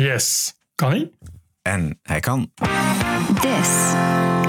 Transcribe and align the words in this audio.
Yes. 0.00 0.54
Kan 0.74 0.90
hij? 0.90 1.10
En 1.62 1.98
hij 2.02 2.20
kan. 2.20 2.52
This 3.40 3.68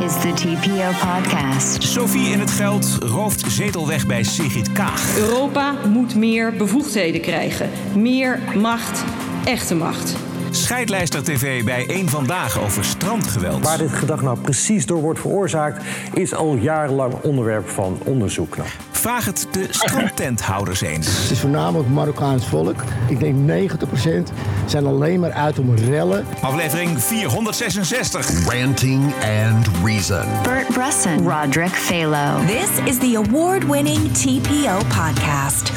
is 0.05 0.21
the 0.21 0.31
TPO 0.33 1.07
podcast. 1.07 1.83
Sophie 1.83 2.27
in 2.31 2.39
het 2.39 2.51
geld 2.51 2.97
rooft 2.99 3.51
zetel 3.51 3.87
weg 3.87 4.07
bij 4.07 4.23
Sigrid 4.23 4.71
Kaag. 4.71 5.17
Europa 5.17 5.71
moet 5.71 6.15
meer 6.15 6.53
bevoegdheden 6.53 7.21
krijgen. 7.21 7.69
Meer 7.95 8.39
macht, 8.55 9.03
echte 9.45 9.75
macht. 9.75 10.26
Scheidlijster 10.51 11.23
TV 11.23 11.63
bij 11.63 11.85
Eén 11.87 12.09
Vandaag 12.09 12.59
over 12.59 12.85
strandgeweld. 12.85 13.63
Waar 13.63 13.77
dit 13.77 13.93
gedrag 13.93 14.21
nou 14.21 14.39
precies 14.39 14.85
door 14.85 15.01
wordt 15.01 15.19
veroorzaakt, 15.19 15.83
is 16.13 16.33
al 16.33 16.55
jarenlang 16.55 17.13
onderwerp 17.21 17.69
van 17.69 17.99
onderzoek. 18.03 18.57
Nou, 18.57 18.69
Vraag 18.91 19.25
het 19.25 19.47
de 19.51 19.67
strandtenthouders 19.69 20.81
eens. 20.81 21.21
Het 21.21 21.31
is 21.31 21.39
voornamelijk 21.39 21.89
Marokkaans 21.89 22.47
volk. 22.47 22.83
Ik 23.09 23.19
denk 23.19 23.35
90% 23.49 24.31
zijn 24.65 24.85
alleen 24.85 25.19
maar 25.19 25.31
uit 25.31 25.59
om 25.59 25.75
rellen. 25.75 26.25
Aflevering 26.41 27.01
466. 27.01 28.49
Ranting 28.49 29.03
and 29.03 29.67
Reason. 29.83 30.25
Bert 30.43 30.67
Bresson, 30.67 31.29
Roderick 31.29 31.69
Phalo. 31.69 32.45
This 32.45 32.93
is 32.93 32.97
the 32.97 33.23
award 33.25 33.65
winning 33.65 34.11
TPO 34.11 34.77
podcast. 34.77 35.71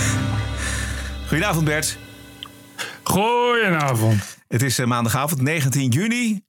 Goedenavond 1.28 1.64
Bert. 1.64 1.98
Goedenavond. 3.02 4.39
Het 4.50 4.62
is 4.62 4.78
eh, 4.78 4.86
maandagavond 4.86 5.42
19 5.42 5.88
juni. 5.88 6.40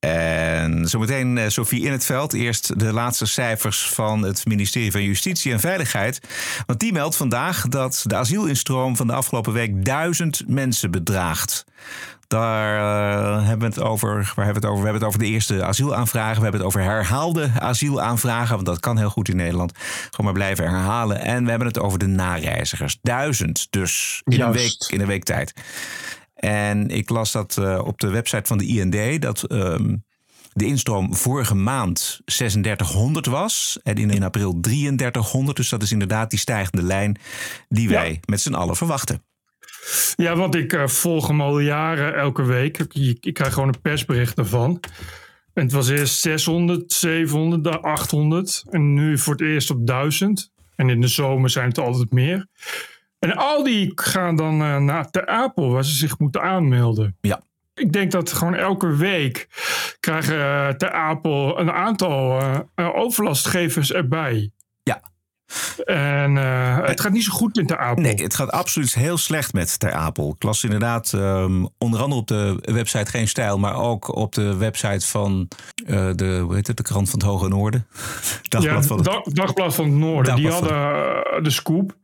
En 0.00 0.88
zometeen 0.88 1.38
eh, 1.38 1.48
Sophie 1.48 1.82
in 1.82 1.92
het 1.92 2.04
veld. 2.04 2.32
Eerst 2.32 2.78
de 2.78 2.92
laatste 2.92 3.26
cijfers 3.26 3.88
van 3.88 4.22
het 4.22 4.46
ministerie 4.46 4.90
van 4.90 5.02
Justitie 5.02 5.52
en 5.52 5.60
Veiligheid. 5.60 6.20
Want 6.66 6.80
die 6.80 6.92
meldt 6.92 7.16
vandaag 7.16 7.68
dat 7.68 8.04
de 8.06 8.16
asielinstroom 8.16 8.96
van 8.96 9.06
de 9.06 9.12
afgelopen 9.12 9.52
week 9.52 9.84
duizend 9.84 10.42
mensen 10.46 10.90
bedraagt. 10.90 11.64
Daar 12.26 12.76
eh, 12.76 13.46
hebben 13.46 13.68
we 13.68 13.74
het 13.74 13.84
over. 13.84 14.32
Waar 14.34 14.44
hebben 14.44 14.62
we 14.62 14.68
het 14.68 14.76
over? 14.76 14.84
We 14.84 14.90
hebben 14.90 15.02
het 15.02 15.04
over 15.04 15.18
de 15.18 15.26
eerste 15.26 15.64
asielaanvragen. 15.64 16.36
We 16.36 16.42
hebben 16.42 16.60
het 16.60 16.68
over 16.68 16.80
herhaalde 16.80 17.50
asielaanvragen. 17.58 18.54
Want 18.54 18.66
dat 18.66 18.80
kan 18.80 18.98
heel 18.98 19.10
goed 19.10 19.28
in 19.28 19.36
Nederland. 19.36 19.72
Gewoon 19.78 20.24
maar 20.24 20.34
blijven 20.34 20.64
herhalen. 20.64 21.20
En 21.20 21.44
we 21.44 21.50
hebben 21.50 21.68
het 21.68 21.78
over 21.78 21.98
de 21.98 22.06
nareizigers. 22.06 22.98
Duizend 23.02 23.66
dus 23.70 24.22
in, 24.24 24.40
een 24.40 24.52
week, 24.52 24.86
in 24.88 25.00
een 25.00 25.06
week 25.06 25.24
tijd. 25.24 25.52
En 26.44 26.88
ik 26.88 27.08
las 27.08 27.32
dat 27.32 27.56
uh, 27.60 27.80
op 27.84 28.00
de 28.00 28.08
website 28.08 28.46
van 28.46 28.58
de 28.58 28.66
IND 28.66 29.22
dat 29.22 29.52
um, 29.52 30.04
de 30.52 30.66
instroom 30.66 31.14
vorige 31.14 31.54
maand 31.54 32.20
3600 32.24 33.26
was 33.26 33.78
en 33.82 33.96
in, 33.96 34.10
in 34.10 34.22
april 34.22 34.60
3300. 34.60 35.56
Dus 35.56 35.68
dat 35.68 35.82
is 35.82 35.92
inderdaad 35.92 36.30
die 36.30 36.38
stijgende 36.38 36.82
lijn 36.82 37.18
die 37.68 37.88
wij 37.88 38.10
ja. 38.10 38.18
met 38.26 38.40
z'n 38.40 38.54
allen 38.54 38.76
verwachten. 38.76 39.22
Ja, 40.16 40.36
want 40.36 40.54
ik 40.54 40.72
uh, 40.72 40.86
volg 40.86 41.26
hem 41.26 41.40
al 41.40 41.58
jaren 41.58 42.14
elke 42.14 42.42
week. 42.42 42.78
Ik, 42.78 43.18
ik, 43.20 43.34
krijg 43.34 43.52
gewoon 43.52 43.68
een 43.68 43.80
persbericht 43.80 44.38
ervan. 44.38 44.80
En 45.54 45.62
het 45.62 45.72
was 45.72 45.88
eerst 45.88 46.20
600, 46.20 46.92
700, 46.92 47.82
800 47.82 48.64
en 48.70 48.94
nu 48.94 49.18
voor 49.18 49.32
het 49.32 49.42
eerst 49.42 49.70
op 49.70 49.86
1000. 49.86 50.50
En 50.76 50.88
in 50.88 51.00
de 51.00 51.08
zomer 51.08 51.50
zijn 51.50 51.68
het 51.68 51.78
altijd 51.78 52.12
meer. 52.12 52.46
En 53.22 53.36
al 53.36 53.62
die 53.62 53.92
gaan 53.94 54.36
dan 54.36 54.62
uh, 54.62 54.76
naar 54.76 55.10
Ter 55.10 55.26
Apel, 55.26 55.70
waar 55.70 55.84
ze 55.84 55.94
zich 55.94 56.18
moeten 56.18 56.42
aanmelden. 56.42 57.16
Ja. 57.20 57.40
Ik 57.74 57.92
denk 57.92 58.10
dat 58.10 58.32
gewoon 58.32 58.54
elke 58.54 58.96
week 58.96 59.48
krijgen 60.00 60.36
uh, 60.36 60.68
Ter 60.68 60.92
Apel 60.92 61.60
een 61.60 61.72
aantal 61.72 62.40
uh, 62.40 62.96
overlastgevers 62.96 63.92
erbij. 63.92 64.50
Ja. 64.82 65.02
En 65.84 66.36
het 66.86 67.00
gaat 67.00 67.12
niet 67.12 67.24
zo 67.24 67.32
goed 67.32 67.58
in 67.58 67.66
Ter 67.66 67.78
Apel. 67.78 68.02
Nee, 68.02 68.14
het 68.14 68.34
gaat 68.34 68.50
absoluut 68.50 68.94
heel 68.94 69.16
slecht 69.16 69.52
met 69.52 69.78
Ter 69.78 69.92
Apel. 69.92 70.32
Ik 70.36 70.42
las 70.42 70.64
inderdaad 70.64 71.12
um, 71.12 71.68
onder 71.78 72.00
andere 72.00 72.20
op 72.20 72.26
de 72.26 72.58
website 72.60 73.10
Geen 73.10 73.28
Stijl, 73.28 73.58
maar 73.58 73.76
ook 73.76 74.16
op 74.16 74.34
de 74.34 74.56
website 74.56 75.06
van 75.06 75.48
de, 75.84 76.40
hoe 76.44 76.54
heet 76.54 76.66
het, 76.66 76.76
de 76.76 76.82
krant 76.82 77.10
van 77.10 77.18
het 77.18 77.28
Hoge 77.28 77.48
Noorden. 77.48 77.86
Dagblad 78.48 78.82
ja, 78.82 78.82
van 78.82 78.96
het, 78.96 79.06
dag, 79.06 79.22
Dagblad 79.22 79.74
van 79.74 79.84
het 79.84 79.94
Noorden. 79.94 80.42
Dagblad 80.42 80.62
die 80.62 80.72
hadden 80.72 81.42
de 81.42 81.50
scoop. 81.50 82.00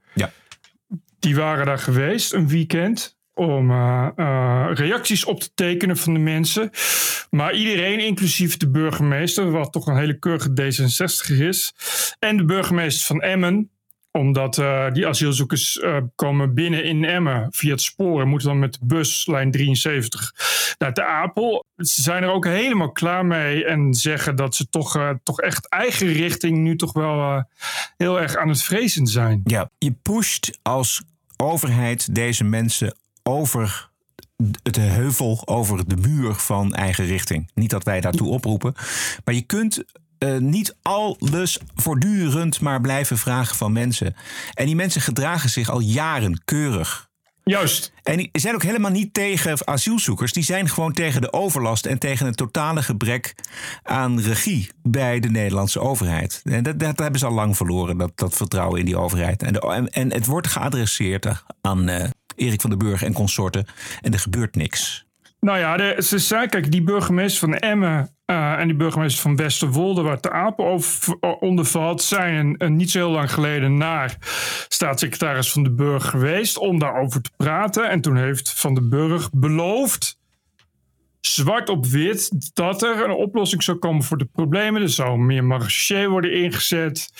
Die 1.18 1.36
waren 1.36 1.66
daar 1.66 1.78
geweest 1.78 2.32
een 2.32 2.48
weekend 2.48 3.18
om 3.38 3.70
uh, 3.70 4.08
uh, 4.16 4.70
reacties 4.72 5.24
op 5.24 5.40
te 5.40 5.50
tekenen 5.54 5.96
van 5.96 6.12
de 6.12 6.18
mensen. 6.18 6.70
Maar 7.30 7.54
iedereen, 7.54 8.00
inclusief 8.00 8.56
de 8.56 8.70
burgemeester, 8.70 9.50
wat 9.50 9.72
toch 9.72 9.86
een 9.86 9.96
hele 9.96 10.18
keurige 10.18 10.50
D66 10.50 11.38
is, 11.38 11.74
en 12.18 12.36
de 12.36 12.44
burgemeester 12.44 13.06
van 13.06 13.22
Emmen, 13.22 13.70
omdat 14.12 14.58
uh, 14.58 14.92
die 14.92 15.06
asielzoekers 15.06 15.82
komen 16.14 16.54
binnen 16.54 16.84
in 16.84 17.04
Emmen 17.04 17.46
via 17.50 17.70
het 17.70 17.82
sporen, 17.82 18.28
moeten 18.28 18.48
dan 18.48 18.58
met 18.58 18.72
de 18.72 18.86
bus, 18.86 19.26
lijn 19.26 19.50
73, 19.50 20.32
naar 20.78 20.94
de 20.94 21.04
Apel. 21.04 21.64
Ze 21.76 22.02
zijn 22.02 22.22
er 22.22 22.30
ook 22.30 22.44
helemaal 22.44 22.92
klaar 22.92 23.26
mee 23.26 23.64
en 23.64 23.94
zeggen 23.94 24.36
dat 24.36 24.54
ze 24.54 24.68
toch, 24.68 25.14
toch 25.22 25.40
echt 25.40 25.68
eigen 25.68 26.12
richting 26.12 26.58
nu 26.58 26.76
toch 26.76 26.92
wel 26.92 27.44
heel 27.96 28.20
erg 28.20 28.36
aan 28.36 28.48
het 28.48 28.62
vrezen 28.62 29.06
zijn. 29.06 29.40
Ja, 29.44 29.70
je 29.78 29.92
pusht 30.02 30.58
als 30.62 31.02
overheid 31.42 32.14
deze 32.14 32.44
mensen 32.44 32.94
over 33.22 33.90
het 34.62 34.76
heuvel, 34.76 35.42
over 35.44 35.88
de 35.88 35.96
muur 35.96 36.34
van 36.34 36.74
eigen 36.74 37.06
richting. 37.06 37.50
Niet 37.54 37.70
dat 37.70 37.84
wij 37.84 38.00
daartoe 38.00 38.28
oproepen, 38.28 38.74
maar 39.24 39.34
je 39.34 39.42
kunt 39.42 39.84
uh, 40.18 40.38
niet 40.38 40.76
alles 40.82 41.58
voortdurend 41.74 42.60
maar 42.60 42.80
blijven 42.80 43.18
vragen 43.18 43.56
van 43.56 43.72
mensen. 43.72 44.16
En 44.54 44.66
die 44.66 44.76
mensen 44.76 45.00
gedragen 45.00 45.50
zich 45.50 45.68
al 45.68 45.80
jaren 45.80 46.44
keurig. 46.44 47.07
Juist. 47.48 47.92
En 48.02 48.16
die 48.16 48.28
zijn 48.32 48.54
ook 48.54 48.62
helemaal 48.62 48.90
niet 48.90 49.14
tegen 49.14 49.66
asielzoekers. 49.66 50.32
Die 50.32 50.42
zijn 50.42 50.68
gewoon 50.68 50.92
tegen 50.92 51.20
de 51.20 51.32
overlast 51.32 51.86
en 51.86 51.98
tegen 51.98 52.26
het 52.26 52.36
totale 52.36 52.82
gebrek 52.82 53.34
aan 53.82 54.20
regie 54.20 54.70
bij 54.82 55.20
de 55.20 55.28
Nederlandse 55.28 55.80
overheid. 55.80 56.40
En 56.44 56.62
dat, 56.62 56.78
dat 56.78 56.98
hebben 56.98 57.20
ze 57.20 57.26
al 57.26 57.32
lang 57.32 57.56
verloren, 57.56 57.96
dat, 57.96 58.12
dat 58.14 58.36
vertrouwen 58.36 58.78
in 58.78 58.84
die 58.84 58.98
overheid. 58.98 59.42
En, 59.42 59.52
de, 59.52 59.60
en, 59.60 59.88
en 59.88 60.12
het 60.12 60.26
wordt 60.26 60.46
geadresseerd 60.46 61.44
aan 61.60 61.88
uh, 61.88 62.04
Erik 62.36 62.60
van 62.60 62.70
den 62.70 62.78
Burg 62.78 63.02
en 63.02 63.12
consorten. 63.12 63.66
En 64.00 64.12
er 64.12 64.18
gebeurt 64.18 64.54
niks. 64.54 65.06
Nou 65.40 65.58
ja, 65.58 65.76
de, 65.76 65.96
ze 65.98 66.18
zei, 66.18 66.46
kijk, 66.46 66.70
die 66.70 66.82
burgemeester 66.82 67.48
van 67.48 67.58
Emmen 67.58 68.17
uh, 68.30 68.58
en 68.58 68.66
die 68.66 68.76
burgemeester 68.76 69.22
van 69.22 69.36
Westerwolde, 69.36 70.02
waar 70.02 70.20
de 70.20 70.30
Apen 70.30 70.64
over, 70.64 71.16
onder 71.40 71.64
valt, 71.64 72.02
zijn 72.02 72.54
een, 72.58 72.76
niet 72.76 72.90
zo 72.90 72.98
heel 72.98 73.10
lang 73.10 73.32
geleden 73.32 73.76
naar 73.76 74.16
staatssecretaris 74.68 75.52
van 75.52 75.62
de 75.62 75.70
Burg 75.70 76.10
geweest 76.10 76.58
om 76.58 76.78
daarover 76.78 77.22
te 77.22 77.30
praten. 77.36 77.90
En 77.90 78.00
toen 78.00 78.16
heeft 78.16 78.60
Van 78.60 78.74
den 78.74 78.88
Burg 78.88 79.30
beloofd, 79.32 80.18
zwart 81.20 81.68
op 81.68 81.86
wit, 81.86 82.54
dat 82.54 82.82
er 82.82 83.04
een 83.04 83.14
oplossing 83.14 83.62
zou 83.62 83.78
komen 83.78 84.02
voor 84.02 84.18
de 84.18 84.28
problemen. 84.32 84.82
Er 84.82 84.88
zou 84.88 85.18
meer 85.18 85.44
marché 85.44 86.08
worden 86.08 86.32
ingezet. 86.32 87.10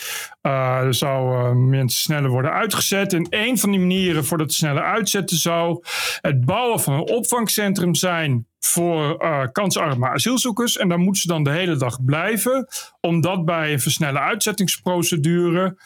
Uh, 0.42 0.78
er 0.78 0.94
zou 0.94 1.54
mensen 1.54 2.00
sneller 2.00 2.30
worden 2.30 2.52
uitgezet. 2.52 3.12
En 3.12 3.26
een 3.30 3.58
van 3.58 3.70
die 3.70 3.80
manieren 3.80 4.24
voor 4.24 4.38
dat 4.38 4.52
sneller 4.52 4.82
uitzetten 4.82 5.36
zou 5.36 5.82
het 6.20 6.44
bouwen 6.44 6.80
van 6.80 6.94
een 6.94 7.08
opvangcentrum 7.08 7.94
zijn 7.94 8.47
voor 8.58 9.24
uh, 9.24 9.42
kansarme 9.52 10.08
asielzoekers. 10.08 10.76
En 10.76 10.88
daar 10.88 10.98
moeten 10.98 11.22
ze 11.22 11.28
dan 11.28 11.44
de 11.44 11.50
hele 11.50 11.76
dag 11.76 12.04
blijven, 12.04 12.68
omdat 13.00 13.44
bij 13.44 13.72
een 13.72 13.80
versnelle 13.80 14.20
uitzettingsprocedure 14.20 15.76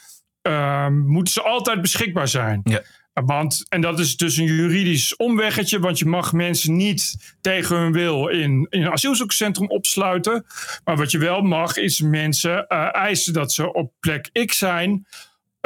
moeten 1.06 1.32
ze 1.32 1.42
altijd 1.42 1.80
beschikbaar 1.80 2.28
zijn. 2.28 2.60
Ja. 2.64 2.82
Want, 3.12 3.66
en 3.68 3.80
dat 3.80 3.98
is 3.98 4.16
dus 4.16 4.36
een 4.36 4.44
juridisch 4.44 5.16
omweggetje, 5.16 5.78
want 5.78 5.98
je 5.98 6.04
mag 6.04 6.32
mensen 6.32 6.76
niet 6.76 7.34
tegen 7.40 7.76
hun 7.76 7.92
wil 7.92 8.28
in, 8.28 8.66
in 8.70 8.82
een 8.82 8.92
asielzoekerscentrum 8.92 9.68
opsluiten. 9.68 10.44
Maar 10.84 10.96
wat 10.96 11.10
je 11.10 11.18
wel 11.18 11.42
mag, 11.42 11.76
is 11.76 12.00
mensen 12.00 12.66
uh, 12.68 12.94
eisen 12.94 13.32
dat 13.32 13.52
ze 13.52 13.72
op 13.72 13.92
plek 14.00 14.30
X 14.46 14.58
zijn. 14.58 15.06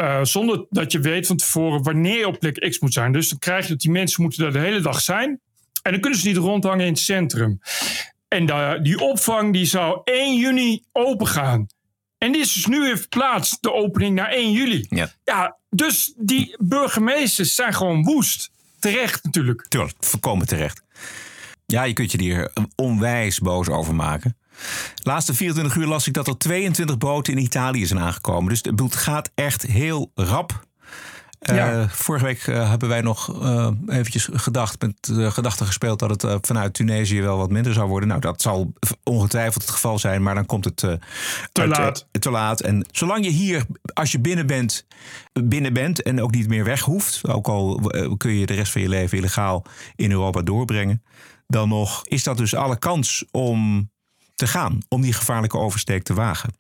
Uh, 0.00 0.24
zonder 0.24 0.66
dat 0.70 0.92
je 0.92 1.00
weet 1.00 1.26
van 1.26 1.36
tevoren 1.36 1.82
wanneer 1.82 2.18
je 2.18 2.26
op 2.26 2.38
plek 2.38 2.68
X 2.68 2.78
moet 2.78 2.92
zijn. 2.92 3.12
Dus 3.12 3.28
dan 3.28 3.38
krijg 3.38 3.62
je 3.62 3.72
dat 3.72 3.80
die 3.80 3.90
mensen 3.90 4.22
moeten 4.22 4.42
daar 4.42 4.52
de 4.52 4.58
hele 4.58 4.80
dag 4.80 5.00
zijn. 5.00 5.40
En 5.86 5.92
dan 5.92 6.00
kunnen 6.00 6.18
ze 6.18 6.26
niet 6.26 6.36
rondhangen 6.36 6.86
in 6.86 6.92
het 6.92 7.00
centrum. 7.00 7.60
En 8.28 8.46
de, 8.46 8.78
die 8.82 9.00
opvang 9.00 9.52
die 9.52 9.64
zou 9.64 10.00
1 10.04 10.36
juni 10.36 10.82
open 10.92 11.26
gaan. 11.26 11.66
En 12.18 12.32
die 12.32 12.40
is 12.40 12.52
dus 12.52 12.66
nu 12.66 12.80
weer 12.80 12.98
verplaatst, 12.98 13.58
de 13.60 13.72
opening 13.72 14.14
naar 14.14 14.28
1 14.28 14.52
juli. 14.52 14.86
Ja. 14.88 15.10
ja, 15.24 15.56
dus 15.70 16.12
die 16.16 16.56
burgemeesters 16.58 17.54
zijn 17.54 17.74
gewoon 17.74 18.02
woest. 18.02 18.50
Terecht 18.78 19.24
natuurlijk. 19.24 19.66
Tuurlijk, 19.68 19.96
voorkomen 20.00 20.46
terecht. 20.46 20.82
Ja, 21.66 21.82
je 21.82 21.92
kunt 21.92 22.12
je 22.12 22.22
hier 22.22 22.52
onwijs 22.74 23.38
boos 23.38 23.68
over 23.68 23.94
maken. 23.94 24.36
Laatste 25.02 25.34
24 25.34 25.76
uur 25.76 25.86
las 25.86 26.06
ik 26.06 26.14
dat 26.14 26.28
er 26.28 26.38
22 26.38 26.98
boten 26.98 27.32
in 27.32 27.42
Italië 27.42 27.86
zijn 27.86 28.00
aangekomen. 28.00 28.48
Dus 28.48 28.62
het 28.76 28.96
gaat 28.96 29.30
echt 29.34 29.62
heel 29.62 30.10
rap. 30.14 30.65
Ja. 31.40 31.72
Uh, 31.72 31.88
vorige 31.88 32.24
week 32.24 32.46
uh, 32.46 32.68
hebben 32.68 32.88
wij 32.88 33.00
nog 33.00 33.42
uh, 33.42 33.70
eventjes 33.88 34.28
gedacht, 34.32 34.80
met 34.80 34.92
de 35.00 35.30
gedachte 35.30 35.64
gespeeld 35.64 35.98
dat 35.98 36.22
het 36.22 36.46
vanuit 36.46 36.74
Tunesië 36.74 37.22
wel 37.22 37.36
wat 37.36 37.50
minder 37.50 37.72
zou 37.72 37.88
worden. 37.88 38.08
Nou, 38.08 38.20
dat 38.20 38.42
zal 38.42 38.72
ongetwijfeld 39.02 39.62
het 39.62 39.72
geval 39.72 39.98
zijn, 39.98 40.22
maar 40.22 40.34
dan 40.34 40.46
komt 40.46 40.64
het 40.64 40.76
te 40.76 40.98
uit, 41.52 41.68
laat. 41.68 42.06
te 42.10 42.30
laat. 42.30 42.60
En 42.60 42.86
zolang 42.90 43.24
je 43.24 43.30
hier, 43.30 43.64
als 43.92 44.12
je 44.12 44.18
binnen 44.18 44.46
bent, 44.46 44.86
binnen 45.32 45.72
bent 45.72 46.02
en 46.02 46.22
ook 46.22 46.34
niet 46.34 46.48
meer 46.48 46.64
weg 46.64 46.80
hoeft, 46.80 47.28
ook 47.28 47.48
al 47.48 47.80
kun 48.16 48.32
je 48.32 48.46
de 48.46 48.54
rest 48.54 48.72
van 48.72 48.80
je 48.80 48.88
leven 48.88 49.18
illegaal 49.18 49.64
in 49.96 50.10
Europa 50.10 50.42
doorbrengen, 50.42 51.02
dan 51.46 51.68
nog 51.68 52.06
is 52.06 52.22
dat 52.22 52.36
dus 52.36 52.54
alle 52.54 52.78
kans 52.78 53.24
om 53.30 53.90
te 54.34 54.46
gaan, 54.46 54.78
om 54.88 55.00
die 55.00 55.12
gevaarlijke 55.12 55.58
oversteek 55.58 56.02
te 56.02 56.14
wagen. 56.14 56.50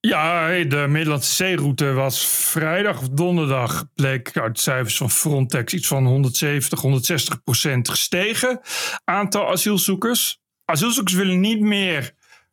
Ja, 0.00 0.48
de 0.64 0.86
Middellandse 0.88 1.34
zeeroute 1.34 1.92
was 1.92 2.26
vrijdag 2.26 2.98
of 2.98 3.08
donderdag, 3.08 3.84
bleek 3.94 4.38
uit 4.38 4.60
cijfers 4.60 4.96
van 4.96 5.10
Frontex 5.10 5.74
iets 5.74 5.86
van 5.86 6.06
170, 6.06 6.80
160 6.80 7.42
procent 7.42 7.88
gestegen. 7.88 8.60
Aantal 9.04 9.50
asielzoekers. 9.50 10.40
Asielzoekers 10.64 11.14
willen 11.16 11.40
niet 11.40 11.60
meer 11.60 12.12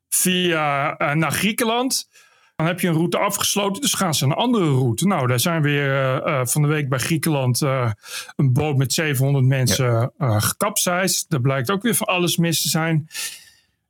via 0.09 1.01
uh, 1.01 1.13
naar 1.13 1.31
Griekenland. 1.31 2.09
Dan 2.55 2.65
heb 2.65 2.79
je 2.79 2.87
een 2.87 2.93
route 2.93 3.17
afgesloten, 3.17 3.81
dus 3.81 3.93
gaan 3.93 4.13
ze 4.13 4.25
een 4.25 4.31
andere 4.31 4.65
route. 4.65 5.07
Nou, 5.07 5.27
daar 5.27 5.39
zijn 5.39 5.61
weer 5.61 5.87
uh, 5.87 6.25
uh, 6.25 6.45
van 6.45 6.61
de 6.61 6.67
week 6.67 6.89
bij 6.89 6.99
Griekenland 6.99 7.61
een 7.61 8.53
boot 8.53 8.77
met 8.77 8.93
700 8.93 9.45
mensen 9.45 10.11
ja. 10.17 10.39
gekapseist. 10.39 11.29
Daar 11.29 11.41
blijkt 11.41 11.71
ook 11.71 11.81
weer 11.81 11.95
van 11.95 12.07
alles 12.07 12.37
mis 12.37 12.61
te 12.61 12.69
zijn. 12.69 13.09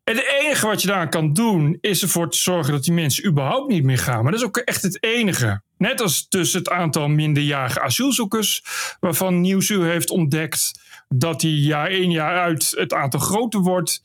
En 0.04 0.16
het 0.16 0.26
enige 0.42 0.66
wat 0.66 0.82
je 0.82 0.88
daar 0.88 1.10
kan 1.10 1.34
doen, 1.34 1.78
is 1.82 2.02
ervoor 2.02 2.30
te 2.30 2.38
zorgen 2.38 2.74
dat 2.74 2.84
die 2.84 2.94
mensen 2.94 3.26
überhaupt 3.26 3.72
niet 3.72 3.84
meer 3.84 3.98
gaan. 3.98 4.24
Maar 4.24 4.32
dat 4.32 4.42
is 4.42 4.48
ook 4.48 4.58
echt 4.58 4.82
het 4.82 5.04
enige. 5.04 5.62
Net 5.78 6.02
als 6.02 6.30
dus 6.30 6.54
het 6.54 6.70
aantal 6.70 7.08
minderjarige 7.08 7.82
asielzoekers, 7.82 8.64
waarvan 9.00 9.42
Nieuwsuur 9.42 9.86
heeft 9.86 10.10
ontdekt 10.10 10.80
dat 11.10 11.40
die 11.40 11.62
jaar 11.62 11.92
in 11.92 12.12
jaar 12.12 12.40
uit 12.40 12.74
het 12.78 12.94
aantal 12.94 13.20
groter 13.20 13.60
wordt. 13.60 14.02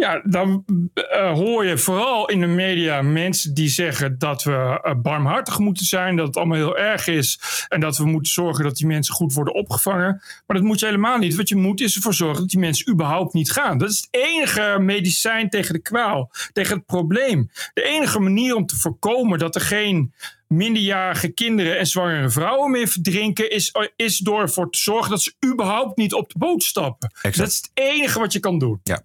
Ja, 0.00 0.22
dan 0.24 0.64
uh, 0.94 1.32
hoor 1.32 1.64
je 1.64 1.78
vooral 1.78 2.28
in 2.28 2.40
de 2.40 2.46
media 2.46 3.02
mensen 3.02 3.54
die 3.54 3.68
zeggen 3.68 4.18
dat 4.18 4.42
we 4.42 4.80
uh, 4.84 4.94
barmhartig 5.02 5.58
moeten 5.58 5.86
zijn, 5.86 6.16
dat 6.16 6.26
het 6.26 6.36
allemaal 6.36 6.56
heel 6.56 6.78
erg 6.78 7.06
is 7.06 7.40
en 7.68 7.80
dat 7.80 7.96
we 7.96 8.04
moeten 8.04 8.32
zorgen 8.32 8.64
dat 8.64 8.76
die 8.76 8.86
mensen 8.86 9.14
goed 9.14 9.32
worden 9.32 9.54
opgevangen. 9.54 10.22
Maar 10.46 10.56
dat 10.56 10.66
moet 10.66 10.80
je 10.80 10.86
helemaal 10.86 11.18
niet. 11.18 11.36
Wat 11.36 11.48
je 11.48 11.56
moet 11.56 11.80
is 11.80 11.94
ervoor 11.94 12.14
zorgen 12.14 12.40
dat 12.40 12.50
die 12.50 12.60
mensen 12.60 12.92
überhaupt 12.92 13.34
niet 13.34 13.50
gaan. 13.50 13.78
Dat 13.78 13.90
is 13.90 13.96
het 13.96 14.08
enige 14.10 14.76
medicijn 14.80 15.48
tegen 15.48 15.74
de 15.74 15.82
kwaal, 15.82 16.30
tegen 16.52 16.76
het 16.76 16.86
probleem. 16.86 17.50
De 17.74 17.82
enige 17.82 18.20
manier 18.20 18.54
om 18.54 18.66
te 18.66 18.76
voorkomen 18.76 19.38
dat 19.38 19.54
er 19.54 19.60
geen 19.60 20.14
minderjarige 20.46 21.28
kinderen 21.28 21.78
en 21.78 21.86
zwangere 21.86 22.30
vrouwen 22.30 22.70
meer 22.70 22.88
verdrinken, 22.88 23.50
is, 23.50 23.74
is 23.96 24.18
door 24.18 24.40
ervoor 24.40 24.70
te 24.70 24.78
zorgen 24.78 25.10
dat 25.10 25.22
ze 25.22 25.34
überhaupt 25.46 25.96
niet 25.96 26.14
op 26.14 26.32
de 26.32 26.38
boot 26.38 26.62
stappen. 26.62 27.10
Exact. 27.14 27.36
Dat 27.36 27.48
is 27.48 27.56
het 27.56 27.70
enige 27.74 28.18
wat 28.18 28.32
je 28.32 28.40
kan 28.40 28.58
doen. 28.58 28.80
Ja. 28.82 29.02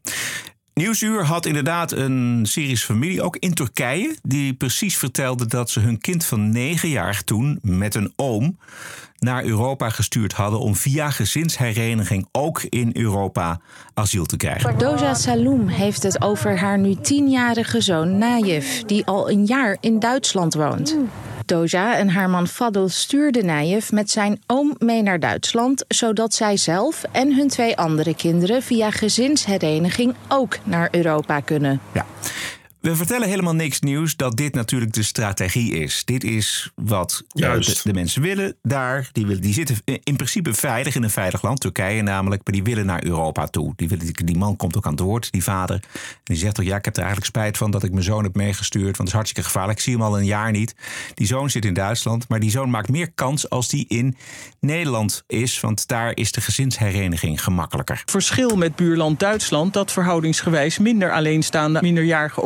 Nieuwsuur 0.79 1.25
had 1.25 1.45
inderdaad 1.45 1.91
een 1.91 2.45
Syrische 2.47 2.85
familie, 2.85 3.21
ook 3.21 3.37
in 3.37 3.53
Turkije, 3.53 4.15
die 4.23 4.53
precies 4.53 4.97
vertelde 4.97 5.45
dat 5.45 5.69
ze 5.69 5.79
hun 5.79 5.97
kind 5.97 6.25
van 6.25 6.49
negen 6.49 6.89
jaar 6.89 7.23
toen 7.23 7.59
met 7.61 7.95
een 7.95 8.13
oom 8.15 8.57
naar 9.19 9.43
Europa 9.43 9.89
gestuurd 9.89 10.33
hadden 10.33 10.59
om 10.59 10.75
via 10.75 11.09
gezinshereniging 11.09 12.27
ook 12.31 12.63
in 12.63 12.89
Europa 12.93 13.59
asiel 13.93 14.25
te 14.25 14.37
krijgen. 14.37 14.77
Doja 14.77 15.13
Saloum 15.13 15.67
heeft 15.67 16.03
het 16.03 16.21
over 16.21 16.59
haar 16.59 16.77
nu 16.77 16.95
tienjarige 16.95 17.81
zoon 17.81 18.17
Nayef, 18.17 18.83
die 18.83 19.05
al 19.05 19.29
een 19.29 19.45
jaar 19.45 19.77
in 19.79 19.99
Duitsland 19.99 20.53
woont. 20.53 20.97
Doja 21.45 21.97
en 21.97 22.09
haar 22.09 22.29
man 22.29 22.47
Fadl 22.47 22.87
stuurden 22.87 23.45
Nayef 23.45 23.91
met 23.91 24.09
zijn 24.09 24.41
oom 24.47 24.75
mee 24.79 25.01
naar 25.01 25.19
Duitsland, 25.19 25.85
zodat 25.87 26.33
zij 26.33 26.57
zelf 26.57 27.03
en 27.11 27.35
hun 27.35 27.47
twee 27.47 27.77
andere 27.77 28.15
kinderen 28.15 28.63
via 28.63 28.91
gezinshereniging 28.91 30.15
ook 30.27 30.57
naar 30.63 30.87
Europa 30.91 31.39
kunnen. 31.39 31.81
Ja. 31.93 32.05
We 32.85 32.95
vertellen 32.95 33.27
helemaal 33.27 33.55
niks 33.55 33.79
nieuws 33.79 34.15
dat 34.15 34.37
dit 34.37 34.53
natuurlijk 34.53 34.93
de 34.93 35.03
strategie 35.03 35.71
is. 35.71 36.05
Dit 36.05 36.23
is 36.23 36.71
wat 36.75 37.23
de, 37.27 37.79
de, 37.83 37.93
mensen 37.93 38.21
willen 38.21 38.55
daar. 38.61 39.09
Die, 39.11 39.25
willen, 39.25 39.41
die 39.41 39.53
zitten 39.53 39.77
in 40.03 40.15
principe 40.15 40.53
veilig 40.53 40.95
in 40.95 41.03
een 41.03 41.09
veilig 41.09 41.41
land, 41.41 41.59
Turkije 41.59 42.01
namelijk. 42.01 42.41
Maar 42.43 42.53
die 42.53 42.63
willen 42.63 42.85
naar 42.85 43.03
Europa 43.03 43.47
toe. 43.47 43.73
Die, 43.75 43.87
willen, 43.87 44.13
die 44.13 44.37
man 44.37 44.55
komt 44.55 44.77
ook 44.77 44.85
aan 44.85 44.91
het 44.91 44.99
woord, 44.99 45.31
die 45.31 45.43
vader. 45.43 45.75
En 45.75 45.89
die 46.23 46.37
zegt 46.37 46.55
toch, 46.55 46.65
ja, 46.65 46.75
ik 46.75 46.85
heb 46.85 46.93
er 46.93 47.03
eigenlijk 47.03 47.31
spijt 47.31 47.57
van 47.57 47.71
dat 47.71 47.83
ik 47.83 47.91
mijn 47.91 48.03
zoon 48.03 48.23
heb 48.23 48.35
meegestuurd. 48.35 48.83
Want 48.83 48.97
het 48.97 49.07
is 49.07 49.13
hartstikke 49.13 49.43
gevaarlijk. 49.43 49.77
Ik 49.77 49.83
zie 49.83 49.93
hem 49.93 50.01
al 50.01 50.17
een 50.17 50.25
jaar 50.25 50.51
niet. 50.51 50.75
Die 51.13 51.27
zoon 51.27 51.49
zit 51.49 51.65
in 51.65 51.73
Duitsland. 51.73 52.29
Maar 52.29 52.39
die 52.39 52.51
zoon 52.51 52.69
maakt 52.69 52.89
meer 52.89 53.11
kans 53.11 53.49
als 53.49 53.69
die 53.69 53.85
in 53.87 54.17
Nederland 54.59 55.23
is. 55.27 55.59
Want 55.59 55.87
daar 55.87 56.11
is 56.15 56.31
de 56.31 56.41
gezinshereniging 56.41 57.43
gemakkelijker. 57.43 58.03
Verschil 58.05 58.55
met 58.55 58.75
buurland 58.75 59.19
Duitsland 59.19 59.73
dat 59.73 59.91
verhoudingsgewijs 59.91 60.77
minder 60.77 61.11
alleenstaande 61.11 61.81
minderjarigen 61.81 62.43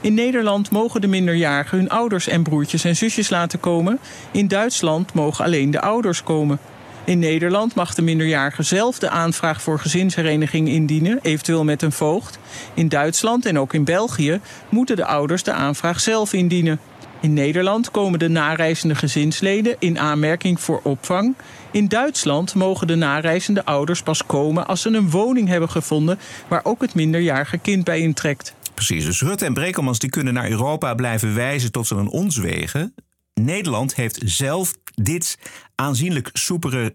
In 0.00 0.14
Nederland 0.14 0.70
mogen 0.70 1.00
de 1.00 1.06
minderjarigen 1.06 1.78
hun 1.78 1.88
ouders 1.88 2.28
en 2.28 2.42
broertjes 2.42 2.84
en 2.84 2.96
zusjes 2.96 3.30
laten 3.30 3.60
komen. 3.60 3.98
In 4.30 4.48
Duitsland 4.48 5.14
mogen 5.14 5.44
alleen 5.44 5.70
de 5.70 5.80
ouders 5.80 6.22
komen. 6.22 6.58
In 7.04 7.18
Nederland 7.18 7.74
mag 7.74 7.94
de 7.94 8.02
minderjarige 8.02 8.62
zelf 8.62 8.98
de 8.98 9.10
aanvraag 9.10 9.62
voor 9.62 9.78
gezinshereniging 9.78 10.68
indienen, 10.68 11.18
eventueel 11.22 11.64
met 11.64 11.82
een 11.82 11.92
voogd. 11.92 12.38
In 12.74 12.88
Duitsland 12.88 13.46
en 13.46 13.58
ook 13.58 13.74
in 13.74 13.84
België 13.84 14.40
moeten 14.68 14.96
de 14.96 15.04
ouders 15.04 15.42
de 15.42 15.52
aanvraag 15.52 16.00
zelf 16.00 16.32
indienen. 16.32 16.80
In 17.20 17.32
Nederland 17.32 17.90
komen 17.90 18.18
de 18.18 18.28
nareizende 18.28 18.94
gezinsleden 18.94 19.76
in 19.78 19.98
aanmerking 19.98 20.60
voor 20.60 20.80
opvang. 20.82 21.34
In 21.70 21.88
Duitsland 21.88 22.54
mogen 22.54 22.86
de 22.86 22.94
nareizende 22.94 23.64
ouders 23.64 24.02
pas 24.02 24.26
komen 24.26 24.66
als 24.66 24.80
ze 24.82 24.88
een 24.88 25.10
woning 25.10 25.48
hebben 25.48 25.70
gevonden 25.70 26.18
waar 26.48 26.60
ook 26.64 26.80
het 26.80 26.94
minderjarige 26.94 27.58
kind 27.58 27.84
bij 27.84 28.00
intrekt. 28.00 28.54
Precies, 28.86 29.04
dus 29.04 29.20
Rutte 29.20 29.44
en 29.44 29.54
Brekelmans 29.54 29.98
die 29.98 30.10
kunnen 30.10 30.34
naar 30.34 30.50
Europa 30.50 30.94
blijven 30.94 31.34
wijzen 31.34 31.72
tot 31.72 31.86
ze 31.86 31.94
een 31.94 32.08
ons 32.08 32.36
wegen. 32.36 32.94
Nederland 33.34 33.94
heeft 33.94 34.20
zelf 34.24 34.72
dit 34.94 35.38
aanzienlijk 35.74 36.30
soepere 36.32 36.92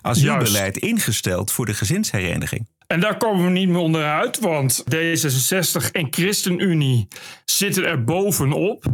asielbeleid 0.00 0.76
ingesteld 0.76 1.52
voor 1.52 1.66
de 1.66 1.74
gezinshereniging. 1.74 2.66
En 2.86 3.00
daar 3.00 3.16
komen 3.16 3.44
we 3.44 3.50
niet 3.50 3.68
meer 3.68 3.78
onderuit, 3.78 4.38
want 4.40 4.84
D66 4.94 5.90
en 5.92 6.06
ChristenUnie 6.10 7.08
zitten 7.44 7.84
er 7.84 8.04
bovenop. 8.04 8.84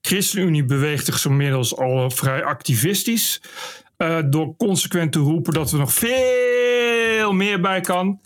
ChristenUnie 0.00 0.64
beweegt 0.64 1.04
zich 1.04 1.24
inmiddels 1.24 1.76
al 1.76 2.10
vrij 2.10 2.44
activistisch. 2.44 3.42
Uh, 3.98 4.18
door 4.26 4.56
consequent 4.56 5.12
te 5.12 5.18
roepen 5.18 5.52
dat 5.52 5.72
er 5.72 5.78
nog 5.78 5.92
veel 5.92 7.32
meer 7.32 7.60
bij 7.60 7.80
kan. 7.80 8.20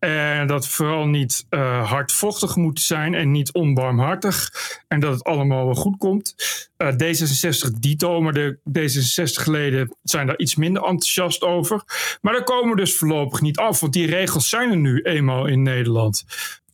En 0.00 0.46
dat 0.46 0.68
vooral 0.68 1.06
niet 1.06 1.46
uh, 1.50 1.90
hardvochtig 1.90 2.56
moet 2.56 2.80
zijn 2.80 3.14
en 3.14 3.30
niet 3.30 3.52
onbarmhartig. 3.52 4.50
En 4.88 5.00
dat 5.00 5.12
het 5.12 5.24
allemaal 5.24 5.64
wel 5.64 5.74
goed 5.74 5.96
komt. 5.98 6.34
Uh, 6.78 6.92
D66 6.92 7.78
dito, 7.78 8.20
maar 8.20 8.32
de 8.32 8.58
D66-leden 8.78 9.96
zijn 10.02 10.26
daar 10.26 10.38
iets 10.38 10.54
minder 10.54 10.82
enthousiast 10.82 11.42
over. 11.42 11.82
Maar 12.20 12.32
daar 12.32 12.44
komen 12.44 12.70
we 12.70 12.76
dus 12.76 12.96
voorlopig 12.96 13.40
niet 13.40 13.58
af, 13.58 13.80
want 13.80 13.92
die 13.92 14.06
regels 14.06 14.48
zijn 14.48 14.70
er 14.70 14.76
nu 14.76 15.00
eenmaal 15.00 15.46
in 15.46 15.62
Nederland 15.62 16.24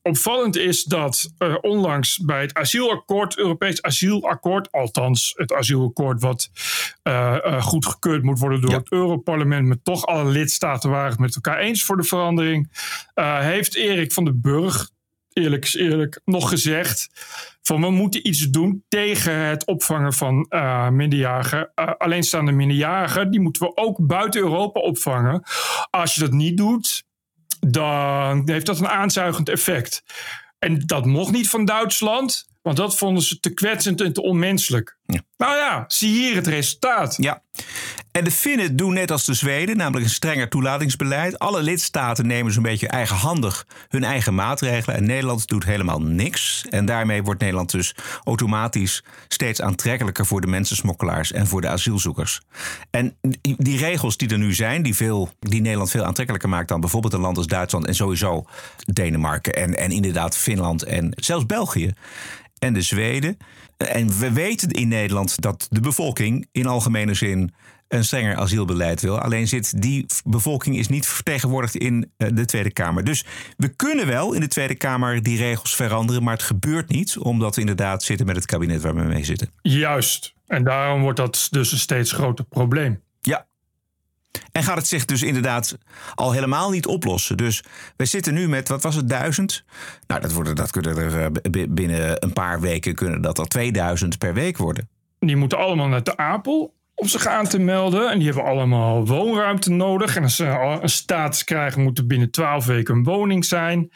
opvallend 0.06 0.56
is 0.56 0.84
dat 0.84 1.30
uh, 1.38 1.54
onlangs 1.60 2.18
bij 2.18 2.40
het 2.40 2.54
asielakkoord, 2.54 3.38
Europees 3.38 3.82
asielakkoord, 3.82 4.72
althans 4.72 5.32
het 5.36 5.52
asielakkoord 5.52 6.20
wat 6.20 6.50
uh, 7.02 7.36
uh, 7.44 7.62
goedgekeurd 7.62 8.22
moet 8.22 8.38
worden 8.38 8.60
door 8.60 8.72
het 8.72 8.92
Europarlement, 8.92 9.66
met 9.66 9.84
toch 9.84 10.06
alle 10.06 10.30
lidstaten 10.30 10.90
waren 10.90 11.10
het 11.10 11.18
met 11.18 11.34
elkaar 11.34 11.58
eens 11.58 11.84
voor 11.84 11.96
de 11.96 12.02
verandering, 12.02 12.70
heeft 13.40 13.74
Erik 13.74 14.12
van 14.12 14.24
den 14.24 14.40
Burg, 14.40 14.90
eerlijk 15.32 15.64
is 15.64 15.74
eerlijk, 15.74 16.20
nog 16.24 16.48
gezegd 16.48 17.08
van 17.62 17.80
we 17.80 17.90
moeten 17.90 18.28
iets 18.28 18.50
doen 18.50 18.84
tegen 18.88 19.34
het 19.34 19.66
opvangen 19.66 20.12
van 20.12 20.46
minderjarigen, 20.92 21.74
alleenstaande 21.74 22.52
minderjarigen, 22.52 23.30
die 23.30 23.40
moeten 23.40 23.62
we 23.62 23.76
ook 23.76 24.06
buiten 24.06 24.40
Europa 24.40 24.80
opvangen. 24.80 25.42
Als 25.90 26.14
je 26.14 26.20
dat 26.20 26.32
niet 26.32 26.56
doet, 26.56 27.04
dan 27.72 28.42
heeft 28.44 28.66
dat 28.66 28.78
een 28.78 28.88
aanzuigend 28.88 29.48
effect. 29.48 30.02
En 30.58 30.82
dat 30.86 31.04
mocht 31.04 31.32
niet 31.32 31.48
van 31.48 31.64
Duitsland, 31.64 32.48
want 32.62 32.76
dat 32.76 32.96
vonden 32.96 33.22
ze 33.22 33.40
te 33.40 33.54
kwetsend 33.54 34.00
en 34.00 34.12
te 34.12 34.22
onmenselijk. 34.22 34.98
Ja. 35.06 35.20
Nou 35.36 35.56
ja, 35.56 35.84
zie 35.88 36.10
hier 36.10 36.34
het 36.34 36.46
resultaat. 36.46 37.14
Ja. 37.16 37.42
En 38.12 38.24
de 38.24 38.30
Finnen 38.30 38.76
doen 38.76 38.94
net 38.94 39.10
als 39.10 39.24
de 39.24 39.34
Zweden, 39.34 39.76
namelijk 39.76 40.04
een 40.04 40.10
strenger 40.10 40.48
toelatingsbeleid. 40.48 41.38
Alle 41.38 41.62
lidstaten 41.62 42.26
nemen 42.26 42.52
zo'n 42.52 42.62
beetje 42.62 42.88
eigenhandig 42.88 43.66
hun 43.88 44.04
eigen 44.04 44.34
maatregelen. 44.34 44.96
En 44.96 45.06
Nederland 45.06 45.46
doet 45.46 45.64
helemaal 45.64 46.00
niks. 46.00 46.66
En 46.70 46.86
daarmee 46.86 47.22
wordt 47.22 47.40
Nederland 47.40 47.70
dus 47.70 47.94
automatisch 48.24 49.04
steeds 49.28 49.62
aantrekkelijker 49.62 50.26
voor 50.26 50.40
de 50.40 50.46
mensensmokkelaars 50.46 51.32
en 51.32 51.46
voor 51.46 51.60
de 51.60 51.68
asielzoekers. 51.68 52.40
En 52.90 53.16
die 53.40 53.78
regels 53.78 54.16
die 54.16 54.28
er 54.28 54.38
nu 54.38 54.54
zijn, 54.54 54.82
die, 54.82 54.96
veel, 54.96 55.30
die 55.38 55.60
Nederland 55.60 55.90
veel 55.90 56.04
aantrekkelijker 56.04 56.48
maakt 56.48 56.68
dan 56.68 56.80
bijvoorbeeld 56.80 57.12
een 57.12 57.20
land 57.20 57.36
als 57.36 57.46
Duitsland 57.46 57.86
en 57.86 57.94
sowieso 57.94 58.44
Denemarken 58.92 59.54
en, 59.54 59.76
en 59.76 59.90
inderdaad 59.90 60.36
Finland 60.36 60.82
en 60.82 61.12
zelfs 61.16 61.46
België 61.46 61.94
en 62.58 62.72
de 62.72 62.82
Zweden. 62.82 63.36
En 63.76 64.18
we 64.18 64.32
weten 64.32 64.70
in 64.70 64.88
Nederland 64.88 65.40
dat 65.40 65.66
de 65.70 65.80
bevolking 65.80 66.48
in 66.52 66.66
algemene 66.66 67.14
zin 67.14 67.54
een 67.88 68.04
strenger 68.04 68.36
asielbeleid 68.36 69.00
wil. 69.00 69.18
Alleen 69.18 69.48
zit 69.48 69.82
die 69.82 70.06
bevolking 70.24 70.76
is 70.76 70.88
niet 70.88 71.06
vertegenwoordigd 71.06 71.76
in 71.76 72.10
eh, 72.16 72.28
de 72.32 72.44
Tweede 72.44 72.72
Kamer. 72.72 73.04
Dus 73.04 73.24
we 73.56 73.68
kunnen 73.68 74.06
wel 74.06 74.32
in 74.32 74.40
de 74.40 74.48
Tweede 74.48 74.74
Kamer 74.74 75.22
die 75.22 75.38
regels 75.38 75.76
veranderen, 75.76 76.22
maar 76.22 76.32
het 76.32 76.42
gebeurt 76.42 76.88
niet, 76.88 77.18
omdat 77.18 77.54
we 77.54 77.60
inderdaad 77.60 78.02
zitten 78.02 78.26
met 78.26 78.36
het 78.36 78.46
kabinet 78.46 78.82
waar 78.82 78.94
we 78.94 79.02
mee 79.02 79.24
zitten. 79.24 79.50
Juist. 79.62 80.34
En 80.46 80.64
daarom 80.64 81.00
wordt 81.00 81.16
dat 81.18 81.48
dus 81.50 81.72
een 81.72 81.78
steeds 81.78 82.12
groter 82.12 82.44
probleem. 82.44 83.00
En 84.52 84.62
gaat 84.62 84.76
het 84.76 84.86
zich 84.86 85.04
dus 85.04 85.22
inderdaad 85.22 85.78
al 86.14 86.32
helemaal 86.32 86.70
niet 86.70 86.86
oplossen. 86.86 87.36
Dus 87.36 87.64
we 87.96 88.04
zitten 88.04 88.34
nu 88.34 88.48
met, 88.48 88.68
wat 88.68 88.82
was 88.82 88.94
het, 88.94 89.08
duizend? 89.08 89.64
Nou, 90.06 90.20
dat, 90.20 90.32
worden, 90.32 90.54
dat 90.54 90.70
kunnen 90.70 90.96
er 90.96 91.30
eh, 91.52 91.64
binnen 91.68 92.24
een 92.24 92.32
paar 92.32 92.60
weken 92.60 92.94
kunnen 92.94 93.20
dat 93.20 93.38
al 93.38 93.44
2000 93.44 94.18
per 94.18 94.34
week 94.34 94.56
worden. 94.56 94.88
Die 95.18 95.36
moeten 95.36 95.58
allemaal 95.58 95.88
naar 95.88 96.02
de 96.02 96.16
Apel 96.16 96.74
om 96.94 97.08
zich 97.08 97.26
aan 97.26 97.48
te 97.48 97.58
melden. 97.58 98.10
En 98.10 98.18
die 98.18 98.26
hebben 98.26 98.44
allemaal 98.44 99.06
woonruimte 99.06 99.70
nodig. 99.70 100.16
En 100.16 100.22
als 100.22 100.36
ze 100.36 100.78
een 100.82 100.88
status 100.88 101.44
krijgen, 101.44 101.82
moeten 101.82 102.06
binnen 102.06 102.30
12 102.30 102.66
weken 102.66 102.94
een 102.94 103.04
woning 103.04 103.44
zijn. 103.44 103.90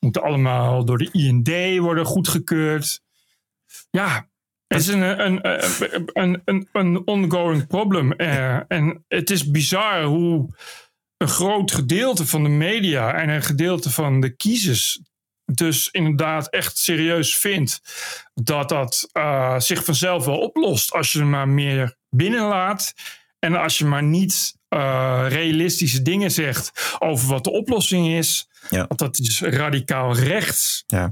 Moeten 0.00 0.22
allemaal 0.22 0.84
door 0.84 0.98
de 0.98 1.08
IND 1.12 1.78
worden 1.78 2.04
goedgekeurd. 2.04 3.00
Ja, 3.90 4.28
is 4.80 4.86
een, 4.86 5.26
een, 5.26 5.40
een, 6.12 6.68
een, 6.72 7.06
ongoing 7.06 7.66
problem. 7.66 8.12
Eh, 8.12 8.60
en 8.68 9.04
het 9.08 9.30
is 9.30 9.50
bizar 9.50 10.02
hoe 10.02 10.48
een 11.16 11.28
groot 11.28 11.72
gedeelte 11.72 12.26
van 12.26 12.42
de 12.42 12.48
media 12.48 13.14
en 13.14 13.28
een 13.28 13.42
gedeelte 13.42 13.90
van 13.90 14.20
de 14.20 14.36
kiezers 14.36 15.00
dus 15.44 15.88
inderdaad 15.90 16.48
echt 16.48 16.78
serieus 16.78 17.36
vindt 17.36 17.80
dat 18.34 18.68
dat 18.68 19.08
eh, 19.12 19.58
zich 19.58 19.84
vanzelf 19.84 20.24
wel 20.24 20.38
oplost 20.38 20.92
als 20.92 21.12
je 21.12 21.18
er 21.18 21.26
maar 21.26 21.48
meer 21.48 21.96
binnenlaat 22.10 22.94
en 23.38 23.54
als 23.54 23.78
je 23.78 23.84
maar 23.84 24.02
niet 24.02 24.54
eh, 24.68 25.24
realistische 25.28 26.02
dingen 26.02 26.30
zegt 26.30 26.96
over 26.98 27.28
wat 27.28 27.44
de 27.44 27.50
oplossing 27.50 28.08
is. 28.08 28.48
Ja. 28.68 28.84
Want 28.88 28.98
dat 28.98 29.18
is 29.18 29.40
radicaal 29.40 30.16
rechts. 30.16 30.84
Ja. 30.86 31.10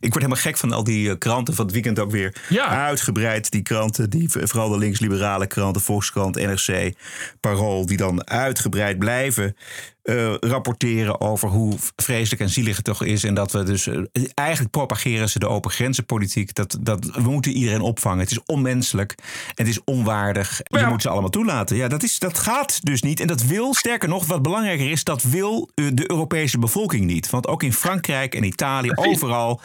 Ik 0.00 0.12
word 0.12 0.14
helemaal 0.14 0.36
gek 0.36 0.56
van 0.56 0.72
al 0.72 0.84
die 0.84 1.10
eh, 1.10 1.18
kranten 1.18 1.54
van 1.54 1.64
het 1.64 1.74
weekend 1.74 1.98
ook 1.98 2.10
weer. 2.10 2.34
Ja. 2.48 2.86
Uitgebreid, 2.86 3.50
die 3.50 3.62
kranten, 3.62 4.10
die, 4.10 4.28
vooral 4.28 4.68
de 4.68 4.78
links-liberale 4.78 5.46
kranten, 5.46 5.82
Volkskrant, 5.82 6.34
NRC, 6.36 6.94
Parool, 7.40 7.86
die 7.86 7.96
dan 7.96 8.26
uitgebreid 8.28 8.98
blijven 8.98 9.56
eh, 10.02 10.34
rapporteren 10.40 11.20
over 11.20 11.48
hoe 11.48 11.74
vreselijk 11.96 12.42
en 12.42 12.48
zielig 12.48 12.76
het 12.76 12.84
toch 12.84 13.02
is. 13.04 13.24
En 13.24 13.34
dat 13.34 13.52
we 13.52 13.62
dus, 13.62 13.86
eh, 13.86 14.02
eigenlijk 14.34 14.70
propageren 14.70 15.28
ze 15.28 15.38
de 15.38 15.48
open 15.48 15.70
grenzenpolitiek. 15.70 16.54
Dat, 16.54 16.76
dat 16.80 17.04
we 17.04 17.30
moeten 17.30 17.52
iedereen 17.52 17.80
opvangen. 17.80 18.18
Het 18.18 18.30
is 18.30 18.42
onmenselijk, 18.46 19.14
het 19.54 19.68
is 19.68 19.84
onwaardig. 19.84 20.60
Je 20.64 20.78
Ja. 20.78 20.88
moet 20.88 21.02
ze 21.02 21.08
allemaal 21.08 21.30
toelaten. 21.30 21.76
Ja, 21.76 21.88
dat, 21.88 22.02
is, 22.02 22.18
dat 22.18 22.38
gaat 22.38 22.84
dus 22.84 23.02
niet. 23.02 23.20
En 23.20 23.26
dat 23.26 23.42
wil, 23.42 23.74
sterker 23.74 24.08
nog, 24.08 24.26
wat 24.26 24.42
belangrijker 24.42 24.90
is, 24.90 25.04
dat 25.04 25.22
wil 25.22 25.70
eh, 25.74 25.86
de 25.92 26.10
Europese 26.10 26.58
bevolking 26.58 27.04
niet. 27.04 27.30
Want 27.30 27.46
ook 27.46 27.62
in 27.62 27.72
Frankrijk 27.72 28.34
en 28.34 28.44
Italië, 28.44 28.90
overal, 28.94 29.60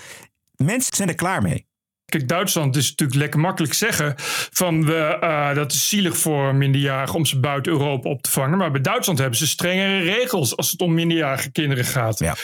mensen 0.56 0.96
zijn 0.96 1.10
er 1.10 1.16
klaar 1.16 1.42
mee. 1.42 1.66
Kijk, 2.12 2.28
Duitsland 2.28 2.76
is 2.76 2.90
natuurlijk 2.90 3.20
lekker 3.20 3.40
makkelijk 3.40 3.74
zeggen 3.74 4.14
van 4.52 4.86
we, 4.86 5.18
eh, 5.22 5.54
dat 5.56 5.72
is 5.72 5.90
zielig 5.90 6.18
voor 6.18 6.56
minderjarigen 6.56 7.16
om 7.16 7.26
ze 7.26 7.40
buiten 7.40 7.72
Europa 7.72 8.10
op 8.10 8.22
te 8.22 8.32
vangen. 8.32 8.58
Maar 8.58 8.72
bij 8.72 8.82
Duitsland 8.82 9.20
hebben 9.20 9.38
ze 9.38 9.48
strengere 9.48 10.00
regels 10.00 10.58
als 10.58 10.72
het 10.72 10.82
om 10.82 10.94
minderjarige 10.94 11.52
kinderen 11.52 11.86
gaat. 11.86 12.20
Ja. 12.20 12.36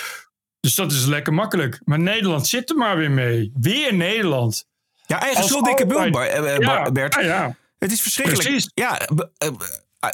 Dus 0.60 0.76
dat 0.76 0.92
is 0.92 1.06
lekker 1.06 1.34
makkelijk. 1.34 1.82
Maar 1.84 2.00
Nederland 2.00 2.48
zit 2.48 2.70
er 2.70 2.76
maar 2.76 2.98
weer 2.98 3.12
mee. 3.12 3.52
Weer 3.60 3.94
Nederland. 3.94 4.68
Ja, 5.06 5.20
eigen 5.22 5.38
Als 5.42 5.48
schuld, 5.48 5.66
dikke 5.66 5.86
bul, 5.86 5.96
altijd- 5.98 6.14
Bar- 6.14 6.26
eh, 6.26 6.56
eh, 6.56 6.60
Ja, 6.62 6.92
Bert. 6.92 7.16
Het 7.78 7.92
is 7.92 8.02
verschrikkelijk. 8.02 8.48
Precies. 8.48 8.72
Ja, 8.74 9.00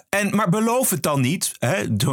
en, 0.09 0.35
maar 0.35 0.49
beloof 0.49 0.89
het 0.89 1.03
dan 1.03 1.21
niet. 1.21 1.51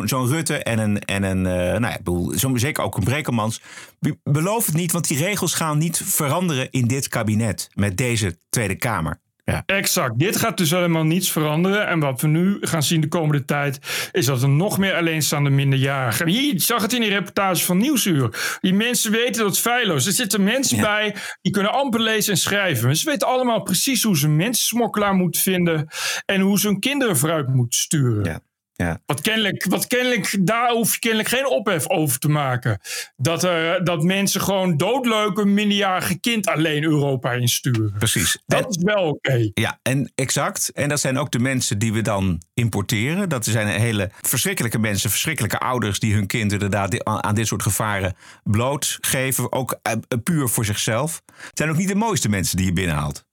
Zo'n 0.04 0.26
Rutte 0.28 0.62
en 0.62 0.78
een, 0.78 0.99
en 0.99 1.23
een 1.23 1.47
eh, 1.47 1.52
nou 1.80 1.92
ja, 1.92 1.97
bedoel, 1.97 2.33
zeker 2.54 2.85
ook 2.85 2.97
een 2.97 3.04
Brekelmans. 3.04 3.61
Be- 3.99 4.18
Beloof 4.23 4.66
het 4.66 4.75
niet, 4.75 4.92
want 4.92 5.09
die 5.09 5.18
regels 5.18 5.54
gaan 5.54 5.78
niet 5.78 6.02
veranderen 6.04 6.71
in 6.71 6.87
dit 6.87 7.09
kabinet. 7.09 7.68
Met 7.75 7.97
deze 7.97 8.38
Tweede 8.49 8.76
Kamer. 8.76 9.21
Ja. 9.50 9.62
Exact. 9.67 10.19
Dit 10.19 10.37
gaat 10.37 10.57
dus 10.57 10.71
helemaal 10.71 11.05
niets 11.05 11.33
veranderen. 11.33 11.87
En 11.87 12.00
wat 12.00 12.21
we 12.21 12.29
nu 12.29 12.57
gaan 12.61 12.83
zien 12.83 13.00
de 13.00 13.09
komende 13.09 13.45
tijd... 13.45 13.79
is 14.12 14.26
dat 14.26 14.43
er 14.43 14.49
nog 14.49 14.79
meer 14.79 14.95
alleenstaande 14.95 15.50
minderjarigen... 15.50 16.33
Je 16.33 16.53
zag 16.61 16.83
het 16.83 16.93
in 16.93 17.00
die 17.00 17.11
reportage 17.11 17.65
van 17.65 17.76
Nieuwsuur. 17.76 18.59
Die 18.61 18.75
mensen 18.75 19.11
weten 19.11 19.45
dat 19.45 19.59
feilloos 19.59 20.00
is. 20.00 20.07
Er 20.07 20.12
zitten 20.12 20.45
mensen 20.45 20.81
bij 20.81 21.15
die 21.43 21.53
kunnen 21.53 21.73
amper 21.73 22.00
lezen 22.00 22.33
en 22.33 22.38
schrijven. 22.38 22.97
Ze 22.97 23.11
weten 23.11 23.29
allemaal 23.29 23.62
precies 23.62 24.03
hoe 24.03 24.19
ze 24.19 24.26
een 24.26 24.37
mensensmokkelaar 24.37 25.15
moeten 25.15 25.41
vinden... 25.41 25.88
en 26.25 26.41
hoe 26.41 26.59
ze 26.59 26.67
hun 26.67 26.81
kinderen 26.81 27.17
vooruit 27.17 27.49
moeten 27.49 27.79
sturen. 27.79 28.25
Ja. 28.25 28.41
Ja. 28.76 29.00
Wat 29.06 29.21
kennelijk, 29.21 29.64
wat 29.68 29.87
kennelijk, 29.87 30.37
daar 30.40 30.71
hoef 30.71 30.92
je 30.92 30.99
kennelijk 30.99 31.28
geen 31.28 31.47
ophef 31.49 31.88
over 31.88 32.18
te 32.18 32.28
maken. 32.28 32.80
Dat, 33.16 33.45
er, 33.45 33.85
dat 33.85 34.02
mensen 34.02 34.40
gewoon 34.40 34.76
doodleuk 34.76 35.38
een 35.38 35.54
minderjarige 35.54 36.21
kind 36.21 36.47
alleen 36.47 36.83
Europa 36.83 37.33
insturen. 37.33 37.95
Precies. 37.99 38.38
Dat 38.47 38.62
En- 38.62 38.68
is 38.68 38.76
wel 38.83 39.09
oké. 39.09 39.50
Ja, 39.54 39.78
en 39.83 40.12
exact. 40.14 40.71
En 40.73 40.88
dat 40.88 41.00
zijn 41.00 41.18
ook 41.18 41.30
de 41.30 41.38
mensen 41.38 41.78
die 41.78 41.92
we 41.92 42.02
dan 42.02 42.42
importeren. 42.54 43.28
Dat 43.28 43.45
zijn 43.45 43.66
hele 43.66 44.11
verschrikkelijke 44.21 44.78
mensen, 44.78 45.11
verschrikkelijke 45.11 45.59
ouders 45.59 45.99
die 45.99 46.14
hun 46.14 46.26
kind 46.26 46.52
inderdaad 46.52 47.04
aan 47.04 47.35
dit 47.35 47.47
soort 47.47 47.62
gevaren 47.62 48.16
blootgeven. 48.45 49.52
Ook 49.52 49.78
eh, 49.83 49.92
eh, 49.92 49.99
puur 50.23 50.49
voor 50.49 50.64
zichzelf. 50.64 51.23
Het 51.26 51.59
zijn 51.59 51.71
ook 51.71 51.76
niet 51.76 51.88
de 51.88 51.95
mooiste 51.95 52.28
mensen 52.28 52.56
die 52.56 52.66
je 52.66 52.73
binnenhaalt. 52.73 53.25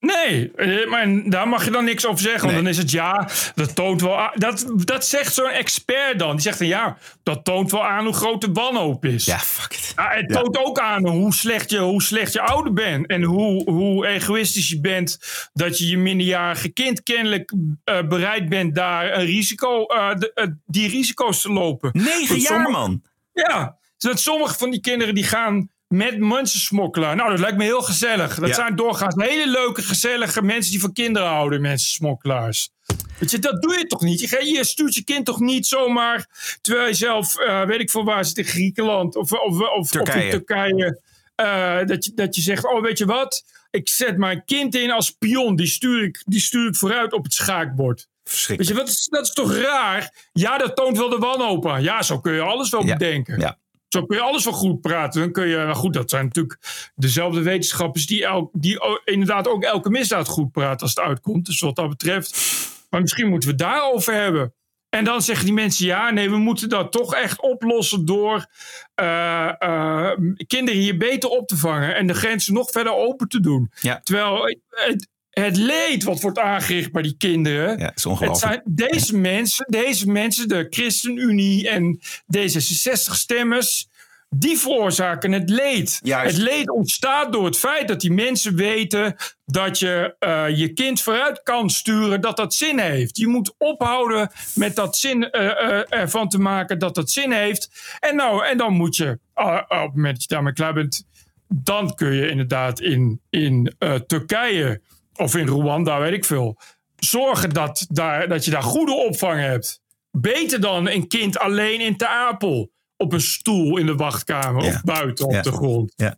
Nee, 0.00 0.50
eh, 0.56 0.88
maar 0.88 1.30
daar 1.30 1.48
mag 1.48 1.64
je 1.64 1.70
dan 1.70 1.84
niks 1.84 2.06
over 2.06 2.20
zeggen. 2.20 2.40
Want 2.40 2.52
Nee. 2.52 2.62
dan 2.62 2.72
is 2.72 2.78
het 2.78 2.90
ja, 2.90 3.28
dat 3.54 3.74
toont 3.74 4.00
wel 4.00 4.18
aan. 4.20 4.30
Dat, 4.34 4.66
dat 4.84 5.06
zegt 5.06 5.34
zo'n 5.34 5.48
expert 5.50 6.18
dan. 6.18 6.30
Die 6.30 6.40
zegt 6.40 6.58
dan 6.58 6.68
ja, 6.68 6.96
dat 7.22 7.44
toont 7.44 7.70
wel 7.70 7.84
aan 7.84 8.04
hoe 8.04 8.14
groot 8.14 8.40
de 8.40 8.52
wanhoop 8.52 9.04
is. 9.04 9.24
Ja, 9.24 9.38
fuck 9.38 9.72
it. 9.72 9.92
Ja, 9.96 10.08
het 10.10 10.28
toont 10.28 10.58
ook 10.58 10.78
aan 10.78 11.06
hoe 11.08 11.34
slecht 11.34 11.70
je, 11.70 11.78
hoe 11.78 12.02
slecht 12.02 12.32
je 12.32 12.40
ouder 12.40 12.72
bent. 12.72 13.06
En 13.06 13.22
hoe, 13.22 13.70
hoe 13.70 14.06
egoïstisch 14.06 14.68
je 14.68 14.80
bent. 14.80 15.18
Dat 15.52 15.78
je 15.78 15.86
je 15.86 15.98
minderjarige 15.98 16.68
kind 16.68 17.02
kennelijk 17.02 17.52
eh, 17.84 18.02
bereid 18.08 18.48
bent 18.48 18.74
daar 18.74 19.12
een 19.18 19.24
risico, 19.24 19.84
eh, 19.86 20.14
de- 20.14 20.56
die 20.66 20.88
risico's 20.88 21.40
te 21.40 21.52
lopen. 21.52 21.90
Negen 21.92 22.28
Dat 22.28 22.42
jaar, 22.42 22.46
sommige- 22.46 22.70
man. 22.70 23.02
Ja, 23.32 23.76
zodat 23.96 24.20
sommige 24.20 24.58
van 24.58 24.70
die 24.70 24.80
kinderen 24.80 25.14
die 25.14 25.24
gaan 25.24 25.70
met 25.94 26.18
mensensmokkelaar. 26.18 27.16
Nou, 27.16 27.30
dat 27.30 27.38
lijkt 27.38 27.56
me 27.56 27.64
heel 27.64 27.82
gezellig. 27.82 28.34
Dat 28.38 28.48
Ja. 28.48 28.54
zijn 28.54 28.76
doorgaans 28.76 29.14
hele 29.24 29.50
leuke, 29.50 29.82
gezellige 29.82 30.42
mensen 30.42 30.70
die 30.72 30.80
van 30.80 30.92
kinderen 30.92 31.28
houden, 31.28 31.60
mensensmokkelaars. 31.60 32.70
Weet 33.18 33.30
je, 33.30 33.38
dat 33.38 33.62
doe 33.62 33.78
je 33.78 33.86
toch 33.86 34.00
niet? 34.00 34.20
Je, 34.20 34.44
je 34.52 34.64
stuurt 34.64 34.94
je 34.94 35.04
kind 35.04 35.24
toch 35.26 35.40
niet 35.40 35.66
zomaar, 35.66 36.26
terwijl 36.60 36.86
je 36.88 36.94
zelf, 36.94 37.36
eh, 37.38 37.64
weet 37.64 37.80
ik 37.80 37.90
veel 37.90 38.04
waar 38.04 38.24
zit, 38.24 38.38
in 38.38 38.44
Griekenland 38.44 39.16
of, 39.16 39.32
of, 39.32 39.60
of, 39.60 39.68
of 39.68 39.90
Turkije. 39.90 40.24
in 40.24 40.30
Turkije. 40.30 41.00
eh, 41.34 41.78
dat, 41.86 42.04
je, 42.04 42.12
dat 42.14 42.34
je 42.34 42.40
zegt, 42.42 42.72
oh 42.72 42.82
weet 42.82 42.98
je 42.98 43.04
wat, 43.06 43.44
ik 43.70 43.88
zet 43.88 44.16
mijn 44.16 44.44
kind 44.44 44.74
in 44.74 44.90
als 44.90 45.10
pion, 45.10 45.56
die 45.56 45.66
stuur 45.66 46.02
ik, 46.04 46.22
die 46.26 46.40
stuur 46.40 46.68
ik 46.68 46.76
vooruit 46.76 47.12
op 47.12 47.24
het 47.24 47.34
schaakbord. 47.34 48.08
Weet 48.46 48.66
je, 48.68 48.74
dat 48.74 48.88
is, 48.88 49.06
dat 49.10 49.24
is 49.26 49.32
toch 49.32 49.54
raar? 49.56 50.28
Ja, 50.32 50.58
dat 50.58 50.76
toont 50.76 50.96
wel 50.98 51.08
de 51.08 51.16
wanhoop 51.18 51.68
aan. 51.68 51.82
Ja, 51.82 52.02
zo 52.02 52.20
kun 52.20 52.32
je 52.32 52.40
alles 52.40 52.70
wel 52.70 52.86
Ja, 52.86 52.92
bedenken. 52.96 53.40
ja. 53.40 53.58
Zo 53.92 54.06
kun 54.06 54.16
je 54.16 54.22
alles 54.22 54.44
wel 54.44 54.52
goed 54.52 54.80
praten. 54.80 55.20
Dan 55.20 55.32
kun 55.32 55.48
je, 55.48 55.56
nou 55.56 55.74
goed, 55.74 55.92
dat 55.92 56.10
zijn 56.10 56.24
natuurlijk 56.24 56.58
dezelfde 56.94 57.42
wetenschappers 57.42 58.06
die, 58.06 58.26
el, 58.26 58.50
die 58.52 58.78
inderdaad 59.04 59.48
ook 59.48 59.62
elke 59.62 59.90
misdaad 59.90 60.28
goed 60.28 60.52
praten 60.52 60.80
als 60.80 60.94
het 60.94 61.04
uitkomt. 61.04 61.46
Dus 61.46 61.60
wat 61.60 61.76
dat 61.76 61.88
betreft. 61.88 62.58
Maar 62.90 63.00
misschien 63.00 63.28
moeten 63.28 63.48
we 63.48 63.54
het 63.54 63.64
daarover 63.64 64.14
hebben. 64.14 64.54
En 64.88 65.04
dan 65.04 65.22
zeggen 65.22 65.44
die 65.44 65.54
mensen: 65.54 65.86
ja, 65.86 66.10
nee, 66.10 66.30
we 66.30 66.36
moeten 66.36 66.68
dat 66.68 66.92
toch 66.92 67.14
echt 67.14 67.40
oplossen 67.40 68.04
door 68.04 68.46
eh, 68.94 69.62
eh, 69.62 70.18
kinderen 70.46 70.80
hier 70.80 70.96
beter 70.96 71.30
op 71.30 71.48
te 71.48 71.56
vangen 71.56 71.96
en 71.96 72.06
de 72.06 72.14
grenzen 72.14 72.54
nog 72.54 72.70
verder 72.70 72.94
open 72.94 73.28
te 73.28 73.40
doen. 73.40 73.70
Ja. 73.80 74.00
Terwijl 74.02 74.56
het, 74.68 75.08
het 75.30 75.56
leed 75.56 76.02
wat 76.04 76.20
wordt 76.20 76.38
aangericht 76.38 76.92
bij 76.92 77.02
die 77.02 77.16
kinderen. 77.18 77.78
Ja, 77.78 77.84
het 77.84 77.96
is 77.96 78.02
Het 78.04 78.12
ongelooflijk. 78.12 78.52
zijn 78.52 78.62
deze 78.64 79.16
mensen, 79.16 79.66
deze 79.68 80.10
mensen, 80.10 80.48
de 80.48 80.66
ChristenUnie 80.70 81.68
en 81.68 82.00
D66-stemmers, 82.36 83.88
die 84.28 84.58
veroorzaken 84.58 85.32
het 85.32 85.50
leed. 85.50 86.00
Juist. 86.02 86.36
Het 86.36 86.42
leed 86.44 86.70
ontstaat 86.70 87.32
door 87.32 87.44
het 87.44 87.56
feit 87.58 87.88
dat 87.88 88.00
die 88.00 88.12
mensen 88.12 88.56
weten 88.56 89.16
dat 89.44 89.78
je 89.78 90.14
eh, 90.18 90.44
je 90.48 90.72
kind 90.72 91.02
vooruit 91.02 91.42
kan 91.42 91.70
sturen, 91.70 92.20
dat 92.20 92.36
dat 92.36 92.54
zin 92.54 92.78
heeft. 92.78 93.16
Je 93.16 93.26
moet 93.26 93.54
ophouden 93.58 94.30
met 94.54 94.76
dat 94.76 94.96
zin 94.96 95.30
eh, 95.30 95.46
eh, 95.46 95.84
ervan 95.88 96.28
te 96.28 96.38
maken 96.38 96.78
dat 96.78 96.94
dat 96.94 97.10
zin 97.10 97.32
heeft. 97.32 97.70
En, 98.00 98.16
nou, 98.16 98.46
en 98.46 98.56
dan 98.58 98.72
moet 98.72 98.96
je, 98.96 99.18
op 99.34 99.66
het 99.68 99.94
moment 99.94 100.14
dat 100.14 100.22
je 100.22 100.28
daarmee 100.28 100.52
klaar 100.52 100.74
bent, 100.74 101.04
dan 101.52 101.94
kun 101.94 102.12
je 102.12 102.28
inderdaad 102.28 102.80
in, 102.80 103.20
in 103.30 103.74
eh, 103.78 103.94
Turkije 103.94 104.80
of 105.20 105.34
in 105.36 105.46
Rwanda, 105.48 106.00
weet 106.00 106.12
ik 106.12 106.24
veel, 106.24 106.58
zorgen 106.96 107.50
dat, 107.50 107.86
daar, 107.88 108.28
dat 108.28 108.44
je 108.44 108.50
daar 108.50 108.62
goede 108.62 108.92
opvang 108.94 109.40
hebt. 109.40 109.80
Beter 110.10 110.60
dan 110.60 110.88
een 110.88 111.08
kind 111.08 111.38
alleen 111.38 111.80
in 111.80 111.96
Ter 111.96 112.08
Apel 112.08 112.70
op 112.96 113.12
een 113.12 113.20
stoel 113.20 113.76
in 113.78 113.86
de 113.86 113.94
wachtkamer 113.94 114.62
Ja. 114.64 114.68
of 114.68 114.82
buiten 114.82 115.24
op 115.26 115.32
Ja. 115.32 115.42
de 115.42 115.52
grond. 115.52 115.92
Ja. 115.96 116.16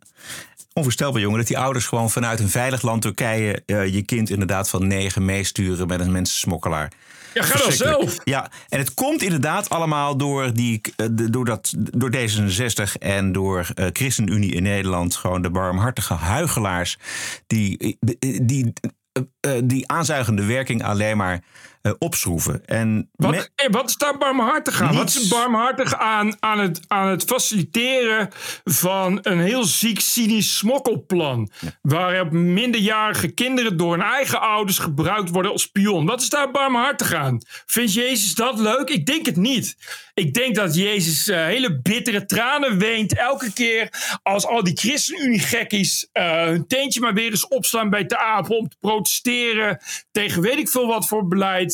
Onvoorstelbaar, 0.73 1.21
jongen, 1.21 1.39
dat 1.39 1.47
die 1.47 1.59
ouders 1.59 1.87
gewoon 1.87 2.11
vanuit 2.11 2.41
een 2.41 2.49
veilig 2.49 2.83
land 2.83 3.03
Turkije 3.03 3.63
eh, 3.67 3.95
je 3.95 4.03
kind 4.03 4.31
inderdaad 4.31 4.69
van 4.69 4.87
negen 4.87 5.25
meesturen 5.25 5.87
met 5.87 6.01
een 6.01 6.13
mensensmokkelaar. 6.13 6.93
Ja, 7.35 7.43
ga 7.43 7.59
dan 7.59 7.73
zelf. 7.73 8.17
Ja, 8.25 8.51
en 8.69 8.79
het 8.79 8.95
komt 8.95 9.23
inderdaad 9.23 9.71
allemaal 9.71 10.17
door, 10.17 10.53
die, 10.53 10.81
eh, 10.97 11.07
door, 11.11 11.45
dat, 11.45 11.75
door 11.77 12.11
D66 12.17 12.99
en 12.99 13.33
door 13.33 13.69
eh, 13.75 13.87
ChristenUnie 13.93 14.55
in 14.55 14.63
Nederland. 14.63 15.17
Gewoon 15.17 15.43
de 15.43 15.51
barmhartige 15.51 16.15
huigelaars 16.15 16.99
die, 17.47 17.99
die, 18.01 18.45
die, 18.45 18.73
eh, 19.13 19.57
eh, 19.57 19.63
die 19.65 19.89
aanzuigende 19.89 20.45
werking 20.45 20.85
alleen 20.85 21.17
maar 21.17 21.43
eh, 21.83 21.93
opschroeven. 21.99 22.65
En 22.67 23.11
Wat, 23.17 23.31
me- 23.31 23.49
eh, 23.55 23.67
wat 23.71 23.89
is 23.89 23.97
daar 23.97 24.19
barmhartig 24.19 24.81
aan? 24.81 24.95
Wat 24.95 25.09
is 25.09 25.29
barmhartig 25.29 25.95
aan, 25.95 26.37
aan, 26.41 26.59
het, 26.59 26.81
aan 26.87 27.09
het 27.09 27.25
faciliteren 27.25 28.29
van 28.65 29.19
een 29.23 29.41
heel 29.41 29.65
ziek, 29.65 30.01
cynisch 30.01 30.57
smokkelplan? 30.59 31.51
Waarop 31.83 32.31
minderjarige 32.31 33.29
kinderen 33.29 33.77
door 33.77 33.93
hun 33.93 34.03
eigen 34.03 34.41
ouders 34.41 34.79
gebruikt 34.79 35.31
worden 35.31 35.53
als 35.53 35.63
spion. 35.63 36.07
Wat 36.07 36.21
is 36.21 36.29
daar 36.29 36.51
barmhartig 36.51 37.15
aan? 37.15 37.41
Vindt 37.67 37.93
Jezus 37.95 38.35
dat 38.35 38.59
leuk? 38.59 38.89
Ik 38.89 39.07
denk 39.07 39.27
het 39.27 39.37
niet. 39.37 39.77
Ik 40.15 40.35
denk 40.35 40.55
dat 40.55 40.75
Jezus 40.75 41.29
eh, 41.29 41.45
hele 41.45 41.81
bittere 41.81 42.25
tranen 42.27 42.79
weent 42.79 43.17
elke 43.17 43.53
keer 43.53 43.89
als 44.23 44.47
al 44.47 44.63
die 44.63 44.77
ChristenUnie-gekkies 44.77 46.09
eh, 46.13 46.45
hun 46.45 46.67
teentje 46.67 47.01
maar 47.01 47.15
weer 47.15 47.31
eens 47.31 47.49
opslaan 47.49 47.91
bij 47.91 48.07
de 48.07 48.19
apen 48.19 48.57
om 48.59 48.69
te 48.69 48.77
protesteren 48.81 49.79
tegen 50.11 50.43
weet 50.43 50.59
ik 50.59 50.69
veel 50.69 50.87
wat 50.87 51.07
voor 51.09 51.29
beleid. 51.29 51.72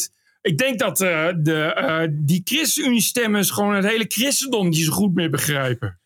Ik 0.49 0.59
denk 0.59 0.78
dat 0.78 1.00
eh, 1.00 1.26
de, 1.37 1.62
eh, 1.62 2.09
die 2.11 2.40
ChristenUnie-stemmers 2.45 3.50
gewoon 3.50 3.75
het 3.75 3.85
hele 3.85 4.05
christendom 4.09 4.69
niet 4.69 4.85
zo 4.85 4.93
goed 4.93 5.14
meer 5.14 5.31
begrijpen. 5.31 6.00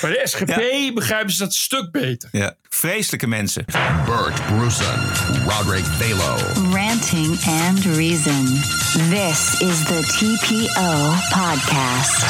Bij 0.00 0.10
de 0.10 0.20
SGP 0.24 0.94
begrijpen 0.94 1.32
ze 1.32 1.38
dat 1.38 1.46
een 1.48 1.52
stuk 1.52 1.90
beter. 1.90 2.28
ja, 2.32 2.56
vreselijke 2.68 3.26
mensen. 3.26 3.64
Bert 4.06 4.46
Brussen, 4.46 5.00
Roderick 5.46 5.84
Balo. 5.98 6.36
Ranting 6.74 7.38
and 7.44 7.84
Reason. 7.84 8.44
This 9.10 9.60
is 9.60 9.84
the 9.84 10.00
TPO 10.18 11.12
podcast. 11.40 12.22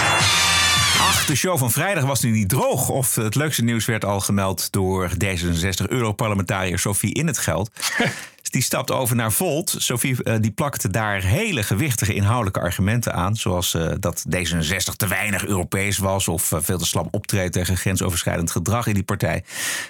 Ach, 1.00 1.24
de 1.26 1.36
show 1.36 1.58
van 1.58 1.70
vrijdag 1.70 2.04
was 2.04 2.22
nu 2.22 2.30
niet 2.30 2.48
droog. 2.48 2.88
Of 2.88 3.14
het 3.14 3.34
leukste 3.34 3.64
nieuws 3.64 3.84
werd 3.84 4.04
al 4.04 4.20
gemeld 4.20 4.72
door 4.72 5.10
D66-Europarlementariër 5.24 6.78
Sophie 6.78 7.14
In 7.14 7.26
het 7.26 7.38
Geld. 7.38 7.70
Die 8.52 8.62
stapt 8.62 8.90
over 8.90 9.16
naar 9.16 9.32
Volt. 9.32 9.74
Sophie 9.78 10.22
eh, 10.22 10.34
die 10.40 10.50
plakte 10.50 10.90
daar 10.90 11.22
hele 11.22 11.62
gewichtige 11.62 12.14
inhoudelijke 12.14 12.60
argumenten 12.60 13.14
aan. 13.14 13.36
Zoals 13.36 13.74
eh, 13.74 13.92
dat 13.98 14.24
D66 14.36 14.96
te 14.96 15.06
weinig 15.06 15.46
Europees 15.46 15.98
was. 15.98 16.28
Of 16.28 16.52
eh, 16.52 16.58
veel 16.62 16.78
te 16.78 16.86
slap 16.86 17.14
optreedt 17.14 17.52
tegen 17.52 17.76
grensoverschrijdend 17.76 18.50
gedrag 18.50 18.86
in 18.86 18.94
die 18.94 19.02
partij. 19.02 19.44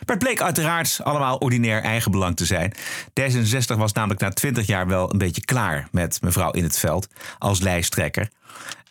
Maar 0.07 0.17
het 0.17 0.25
bleek 0.25 0.43
uiteraard 0.43 1.01
allemaal 1.03 1.37
ordinair 1.37 1.83
eigenbelang 1.83 2.37
te 2.37 2.45
zijn. 2.45 2.75
D66 3.21 3.77
was 3.77 3.93
namelijk 3.93 4.21
na 4.21 4.31
20 4.31 4.67
jaar 4.67 4.87
wel 4.87 5.13
een 5.13 5.19
beetje 5.19 5.45
klaar 5.45 5.89
met 5.91 6.19
mevrouw 6.21 6.51
In 6.51 6.63
het 6.63 6.79
Veld 6.79 7.09
als 7.39 7.61
lijsttrekker. 7.61 8.31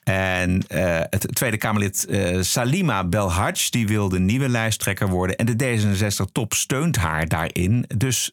En 0.03 0.63
het 1.09 1.27
Tweede 1.35 1.57
Kamerlid 1.57 2.07
Salima 2.39 3.03
Belhaj, 3.03 3.67
die 3.69 3.87
wilde 3.87 4.19
nieuwe 4.19 4.49
lijsttrekker 4.49 5.09
worden. 5.09 5.35
En 5.35 5.45
de 5.45 5.55
D66-top 5.55 6.53
steunt 6.53 6.95
haar 6.95 7.27
daarin. 7.27 7.85
Dus 7.97 8.31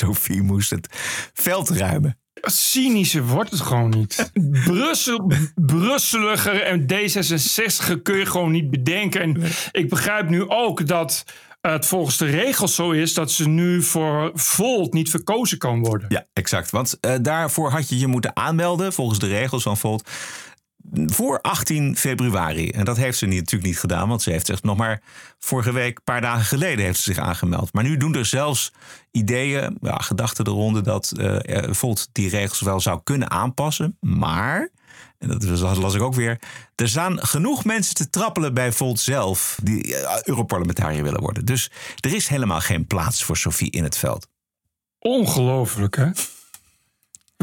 Sophie 0.00 0.42
moest 0.42 0.70
het 0.70 0.86
veld 1.32 1.68
ruimen. 1.68 2.18
Cynischer 2.42 3.26
wordt 3.26 3.50
het 3.50 3.60
gewoon 3.60 3.90
niet. 3.90 4.30
Brussel, 4.64 5.32
Brusseliger 5.54 6.62
en 6.62 6.82
D66 6.82 8.02
kun 8.02 8.16
je 8.16 8.26
gewoon 8.26 8.50
niet 8.50 8.70
bedenken. 8.70 9.20
En 9.20 9.42
ik 9.72 9.88
begrijp 9.88 10.28
nu 10.28 10.48
ook 10.48 10.86
dat 10.86 11.24
het 11.60 11.86
volgens 11.86 12.16
de 12.16 12.26
regels 12.26 12.74
zo 12.74 12.90
is 12.90 13.14
dat 13.14 13.30
ze 13.30 13.48
nu 13.48 13.82
voor 13.82 14.30
Volt 14.34 14.92
niet 14.92 15.10
verkozen 15.10 15.58
kan 15.58 15.80
worden. 15.80 16.06
Ja, 16.08 16.26
exact. 16.32 16.70
Want 16.70 17.00
eh, 17.00 17.14
daarvoor 17.22 17.70
had 17.70 17.88
je 17.88 17.98
je 17.98 18.06
moeten 18.06 18.36
aanmelden, 18.36 18.92
volgens 18.92 19.18
de 19.18 19.26
regels 19.26 19.62
van 19.62 19.76
Volt, 19.76 20.10
voor 20.92 21.40
18 21.40 21.96
februari. 21.96 22.70
En 22.70 22.84
dat 22.84 22.96
heeft 22.96 23.18
ze 23.18 23.26
niet, 23.26 23.38
natuurlijk 23.38 23.70
niet 23.70 23.78
gedaan, 23.78 24.08
want 24.08 24.22
ze 24.22 24.30
heeft 24.30 24.46
zich 24.46 24.62
nog 24.62 24.76
maar 24.76 25.02
vorige 25.38 25.72
week, 25.72 25.96
een 25.96 26.04
paar 26.04 26.20
dagen 26.20 26.44
geleden, 26.44 26.84
heeft 26.84 27.00
ze 27.00 27.12
zich 27.12 27.22
aangemeld. 27.22 27.72
Maar 27.72 27.84
nu 27.84 27.96
doen 27.96 28.14
er 28.14 28.26
zelfs 28.26 28.72
ideeën, 29.10 29.78
ja, 29.80 29.96
gedachten 29.96 30.44
de 30.44 30.50
ronde 30.50 30.80
dat 30.80 31.10
eh, 31.10 31.62
Volt 31.72 32.08
die 32.12 32.28
regels 32.28 32.60
wel 32.60 32.80
zou 32.80 33.00
kunnen 33.04 33.30
aanpassen. 33.30 33.96
Maar, 34.00 34.68
en 35.18 35.28
dat 35.28 35.44
las 35.78 35.94
ik 35.94 36.02
ook 36.02 36.14
weer, 36.14 36.40
er 36.74 36.88
staan 36.88 37.26
genoeg 37.26 37.64
mensen 37.64 37.94
te 37.94 38.10
trappelen 38.10 38.54
bij 38.54 38.72
Volt 38.72 39.00
zelf 39.00 39.58
die 39.62 39.96
eh, 39.96 40.22
Europarlementariër 40.22 41.02
willen 41.02 41.20
worden. 41.20 41.44
Dus 41.44 41.70
er 42.00 42.14
is 42.14 42.28
helemaal 42.28 42.60
geen 42.60 42.86
plaats 42.86 43.24
voor 43.24 43.36
Sophie 43.36 43.70
in 43.70 43.84
het 43.84 43.96
veld. 43.96 44.28
Ongelooflijk, 44.98 45.96
hè? 45.96 46.10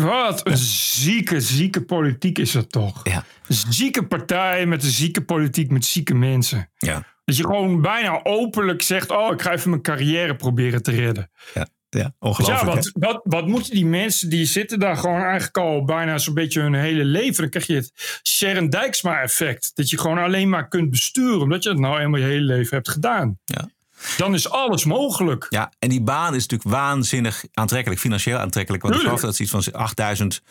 Wat 0.02 0.48
een 0.48 0.58
zieke, 0.58 1.42
zieke 1.42 1.82
politiek 1.86 2.38
is 2.38 2.52
dat 2.52 2.72
toch? 2.72 3.00
Ja. 3.04 3.24
Zieke 3.48 4.08
partij 4.08 4.66
met 4.66 4.84
een 4.84 4.90
zieke 4.90 5.22
politiek 5.22 5.72
met 5.72 5.86
zieke 5.86 6.14
mensen. 6.14 6.70
Ja. 6.78 7.04
Dat 7.26 7.38
je 7.38 7.44
gewoon 7.44 7.82
bijna 7.82 8.24
openlijk 8.24 8.82
zegt: 8.82 9.12
Oh, 9.12 9.34
ik 9.34 9.42
ga 9.42 9.52
even 9.52 9.70
mijn 9.70 9.82
carrière 9.82 10.36
proberen 10.36 10.84
te 10.84 10.92
redden. 10.92 11.30
Ja, 11.54 11.68
ja 11.90 12.00
Ja, 12.00 12.14
ongelooflijk. 12.20 12.74
wat, 12.74 12.86
hè? 12.86 12.92
wat, 12.94 13.22
wat 13.24 13.48
moeten 13.48 13.72
die 13.72 13.86
mensen 13.86 14.30
die 14.30 14.46
zitten 14.46 14.80
daar 14.80 14.98
gewoon 14.98 15.22
eigenlijk 15.22 15.58
al 15.58 15.84
bijna 15.86 16.18
zo'n 16.18 16.34
beetje 16.34 16.62
hun 16.62 16.74
hele 16.74 17.06
leven. 17.06 17.42
Dan 17.42 17.50
krijg 17.50 17.68
je 17.68 17.76
het 17.76 18.20
Sharon 18.28 18.70
Dijksma 18.70 19.22
effect. 19.22 19.72
Dat 19.76 19.90
je 19.90 19.98
gewoon 19.98 20.18
alleen 20.18 20.50
maar 20.50 20.68
kunt 20.68 20.90
besturen 20.90 21.42
omdat 21.42 21.64
je 21.64 21.70
het 21.70 21.80
nou 21.80 22.00
eenmaal 22.00 22.20
je 22.20 22.26
hele 22.26 22.46
leven 22.46 22.76
hebt 22.76 22.90
gedaan. 22.90 23.40
Ja. 23.46 23.70
Dan 24.18 24.34
is 24.34 24.50
alles 24.50 24.86
mogelijk. 24.86 25.46
Ja, 25.50 25.72
en 25.80 25.90
die 25.90 26.02
baan 26.02 26.36
is 26.36 26.48
natuurlijk 26.48 26.70
waanzinnig 26.70 27.44
aantrekkelijk, 27.54 28.02
financieel 28.02 28.38
aantrekkelijk. 28.38 28.84
Want 28.84 28.96
ik 28.96 29.02
geloof 29.02 29.22
dat 29.22 29.36
ze 29.36 29.42
iets 29.42 29.52
van 29.52 29.64
8000 29.72 30.42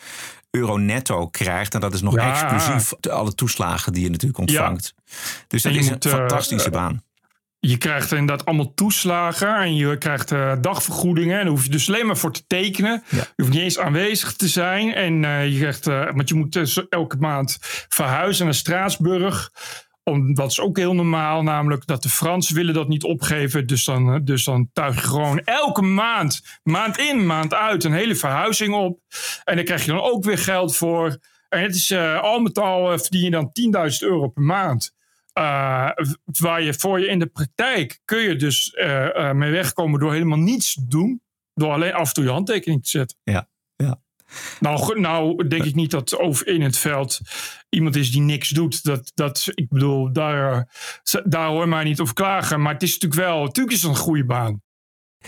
euro 0.51 0.77
netto 0.77 1.27
krijgt. 1.27 1.73
En 1.73 1.79
dat 1.79 1.93
is 1.93 2.01
nog 2.01 2.15
Ja. 2.15 2.29
exclusief 2.29 2.93
alle 3.09 3.35
toeslagen 3.35 3.93
die 3.93 4.03
je 4.03 4.09
natuurlijk 4.09 4.39
ontvangt. 4.39 4.93
Dus 5.47 5.61
dat 5.61 5.73
is 5.73 5.89
moet, 5.89 6.05
een 6.05 6.11
eh, 6.11 6.17
fantastische 6.17 6.67
eh, 6.67 6.73
baan. 6.73 7.01
Je 7.59 7.77
krijgt 7.77 8.11
inderdaad 8.11 8.45
allemaal 8.45 8.73
toeslagen 8.73 9.55
en 9.55 9.75
je 9.75 9.97
krijgt 9.97 10.31
eh, 10.31 10.53
dagvergoedingen. 10.61 11.37
En 11.37 11.41
daar 11.43 11.51
hoef 11.53 11.63
je 11.63 11.69
dus 11.69 11.87
alleen 11.87 12.05
maar 12.05 12.17
voor 12.17 12.31
te 12.31 12.43
tekenen. 12.47 13.03
Ja. 13.09 13.17
Je 13.17 13.43
hoeft 13.43 13.53
niet 13.53 13.61
eens 13.61 13.79
aanwezig 13.79 14.33
te 14.33 14.47
zijn. 14.47 14.93
En 14.93 15.21
je 15.51 15.59
krijgt, 15.59 15.85
want 15.85 16.29
je 16.29 16.35
moet 16.35 16.51
dus 16.51 16.87
elke 16.89 17.17
maand 17.17 17.57
verhuizen 17.89 18.45
naar 18.45 18.53
Straatsburg. 18.53 19.51
Om, 20.07 20.33
dat 20.33 20.51
is 20.51 20.59
ook 20.59 20.77
heel 20.77 20.93
normaal, 20.93 21.43
namelijk 21.43 21.85
dat 21.85 22.03
de 22.03 22.09
Fransen 22.09 22.55
willen 22.55 22.73
dat 22.73 22.87
niet 22.87 23.03
opgeven. 23.03 23.67
Dus 23.67 23.85
dan, 23.85 24.13
eh, 24.13 24.19
dus 24.23 24.43
dan 24.43 24.69
tuig 24.73 24.95
je 24.95 25.01
gewoon 25.01 25.39
elke 25.39 25.81
maand, 25.81 26.59
maand 26.63 26.97
in, 26.97 27.25
maand 27.25 27.53
uit, 27.53 27.83
een 27.83 27.93
hele 27.93 28.15
verhuizing 28.15 28.73
op. 28.73 28.99
En 29.43 29.55
daar 29.55 29.63
krijg 29.63 29.85
je 29.85 29.91
dan 29.91 30.01
ook 30.01 30.23
weer 30.23 30.37
geld 30.37 30.75
voor. 30.75 31.17
En 31.49 31.61
het 31.61 31.75
is 31.75 31.91
eh, 31.91 32.21
al 32.21 32.39
met 32.39 32.57
al 32.57 32.91
eh, 32.91 32.99
verdien 32.99 33.23
je 33.23 33.29
dan 33.29 33.51
10.000 33.91 33.97
euro 33.99 34.27
per 34.27 34.43
maand. 34.43 34.95
Waar 36.23 36.61
je 36.61 36.73
voor 36.73 36.99
je 36.99 37.07
in 37.07 37.19
de 37.19 37.25
praktijk 37.27 37.99
kun 38.05 38.19
je 38.19 38.35
dus 38.35 38.71
mee 39.33 39.51
wegkomen 39.51 39.99
door 39.99 40.13
helemaal 40.13 40.37
niets 40.37 40.73
te 40.73 40.87
doen. 40.87 41.21
Door 41.53 41.71
alleen 41.71 41.93
af 41.93 42.07
en 42.07 42.13
toe 42.13 42.23
je 42.23 42.29
handtekening 42.29 42.83
te 42.83 42.89
zetten. 42.89 43.17
Ja. 43.23 43.47
Nou, 44.59 44.99
nou 44.99 45.47
denk 45.47 45.63
ik 45.63 45.75
niet 45.75 45.91
dat 45.91 46.17
over 46.17 46.47
in 46.47 46.61
het 46.61 46.77
veld 46.77 47.19
iemand 47.69 47.95
is 47.95 48.11
die 48.11 48.21
niks 48.21 48.49
doet. 48.49 48.83
Dat, 48.83 49.11
dat, 49.13 49.47
ik 49.53 49.69
bedoel, 49.69 50.13
daar, 50.13 50.69
daar 51.23 51.47
hoor 51.47 51.67
mij 51.67 51.83
niet 51.83 51.99
over 51.99 52.13
klagen. 52.13 52.61
Maar 52.61 52.73
het 52.73 52.83
is 52.83 52.93
natuurlijk 52.93 53.21
wel, 53.21 53.43
natuurlijk 53.43 53.75
is 53.75 53.81
het 53.81 53.91
een 53.91 53.97
goede 53.97 54.25
baan. 54.25 54.61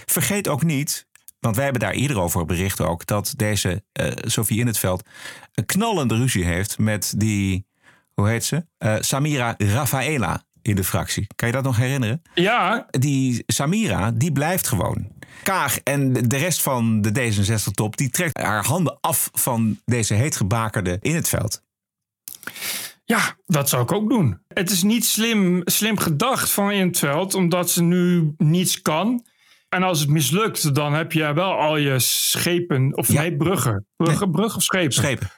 Vergeet 0.05 0.47
ook 0.47 0.63
niet, 0.63 1.07
want 1.39 1.55
wij 1.55 1.63
hebben 1.63 1.81
daar 1.81 1.93
eerder 1.93 2.19
over 2.19 2.45
bericht 2.45 2.81
ook, 2.81 3.05
dat 3.05 3.33
deze 3.35 3.83
uh, 4.01 4.11
Sofie 4.15 4.59
in 4.59 4.67
het 4.67 4.77
veld 4.77 5.09
een 5.53 5.65
knallende 5.65 6.15
ruzie 6.15 6.45
heeft 6.45 6.77
met 6.77 7.13
die, 7.17 7.65
hoe 8.13 8.29
heet 8.29 8.45
ze? 8.45 8.65
Uh, 8.79 8.95
Samira 8.99 9.55
Rafaela 9.57 10.43
in 10.61 10.75
de 10.75 10.83
fractie. 10.83 11.27
Kan 11.35 11.47
je 11.47 11.53
dat 11.53 11.63
nog 11.63 11.77
herinneren? 11.77 12.21
Ja. 12.33 12.87
Die 12.89 13.43
Samira, 13.47 14.11
die 14.11 14.31
blijft 14.31 14.67
gewoon. 14.67 15.07
Kaag 15.43 15.79
en 15.79 16.13
de 16.13 16.37
rest 16.37 16.61
van 16.61 17.01
de 17.01 17.09
D66-top, 17.09 17.97
die 17.97 18.09
trekt 18.09 18.41
haar 18.41 18.65
handen 18.65 18.97
af 19.01 19.29
van 19.33 19.79
deze 19.85 20.13
heetgebakerde 20.13 20.97
in 21.01 21.15
het 21.15 21.29
veld. 21.29 21.61
Ja, 23.05 23.35
dat 23.45 23.69
zou 23.69 23.83
ik 23.83 23.91
ook 23.91 24.09
doen. 24.09 24.41
Het 24.47 24.69
is 24.69 24.83
niet 24.83 25.05
slim, 25.05 25.61
slim 25.65 25.97
gedacht 25.97 26.51
van 26.51 26.71
in 26.71 26.87
het 26.87 26.99
veld, 26.99 27.33
omdat 27.33 27.71
ze 27.71 27.83
nu 27.83 28.33
niets 28.37 28.81
kan. 28.81 29.25
En 29.69 29.83
als 29.83 29.99
het 29.99 30.09
mislukt, 30.09 30.75
dan 30.75 30.93
heb 30.93 31.11
je 31.11 31.33
wel 31.33 31.51
al 31.51 31.77
je 31.77 31.99
schepen, 31.99 32.97
of 32.97 33.11
ja. 33.11 33.21
nee, 33.21 33.37
bruggen. 33.37 33.87
Bruggen, 33.95 34.25
nee. 34.27 34.35
brug 34.35 34.55
of 34.55 34.61
schepen? 34.61 34.91
Schepen. 34.91 35.31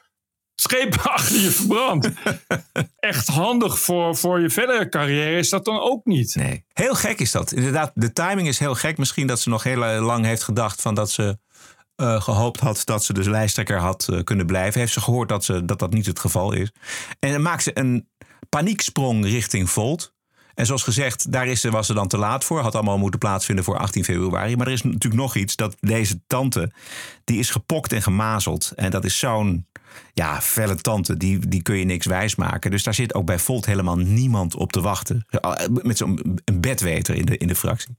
Schepen 0.56 1.02
achter 1.12 1.40
je 1.40 1.52
verbrand. 1.52 2.10
Echt 3.00 3.28
handig 3.28 3.80
voor, 3.80 4.16
voor 4.16 4.42
je 4.42 4.50
verdere 4.50 4.90
carrière 4.90 5.38
is 5.38 5.50
dat 5.50 5.66
dan 5.66 5.80
ook 5.80 6.06
niet. 6.06 6.36
Nee. 6.36 6.66
Heel 6.74 6.96
gek 6.96 7.20
is 7.20 7.32
dat. 7.32 7.52
Inderdaad, 7.52 7.92
de 7.94 8.14
timing 8.14 8.48
is 8.48 8.60
heel 8.60 8.76
gek. 8.76 8.98
Misschien 8.98 9.28
dat 9.28 9.40
ze 9.40 9.50
nog 9.50 9.64
heel 9.64 9.78
lang 10.02 10.26
heeft 10.26 10.44
gedacht 10.44 10.82
van 10.82 10.96
dat 10.96 11.12
ze 11.12 11.38
uh, 12.02 12.22
gehoopt 12.22 12.60
had 12.60 12.82
dat 12.86 13.04
ze 13.04 13.14
dus 13.14 13.28
lijsttrekker 13.28 13.78
had 13.78 14.08
uh, 14.12 14.24
kunnen 14.24 14.46
blijven. 14.46 14.80
Heeft 14.80 14.94
ze 14.94 15.02
gehoord 15.02 15.30
dat, 15.30 15.44
ze, 15.44 15.66
dat 15.66 15.80
dat 15.80 15.94
niet 15.94 16.06
het 16.06 16.20
geval 16.20 16.52
is. 16.52 16.72
En 17.20 17.32
dan 17.32 17.42
maakt 17.42 17.64
ze 17.64 17.72
een 17.74 18.10
panieksprong 18.50 19.26
richting 19.26 19.70
Volt. 19.70 20.14
En 20.56 20.66
zoals 20.66 20.84
gezegd, 20.84 21.32
daar 21.32 21.48
is 21.48 21.64
was 21.64 21.86
ze 21.86 21.94
dan 21.94 22.08
te 22.08 22.18
laat 22.18 22.44
voor. 22.44 22.60
Had 22.60 22.76
allemaal 22.76 22.98
moeten 22.98 23.20
plaatsvinden 23.20 23.64
voor 23.64 23.78
18 23.78 24.04
februari. 24.04 24.56
Maar 24.56 24.68
er 24.68 24.74
is 24.74 24.84
natuurlijk 24.84 25.22
nog 25.22 25.36
iets. 25.36 25.56
Dat 25.56 25.76
deze 25.80 26.20
tante, 26.28 26.72
die 27.24 27.40
is 27.40 27.50
gepokt 27.50 27.94
en 27.94 28.02
gemazeld. 28.02 28.72
En 28.76 28.92
dat 28.92 29.06
is 29.06 29.20
zo'n 29.20 29.66
ja, 30.14 30.42
felle 30.42 30.76
tante. 30.76 31.18
Die, 31.18 31.48
die 31.48 31.62
kun 31.62 31.78
je 31.78 31.86
niks 31.86 32.06
wijsmaken. 32.06 32.72
Dus 32.72 32.84
daar 32.84 32.94
zit 32.94 33.14
ook 33.14 33.26
bij 33.26 33.40
Volt 33.40 33.66
helemaal 33.66 33.98
niemand 33.98 34.56
op 34.56 34.72
te 34.72 34.82
wachten. 34.82 35.26
Met 35.82 35.98
zo'n 35.98 36.40
bedweter 36.54 37.16
in 37.16 37.26
de, 37.26 37.38
in 37.38 37.48
de 37.48 37.56
fractie. 37.56 37.96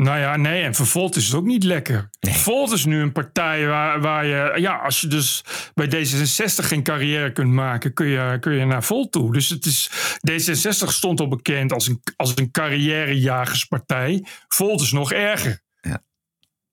Nou 0.00 0.18
ja, 0.18 0.36
nee, 0.36 0.62
en 0.62 0.74
Volt 0.74 1.16
is 1.16 1.26
het 1.26 1.34
ook 1.34 1.44
niet 1.44 1.64
lekker. 1.64 2.10
Volt 2.20 2.72
is 2.72 2.84
nu 2.84 3.00
een 3.00 3.12
partij 3.12 3.66
waar, 3.66 4.00
waar 4.00 4.26
je, 4.26 4.60
ja, 4.60 4.76
als 4.76 5.00
je 5.00 5.06
dus 5.06 5.44
bij 5.74 5.86
D66 5.86 6.64
geen 6.66 6.82
carrière 6.82 7.32
kunt 7.32 7.50
maken, 7.50 7.94
kun 7.94 8.06
je, 8.06 8.36
kun 8.40 8.52
je 8.52 8.64
naar 8.64 8.84
Volt 8.84 9.12
toe. 9.12 9.32
Dus 9.32 9.48
het 9.48 9.66
is, 9.66 9.90
D66 10.30 10.88
stond 10.88 11.20
al 11.20 11.28
bekend 11.28 11.72
als 11.72 11.86
een, 11.88 12.02
als 12.16 12.32
een 12.34 12.50
carrièrejagerspartij. 12.50 14.26
Volt 14.48 14.80
is 14.80 14.92
nog 14.92 15.12
erger. 15.12 15.60
Ja. 15.80 16.02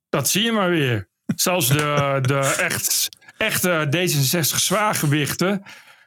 Dat 0.10 0.30
zie 0.30 0.44
je 0.44 0.52
maar 0.52 0.70
weer. 0.70 1.10
Zelfs 1.36 1.68
de, 1.68 2.20
de 2.22 2.56
echt, 2.60 3.10
echte 3.38 3.88
D66 3.96 4.56
zwaargewichten 4.56 5.64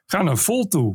gaan 0.07 0.25
naar 0.25 0.39
Volt 0.39 0.71
toe. 0.71 0.95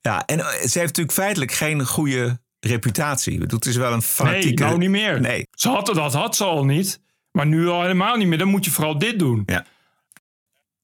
Ja, 0.00 0.24
en 0.24 0.38
ze 0.38 0.78
heeft 0.78 0.96
natuurlijk 0.96 1.12
feitelijk 1.12 1.52
geen 1.52 1.86
goede 1.86 2.42
reputatie. 2.64 3.40
Het 3.40 3.66
is 3.66 3.76
wel 3.76 3.92
een 3.92 4.02
fanatieke... 4.02 4.46
Nee, 4.46 4.68
nou 4.68 4.78
niet 4.78 4.90
meer. 4.90 5.20
Nee. 5.20 5.46
Ze 5.50 5.68
had, 5.68 5.86
dat 5.86 6.12
had 6.12 6.36
ze 6.36 6.44
al 6.44 6.64
niet. 6.64 7.00
Maar 7.30 7.46
nu 7.46 7.68
al 7.68 7.80
helemaal 7.80 8.16
niet 8.16 8.26
meer. 8.26 8.38
Dan 8.38 8.48
moet 8.48 8.64
je 8.64 8.70
vooral 8.70 8.98
dit 8.98 9.18
doen. 9.18 9.42
Ja. 9.46 9.64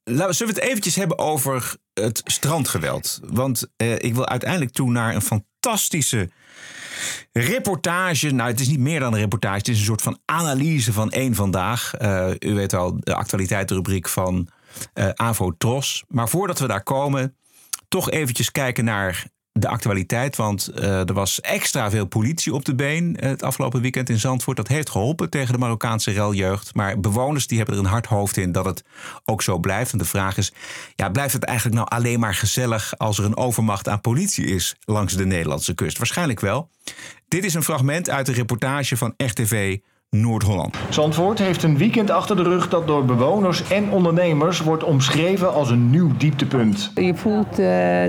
Laten 0.04 0.26
we, 0.26 0.32
zullen 0.32 0.54
we 0.54 0.60
het 0.60 0.68
eventjes 0.68 0.94
hebben 0.94 1.18
over 1.18 1.76
het 1.94 2.20
strandgeweld? 2.24 3.20
Want 3.24 3.66
eh, 3.76 3.92
ik 3.92 4.14
wil 4.14 4.26
uiteindelijk 4.26 4.72
toe 4.72 4.90
naar 4.90 5.14
een 5.14 5.22
fantastische 5.22 6.30
reportage. 7.32 8.30
Nou, 8.30 8.50
het 8.50 8.60
is 8.60 8.68
niet 8.68 8.78
meer 8.78 9.00
dan 9.00 9.12
een 9.12 9.18
reportage. 9.18 9.56
Het 9.56 9.68
is 9.68 9.78
een 9.78 9.84
soort 9.84 10.02
van 10.02 10.18
analyse 10.24 10.92
van 10.92 11.10
één 11.10 11.34
vandaag. 11.34 11.94
Eh, 11.94 12.30
u 12.38 12.54
weet 12.54 12.74
al, 12.74 12.96
de 13.00 13.14
actualiteitenrubriek 13.14 14.08
van 14.08 14.48
eh 14.92 15.08
Avo 15.14 15.54
Tros. 15.58 16.04
Maar 16.08 16.28
voordat 16.28 16.58
we 16.58 16.66
daar 16.66 16.82
komen, 16.82 17.36
toch 17.88 18.10
eventjes 18.10 18.50
kijken 18.50 18.84
naar 18.84 19.26
de 19.60 19.68
actualiteit. 19.68 20.36
Want 20.36 20.68
eh, 20.68 21.08
er 21.08 21.12
was 21.12 21.40
extra 21.40 21.90
veel 21.90 22.06
politie 22.06 22.54
op 22.54 22.64
de 22.64 22.74
been 22.74 23.16
eh, 23.16 23.28
het 23.28 23.42
afgelopen 23.42 23.80
weekend 23.80 24.08
in 24.08 24.18
Zandvoort. 24.18 24.56
Dat 24.56 24.68
heeft 24.68 24.90
geholpen 24.90 25.30
tegen 25.30 25.52
de 25.52 25.58
Marokkaanse 25.58 26.10
reljeugd. 26.10 26.74
Maar 26.74 27.00
bewoners 27.00 27.46
die 27.46 27.56
hebben 27.56 27.76
er 27.76 27.80
een 27.80 27.90
hard 27.90 28.06
hoofd 28.06 28.36
in 28.36 28.52
dat 28.52 28.64
het 28.64 28.84
ook 29.24 29.42
zo 29.42 29.58
blijft. 29.58 29.92
En 29.92 29.98
de 29.98 30.04
vraag 30.04 30.36
is, 30.36 30.52
ja, 30.96 31.08
blijft 31.08 31.32
het 31.32 31.44
eigenlijk 31.44 31.76
nou 31.76 31.88
alleen 31.90 32.20
maar 32.20 32.34
gezellig... 32.34 32.98
als 32.98 33.18
er 33.18 33.24
een 33.24 33.36
overmacht 33.36 33.88
aan 33.88 34.00
politie 34.00 34.44
is 34.44 34.76
langs 34.84 35.14
de 35.14 35.26
Nederlandse 35.26 35.74
kust? 35.74 35.98
Waarschijnlijk 35.98 36.40
wel. 36.40 36.68
Dit 37.28 37.44
is 37.44 37.54
een 37.54 37.62
fragment 37.62 38.10
uit 38.10 38.26
de 38.26 38.32
reportage 38.32 38.96
van 38.96 39.14
RTV 39.16 39.78
Noord-Holland. 40.16 40.76
Zandvoort 40.88 41.38
heeft 41.38 41.62
een 41.62 41.76
weekend 41.76 42.10
achter 42.10 42.36
de 42.36 42.42
rug 42.42 42.68
dat 42.68 42.86
door 42.86 43.04
bewoners 43.04 43.70
en 43.70 43.90
ondernemers 43.90 44.60
wordt 44.60 44.84
omschreven 44.84 45.52
als 45.52 45.70
een 45.70 45.90
nieuw 45.90 46.10
dieptepunt. 46.16 46.90
Je 46.94 47.14
voelt 47.14 47.50
eh, 47.50 47.56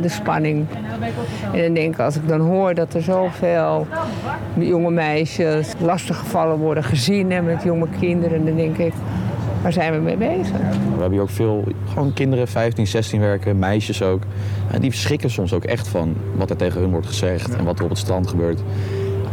de 0.02 0.10
spanning. 0.10 0.66
En 1.54 1.62
dan 1.62 1.74
denk 1.74 1.94
ik, 1.94 2.00
als 2.00 2.16
ik 2.16 2.28
dan 2.28 2.40
hoor 2.40 2.74
dat 2.74 2.94
er 2.94 3.02
zoveel 3.02 3.88
jonge 4.58 4.92
meisjes 4.92 5.74
lastiggevallen 5.80 6.58
worden, 6.58 6.84
gezinnen 6.84 7.44
met 7.44 7.64
jonge 7.64 7.88
kinderen, 8.00 8.46
dan 8.46 8.56
denk 8.56 8.78
ik, 8.78 8.94
waar 9.62 9.74
zijn 9.74 9.94
we 9.94 10.00
mee 10.00 10.18
bezig? 10.18 10.58
We 10.58 10.92
hebben 10.92 11.12
hier 11.12 11.22
ook 11.22 11.30
veel 11.30 11.64
gewoon 11.94 12.14
kinderen, 12.14 12.48
15, 12.48 12.88
16 12.88 13.20
werken, 13.20 13.60
meisjes 13.60 14.02
ook. 14.02 14.22
En 14.72 14.82
die 14.82 14.94
schrikken 14.94 15.30
soms 15.30 15.54
ook 15.54 15.64
echt 15.64 15.88
van 15.88 16.16
wat 16.36 16.50
er 16.50 16.58
tegen 16.58 16.82
hun 16.82 16.92
wordt 16.92 17.08
gezegd 17.08 17.56
en 17.56 17.64
wat 17.64 17.78
er 17.78 17.84
op 17.84 17.90
het 17.90 18.00
strand 18.00 18.28
gebeurt. 18.28 18.62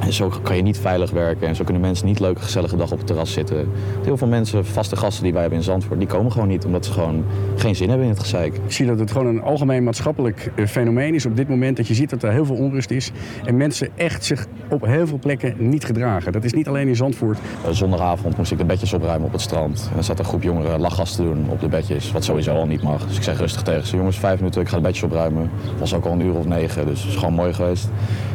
En 0.00 0.12
zo 0.12 0.32
kan 0.42 0.56
je 0.56 0.62
niet 0.62 0.78
veilig 0.78 1.10
werken 1.10 1.48
en 1.48 1.56
zo 1.56 1.64
kunnen 1.64 1.82
mensen 1.82 2.06
niet 2.06 2.20
leuke 2.20 2.40
gezellige 2.40 2.76
dag 2.76 2.92
op 2.92 2.98
het 2.98 3.06
terras 3.06 3.32
zitten. 3.32 3.68
Heel 4.04 4.16
veel 4.16 4.26
mensen, 4.26 4.66
vaste 4.66 4.96
gasten 4.96 5.22
die 5.22 5.32
wij 5.32 5.40
hebben 5.40 5.58
in 5.58 5.64
Zandvoort, 5.64 5.98
die 5.98 6.08
komen 6.08 6.32
gewoon 6.32 6.48
niet 6.48 6.64
omdat 6.64 6.84
ze 6.84 6.92
gewoon 6.92 7.24
geen 7.56 7.76
zin 7.76 7.88
hebben 7.88 8.06
in 8.06 8.12
het 8.12 8.20
gezeik. 8.20 8.54
Ik 8.54 8.72
zie 8.72 8.86
dat 8.86 8.98
het 8.98 9.10
gewoon 9.10 9.26
een 9.26 9.42
algemeen 9.42 9.84
maatschappelijk 9.84 10.52
eh, 10.54 10.66
fenomeen 10.66 11.14
is 11.14 11.26
op 11.26 11.36
dit 11.36 11.48
moment. 11.48 11.76
Dat 11.76 11.86
je 11.86 11.94
ziet 11.94 12.10
dat 12.10 12.22
er 12.22 12.32
heel 12.32 12.44
veel 12.44 12.56
onrust 12.56 12.90
is. 12.90 13.10
En 13.44 13.56
mensen 13.56 13.88
echt 13.94 14.24
zich 14.24 14.46
op 14.68 14.86
heel 14.86 15.06
veel 15.06 15.18
plekken 15.18 15.54
niet 15.58 15.84
gedragen. 15.84 16.32
Dat 16.32 16.44
is 16.44 16.52
niet 16.52 16.68
alleen 16.68 16.88
in 16.88 16.96
Zandvoort. 16.96 17.38
Eh, 17.64 17.70
Zondagavond 17.70 18.36
moest 18.36 18.52
ik 18.52 18.58
de 18.58 18.64
bedjes 18.64 18.92
opruimen 18.92 19.26
op 19.26 19.32
het 19.32 19.40
strand. 19.40 19.88
En 19.92 19.96
er 19.98 20.04
zat 20.04 20.18
een 20.18 20.24
groep 20.24 20.42
jongeren 20.42 20.80
lachgas 20.80 21.16
te 21.16 21.22
doen 21.22 21.46
op 21.48 21.60
de 21.60 21.68
bedjes, 21.68 22.12
wat 22.12 22.24
sowieso 22.24 22.54
al 22.54 22.66
niet 22.66 22.82
mag. 22.82 23.06
Dus 23.06 23.16
ik 23.16 23.22
zeg 23.22 23.38
rustig 23.38 23.62
tegen 23.62 23.86
ze, 23.86 23.96
jongens, 23.96 24.18
vijf 24.18 24.38
minuten, 24.38 24.60
ik 24.60 24.68
ga 24.68 24.76
de 24.76 24.82
bedjes 24.82 25.02
opruimen. 25.02 25.50
Het 25.70 25.78
was 25.78 25.94
ook 25.94 26.04
al 26.04 26.12
een 26.12 26.20
uur 26.20 26.34
of 26.34 26.46
negen, 26.46 26.86
dus 26.86 27.00
het 27.00 27.10
is 27.10 27.16
gewoon 27.16 27.34
mooi 27.34 27.52
geweest. 27.52 27.88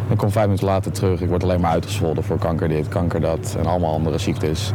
Ik 0.09 0.17
kom 0.17 0.31
vijf 0.31 0.45
minuten 0.45 0.67
later 0.67 0.91
terug, 0.91 1.21
ik 1.21 1.29
word 1.29 1.43
alleen 1.43 1.52
maar 1.59 1.71
uitgescholden 1.71 2.23
voor 2.23 2.37
kanker 2.37 2.67
dit, 2.67 2.87
kanker 2.87 3.21
dat 3.21 3.55
en 3.59 3.65
allemaal 3.65 3.93
andere 3.93 4.17
ziektes. 4.17 4.71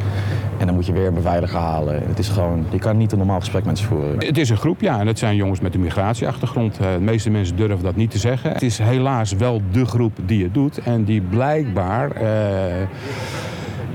En 0.58 0.66
dan 0.66 0.74
moet 0.74 0.86
je 0.86 0.92
weer 0.92 1.06
een 1.06 1.14
beveiliger 1.14 1.58
halen. 1.58 2.02
Het 2.06 2.18
is 2.18 2.28
gewoon, 2.28 2.66
je 2.70 2.78
kan 2.78 2.96
niet 2.96 3.12
een 3.12 3.18
normaal 3.18 3.38
gesprek 3.40 3.64
met 3.64 3.78
ze 3.78 3.84
voeren. 3.84 4.26
Het 4.26 4.38
is 4.38 4.50
een 4.50 4.56
groep, 4.56 4.80
ja. 4.80 5.00
En 5.00 5.06
dat 5.06 5.18
zijn 5.18 5.36
jongens 5.36 5.60
met 5.60 5.74
een 5.74 5.80
migratieachtergrond. 5.80 6.78
Eh, 6.78 6.92
De 6.92 7.00
meeste 7.00 7.30
mensen 7.30 7.56
durven 7.56 7.84
dat 7.84 7.96
niet 7.96 8.10
te 8.10 8.18
zeggen. 8.18 8.52
Het 8.52 8.62
is 8.62 8.78
helaas 8.78 9.32
wel 9.32 9.62
de 9.70 9.84
groep 9.84 10.12
die 10.26 10.42
het 10.42 10.54
doet. 10.54 10.78
En 10.78 11.04
die 11.04 11.20
blijkbaar 11.20 12.10
eh, 12.10 12.86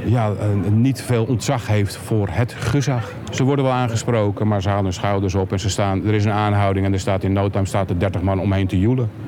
ja, 0.06 0.32
niet 0.72 1.02
veel 1.02 1.26
ontzag 1.26 1.68
heeft 1.68 1.96
voor 1.96 2.28
het 2.32 2.54
gezag. 2.54 3.12
Ze 3.32 3.44
worden 3.44 3.66
wel 3.66 3.74
aangesproken, 3.74 4.48
maar 4.48 4.62
ze 4.62 4.68
halen 4.70 4.84
hun 4.84 4.94
schouders 4.94 5.36
op. 5.36 5.52
En 5.52 5.60
ze 5.60 5.70
staan, 5.70 6.06
er 6.06 6.14
is 6.14 6.26
een 6.26 6.32
aanhouding 6.32 6.86
en 6.86 6.94
er 6.94 7.00
staat 7.00 7.24
in 7.24 7.34
no 7.34 7.50
time 7.50 7.66
staat 7.66 7.90
er 7.90 8.00
30 8.00 8.22
man 8.22 8.40
omheen 8.40 8.68
te 8.68 8.80
joelen. 8.80 9.23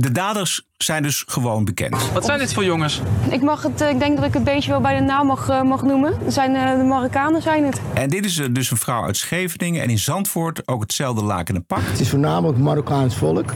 De 0.00 0.12
daders 0.12 0.62
zijn 0.76 1.02
dus 1.02 1.24
gewoon 1.26 1.64
bekend. 1.64 2.12
Wat 2.12 2.24
zijn 2.24 2.38
dit 2.38 2.54
voor 2.54 2.64
jongens? 2.64 3.00
Ik, 3.30 3.42
mag 3.42 3.62
het, 3.62 3.80
eh, 3.80 3.90
ik 3.90 3.98
denk 3.98 4.16
dat 4.16 4.24
ik 4.24 4.34
het 4.34 4.44
beestje 4.44 4.70
wel 4.70 4.80
bij 4.80 4.98
de 4.98 5.04
naam 5.04 5.26
mag, 5.26 5.48
eh, 5.48 5.62
mag 5.62 5.82
noemen. 5.82 6.32
Zijn, 6.32 6.54
eh, 6.54 6.78
de 6.78 6.84
Marokkanen 6.84 7.42
zijn 7.42 7.64
het. 7.64 7.80
En 7.94 8.08
dit 8.08 8.24
is 8.24 8.34
dus 8.50 8.70
een 8.70 8.76
vrouw 8.76 9.04
uit 9.04 9.16
Scheveningen. 9.16 9.82
En 9.82 9.90
in 9.90 9.98
Zandvoort 9.98 10.68
ook 10.68 10.80
hetzelfde 10.80 11.22
lakenen 11.22 11.64
pak. 11.64 11.80
Het 11.82 12.00
is 12.00 12.08
voornamelijk 12.08 12.58
Marokkaans 12.58 13.16
volk. 13.16 13.52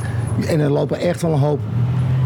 En 0.46 0.61
er 0.61 0.70
lopen 0.70 0.98
echt 0.98 1.22
wel 1.22 1.33
een 1.33 1.38
hoop 1.38 1.61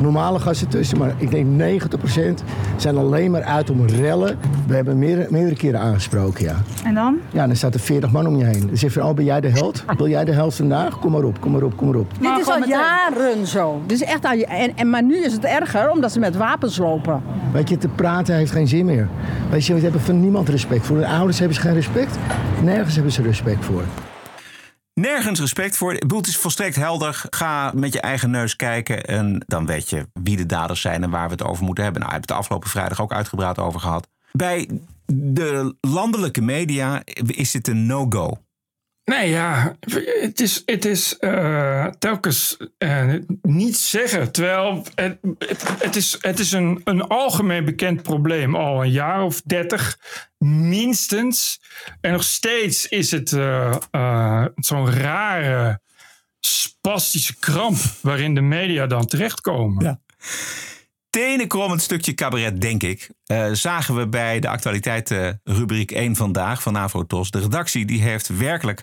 normale 0.01 0.39
gasten 0.39 0.69
tussen. 0.69 0.99
Maar 0.99 1.15
ik 1.17 1.31
denk 1.31 1.47
90% 1.47 2.43
zijn 2.77 2.97
alleen 2.97 3.31
maar 3.31 3.43
uit 3.43 3.71
om 3.71 3.87
rellen. 3.87 4.39
We 4.67 4.75
hebben 4.75 4.99
meerdere, 4.99 5.27
meerdere 5.31 5.57
keren 5.57 5.81
aangesproken, 5.81 6.45
ja. 6.45 6.57
En 6.85 6.95
dan? 6.95 7.19
Ja, 7.31 7.47
dan 7.47 7.57
staat 7.57 7.75
er 7.75 7.81
40 7.81 8.11
man 8.11 8.27
om 8.27 8.37
je 8.37 8.45
heen. 8.45 8.67
Dus 8.71 8.85
van, 8.87 9.03
oh, 9.03 9.15
ben 9.15 9.25
jij 9.25 9.41
de 9.41 9.49
held? 9.49 9.85
Wil 9.97 10.09
jij 10.09 10.25
de 10.25 10.33
held 10.33 10.55
vandaag? 10.55 10.99
Kom 10.99 11.13
maar 11.13 11.23
op, 11.23 11.41
kom 11.41 11.53
maar 11.53 11.63
op, 11.63 11.77
kom 11.77 11.87
maar 11.87 11.97
op. 11.97 12.11
Dit 12.21 12.39
is 12.41 12.49
al 12.49 12.69
jaren 12.69 13.47
zo. 13.47 13.81
Dit 13.87 14.01
is 14.01 14.07
echt 14.07 14.25
al, 14.25 14.41
en, 14.41 14.77
en, 14.77 14.91
maar 14.91 15.03
nu 15.03 15.25
is 15.25 15.33
het 15.33 15.45
erger 15.45 15.91
omdat 15.91 16.13
ze 16.13 16.19
met 16.19 16.37
wapens 16.37 16.79
lopen. 16.79 17.23
Weet 17.53 17.69
je, 17.69 17.79
te 17.79 17.89
praten 17.89 18.35
heeft 18.35 18.53
geen 18.53 18.69
zin 18.69 18.85
meer. 18.85 19.09
Weet 19.51 19.67
je, 19.67 19.75
we 19.75 19.81
hebben 19.81 20.01
van 20.01 20.21
niemand 20.21 20.49
respect 20.49 20.87
voor. 20.87 20.99
De 20.99 21.09
ouders 21.09 21.39
hebben 21.39 21.57
ze 21.57 21.63
geen 21.63 21.75
respect. 21.75 22.19
Nergens 22.63 22.95
hebben 22.95 23.13
ze 23.13 23.23
respect 23.23 23.65
voor. 23.65 23.83
Nergens 24.99 25.41
respect 25.41 25.77
voor. 25.77 25.93
Het 25.93 26.27
is 26.27 26.37
volstrekt 26.37 26.77
helder. 26.77 27.23
Ga 27.31 27.73
met 27.75 27.93
je 27.93 28.01
eigen 28.01 28.31
neus 28.31 28.57
kijken. 28.57 29.05
En 29.05 29.43
dan 29.47 29.67
weet 29.67 29.91
je 29.91 30.09
wie 30.13 30.37
de 30.37 30.47
daders 30.47 30.81
zijn 30.81 31.03
en 31.03 31.11
waar 31.11 31.25
we 31.27 31.33
het 31.33 31.43
over 31.45 31.65
moeten 31.65 31.85
hebben. 31.85 32.03
Nou, 32.03 32.15
ik 32.15 32.21
heb 32.21 32.29
het 32.29 32.37
de 32.37 32.43
afgelopen 32.43 32.71
vrijdag 32.71 33.01
ook 33.01 33.13
uitgebreid 33.13 33.59
over 33.59 33.81
gehad. 33.81 34.09
Bij 34.33 34.69
de 35.07 35.77
landelijke 35.81 36.41
media 36.41 37.03
is 37.27 37.51
dit 37.51 37.69
een 37.69 37.87
no-go. 37.87 38.39
Nee, 39.09 39.31
ja, 39.31 39.77
het 40.21 40.41
is, 40.41 40.63
het 40.65 40.85
is 40.85 41.19
eh, 41.19 41.87
telkens 41.87 42.57
eh, 42.79 43.15
niet 43.43 43.77
zeggen. 43.77 44.33
Terwijl 44.33 44.87
het, 44.95 45.19
het, 45.79 45.97
is, 45.97 46.19
het 46.21 46.39
is 46.39 46.53
een, 46.53 46.81
een 46.85 47.03
algemeen 47.03 47.65
bekend 47.65 48.03
probleem 48.03 48.55
al 48.55 48.83
een 48.83 48.91
jaar 48.91 49.23
of 49.23 49.43
dertig, 49.43 49.99
minstens. 50.39 51.61
En 52.01 52.13
nog 52.13 52.23
steeds 52.23 52.87
is 52.87 53.11
het 53.11 53.33
eh, 53.33 54.45
zo'n 54.55 54.91
rare, 54.91 55.81
spastische 56.41 57.39
kramp 57.39 57.79
waarin 58.01 58.35
de 58.35 58.41
media 58.41 58.87
dan 58.87 59.07
terechtkomen. 59.07 59.85
Ja. 59.85 60.01
Tenenkrommend 61.11 61.83
stukje 61.83 62.15
cabaret, 62.15 62.61
denk 62.61 62.83
ik. 62.83 63.11
eh, 63.27 63.47
zagen 63.53 63.95
we 63.95 64.09
bij 64.09 64.41
de 64.41 64.49
actualiteitenrubriek 64.49 65.91
1 65.91 66.17
vandaag 66.17 66.63
van 66.63 66.77
Avrotos. 66.77 67.31
De 67.31 67.41
redactie 67.41 67.85
die 67.87 68.03
heeft 68.03 68.29
werkelijk 68.39 68.83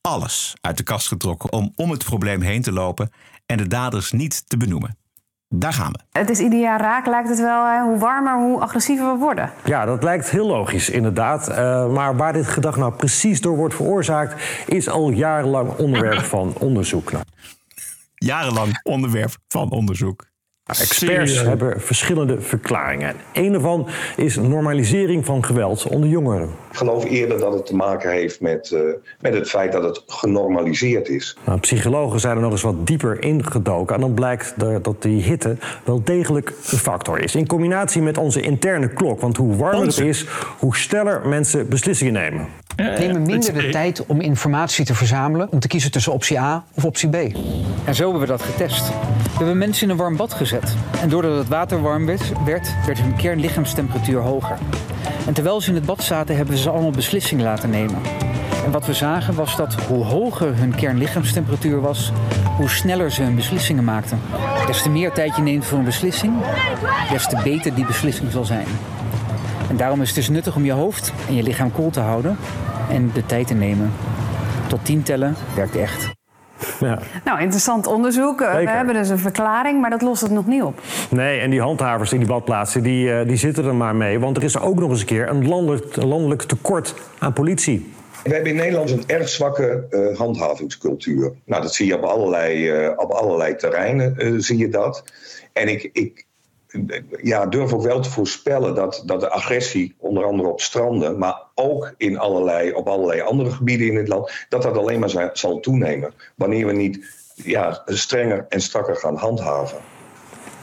alles 0.00 0.54
uit 0.60 0.76
de 0.76 0.82
kast 0.82 1.08
getrokken 1.08 1.52
om 1.52 1.72
om 1.74 1.90
het 1.90 2.04
probleem 2.04 2.40
heen 2.40 2.62
te 2.62 2.72
lopen 2.72 3.10
en 3.46 3.56
de 3.56 3.66
daders 3.66 4.12
niet 4.12 4.48
te 4.48 4.56
benoemen. 4.56 4.98
Daar 5.54 5.72
gaan 5.72 5.92
we. 5.92 5.98
Het 6.18 6.30
is 6.30 6.38
ieder 6.38 6.60
jaar 6.60 6.80
raak, 6.80 7.06
lijkt 7.06 7.28
het 7.28 7.38
wel. 7.40 7.66
Hè? 7.66 7.80
Hoe 7.82 7.98
warmer, 7.98 8.38
hoe 8.38 8.60
agressiever 8.60 9.12
we 9.12 9.18
worden. 9.18 9.52
Ja, 9.64 9.84
dat 9.84 10.02
lijkt 10.02 10.30
heel 10.30 10.46
logisch, 10.46 10.90
inderdaad. 10.90 11.48
Uh, 11.48 11.56
maar 11.92 12.16
waar 12.16 12.32
dit 12.32 12.46
gedrag 12.46 12.76
nou 12.76 12.92
precies 12.92 13.40
door 13.40 13.56
wordt 13.56 13.74
veroorzaakt, 13.74 14.42
is 14.66 14.88
al 14.88 15.10
jarenlang 15.10 15.76
onderwerp 15.76 16.24
van 16.36 16.54
onderzoek. 16.58 17.12
Nou. 17.12 17.24
Jarenlang 18.14 18.80
onderwerp 18.82 19.36
van 19.48 19.70
onderzoek. 19.70 20.28
Nou, 20.70 20.82
experts 20.82 21.32
Serieus? 21.32 21.48
hebben 21.48 21.80
verschillende 21.80 22.40
verklaringen. 22.40 23.14
Een 23.32 23.54
ervan 23.54 23.88
is 24.16 24.36
normalisering 24.36 25.24
van 25.24 25.44
geweld 25.44 25.86
onder 25.86 26.08
jongeren. 26.08 26.48
Ik 26.70 26.76
geloof 26.76 27.04
eerder 27.04 27.38
dat 27.38 27.52
het 27.52 27.66
te 27.66 27.76
maken 27.76 28.10
heeft 28.10 28.40
met, 28.40 28.70
uh, 28.70 28.80
met 29.20 29.34
het 29.34 29.48
feit 29.48 29.72
dat 29.72 29.82
het 29.82 30.02
genormaliseerd 30.06 31.08
is. 31.08 31.36
Nou, 31.44 31.60
psychologen 31.60 32.20
zijn 32.20 32.36
er 32.36 32.42
nog 32.42 32.52
eens 32.52 32.62
wat 32.62 32.86
dieper 32.86 33.22
ingedoken. 33.22 33.94
En 33.94 34.00
dan 34.00 34.14
blijkt 34.14 34.54
er 34.62 34.82
dat 34.82 35.02
die 35.02 35.22
hitte 35.22 35.56
wel 35.84 36.04
degelijk 36.04 36.48
een 36.48 36.78
factor 36.78 37.20
is. 37.20 37.34
In 37.34 37.46
combinatie 37.46 38.02
met 38.02 38.18
onze 38.18 38.40
interne 38.40 38.88
klok. 38.88 39.20
Want 39.20 39.36
hoe 39.36 39.56
warmer 39.56 39.86
het 39.86 39.98
is, 39.98 40.26
hoe 40.58 40.76
sneller 40.76 41.28
mensen 41.28 41.68
beslissingen 41.68 42.12
nemen. 42.12 42.46
nemen 42.76 43.22
minder 43.22 43.54
de 43.54 43.68
tijd 43.68 44.06
om 44.06 44.20
informatie 44.20 44.84
te 44.84 44.94
verzamelen 44.94 45.48
om 45.50 45.58
te 45.58 45.68
kiezen 45.68 45.90
tussen 45.90 46.12
optie 46.12 46.40
A 46.40 46.64
of 46.74 46.84
optie 46.84 47.08
B. 47.08 47.14
En 47.84 47.94
zo 47.94 48.02
hebben 48.02 48.20
we 48.20 48.26
dat 48.26 48.42
getest. 48.42 48.88
We 48.88 49.36
hebben 49.36 49.58
mensen 49.58 49.84
in 49.84 49.90
een 49.90 49.96
warm 49.96 50.16
bad 50.16 50.32
gezet. 50.32 50.74
En 51.00 51.08
doordat 51.08 51.38
het 51.38 51.48
water 51.48 51.82
warm 51.82 52.06
werd, 52.06 52.32
werd, 52.44 52.74
werd 52.86 53.00
hun 53.00 53.16
kernlichaamstemperatuur 53.16 54.20
hoger. 54.20 54.58
En 55.26 55.32
terwijl 55.32 55.60
ze 55.60 55.68
in 55.68 55.74
het 55.74 55.84
bad 55.84 56.02
zaten, 56.02 56.36
hebben 56.36 56.56
ze 56.56 56.70
allemaal 56.70 56.90
beslissingen 56.90 57.44
laten 57.44 57.70
nemen. 57.70 57.98
En 58.64 58.70
wat 58.70 58.86
we 58.86 58.94
zagen 58.94 59.34
was 59.34 59.56
dat 59.56 59.74
hoe 59.74 60.04
hoger 60.04 60.56
hun 60.56 60.74
kernlichaamstemperatuur 60.74 61.80
was, 61.80 62.12
hoe 62.56 62.68
sneller 62.68 63.10
ze 63.10 63.22
hun 63.22 63.34
beslissingen 63.34 63.84
maakten. 63.84 64.20
Des 64.66 64.82
te 64.82 64.90
meer 64.90 65.12
tijd 65.12 65.36
je 65.36 65.42
neemt 65.42 65.64
voor 65.64 65.78
een 65.78 65.84
beslissing, 65.84 66.34
des 67.10 67.26
te 67.26 67.40
beter 67.44 67.74
die 67.74 67.86
beslissing 67.86 68.30
zal 68.30 68.44
zijn. 68.44 68.66
En 69.68 69.76
daarom 69.76 70.00
is 70.00 70.06
het 70.06 70.16
dus 70.16 70.28
nuttig 70.28 70.56
om 70.56 70.64
je 70.64 70.72
hoofd 70.72 71.12
en 71.28 71.34
je 71.34 71.42
lichaam 71.42 71.72
koel 71.72 71.90
te 71.90 72.00
houden 72.00 72.36
en 72.90 73.10
de 73.14 73.26
tijd 73.26 73.46
te 73.46 73.54
nemen. 73.54 73.92
Tot 74.66 74.84
tien 74.84 75.02
tellen 75.02 75.36
werkt 75.54 75.76
echt. 75.76 76.19
Ja. 76.80 76.98
Nou, 77.24 77.40
interessant 77.40 77.86
onderzoek. 77.86 78.40
Eh, 78.40 78.54
We 78.54 78.70
hebben 78.70 78.94
dus 78.94 79.08
een 79.08 79.18
verklaring, 79.18 79.80
maar 79.80 79.90
dat 79.90 80.02
lost 80.02 80.22
het 80.22 80.30
nog 80.30 80.46
niet 80.46 80.62
op. 80.62 80.80
Nee, 81.10 81.40
en 81.40 81.50
die 81.50 81.60
handhavers 81.60 82.12
in 82.12 82.18
die 82.18 82.28
badplaatsen, 82.28 82.82
die, 82.82 83.12
eh, 83.12 83.26
die 83.26 83.36
zitten 83.36 83.64
er 83.64 83.74
maar 83.74 83.96
mee. 83.96 84.18
Want 84.18 84.36
er 84.36 84.42
is 84.42 84.58
ook 84.60 84.78
nog 84.78 84.90
eens 84.90 85.00
een 85.00 85.06
keer 85.06 85.28
een 85.28 85.48
landelijk, 85.48 85.96
landelijk 85.96 86.42
tekort 86.42 86.94
aan 87.18 87.32
politie. 87.32 87.98
We 88.22 88.34
hebben 88.34 88.50
in 88.50 88.56
Nederland 88.56 88.90
een 88.90 89.04
erg 89.06 89.28
zwakke 89.28 89.86
eh, 89.90 90.18
handhavingscultuur. 90.18 91.32
Nou, 91.44 91.62
dat 91.62 91.74
zie 91.74 91.86
je 91.86 91.96
op 91.96 92.02
allerlei, 92.02 92.70
eh, 92.70 92.92
op 92.96 93.10
allerlei 93.10 93.56
terreinen, 93.56 94.16
eh, 94.16 94.32
zie 94.36 94.58
je 94.58 94.68
dat. 94.68 95.04
En 95.52 95.68
ik, 95.68 95.90
ik 95.92 96.26
ja, 97.22 97.46
durf 97.46 97.72
ook 97.72 97.82
wel 97.82 98.00
te 98.00 98.10
voorspellen 98.10 98.74
dat, 98.74 99.02
dat 99.06 99.20
de 99.20 99.30
agressie, 99.30 99.94
onder 99.98 100.24
andere 100.24 100.48
op 100.48 100.60
stranden, 100.60 101.18
maar 101.18 101.42
ook 101.60 101.94
in 101.96 102.18
allerlei, 102.18 102.72
op 102.72 102.88
allerlei 102.88 103.20
andere 103.20 103.50
gebieden 103.50 103.86
in 103.86 103.96
het 103.96 104.08
land, 104.08 104.30
dat 104.48 104.62
dat 104.62 104.76
alleen 104.76 105.00
maar 105.00 105.10
za- 105.10 105.30
zal 105.32 105.60
toenemen. 105.60 106.12
Wanneer 106.34 106.66
we 106.66 106.72
niet 106.72 107.18
ja, 107.34 107.82
strenger 107.86 108.46
en 108.48 108.60
strakker 108.60 108.96
gaan 108.96 109.16
handhaven. 109.16 109.78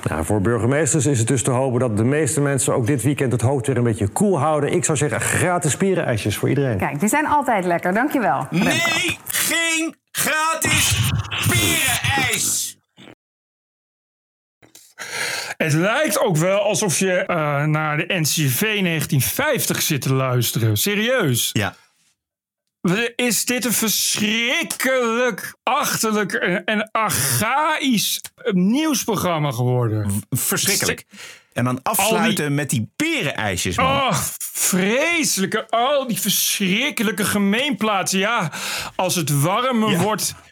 Nou, 0.09 0.25
voor 0.25 0.41
burgemeesters 0.41 1.05
is 1.05 1.19
het 1.19 1.27
dus 1.27 1.43
te 1.43 1.51
hopen 1.51 1.79
dat 1.79 1.97
de 1.97 2.03
meeste 2.03 2.41
mensen 2.41 2.73
ook 2.73 2.87
dit 2.87 3.01
weekend 3.03 3.31
het 3.31 3.41
hoofd 3.41 3.67
weer 3.67 3.77
een 3.77 3.83
beetje 3.83 4.07
koel 4.07 4.39
houden. 4.39 4.71
Ik 4.71 4.85
zou 4.85 4.97
zeggen, 4.97 5.21
gratis 5.21 5.71
spierenijsjes 5.71 6.37
voor 6.37 6.49
iedereen. 6.49 6.77
Kijk, 6.77 6.99
die 6.99 7.09
zijn 7.09 7.27
altijd 7.27 7.65
lekker. 7.65 7.93
Dankjewel. 7.93 8.47
Nee, 8.49 9.17
geen 9.27 9.95
gratis 10.11 11.09
spierenijs. 11.29 12.66
Het 15.57 15.73
lijkt 15.73 16.19
ook 16.19 16.37
wel 16.37 16.59
alsof 16.59 16.99
je 16.99 17.11
eh, 17.11 17.63
naar 17.63 17.97
de 17.97 18.05
NCV 18.07 18.59
1950 18.59 19.81
zit 19.81 20.01
te 20.01 20.13
luisteren. 20.13 20.77
Serieus. 20.77 21.49
Ja. 21.53 21.75
Is 23.15 23.45
dit 23.45 23.65
een 23.65 23.73
verschrikkelijk, 23.73 25.55
achterlijk 25.63 26.33
en, 26.65 26.89
archaïsch 26.91 28.19
eh, 28.35 28.53
nieuwsprogramma 28.53 29.51
geworden? 29.51 30.23
Verschrikkelijk. 30.29 31.05
En 31.53 31.63
dan 31.63 31.79
afsluiten 31.83 32.55
met 32.55 32.69
die 32.69 32.91
perenijsjes, 32.95 33.77
man. 33.77 33.85
Oh, 33.85 34.17
vreselijke. 34.37 35.69
Al 35.69 36.07
die 36.07 36.19
verschrikkelijke 36.19 37.25
gemeenplaatsen. 37.25 38.19
Ja, 38.19 38.51
als 38.95 39.15
het 39.15 39.41
warmer 39.41 39.97
wordt. 39.97 40.27
Ja, 40.27 40.46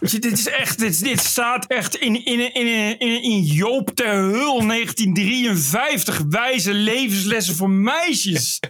dit 0.00 0.24
is 0.24 0.48
echt. 0.48 0.78
Dit, 0.78 1.02
dit 1.04 1.20
staat 1.20 1.66
echt 1.66 1.96
in, 1.96 2.24
in, 2.24 2.54
in, 2.54 2.98
in, 2.98 3.22
in 3.22 3.42
Joop 3.42 3.90
ter 3.90 4.14
Hul 4.14 4.66
1953. 4.66 6.22
Wijze 6.28 6.74
levenslessen 6.74 7.54
voor 7.54 7.70
meisjes. 7.70 8.60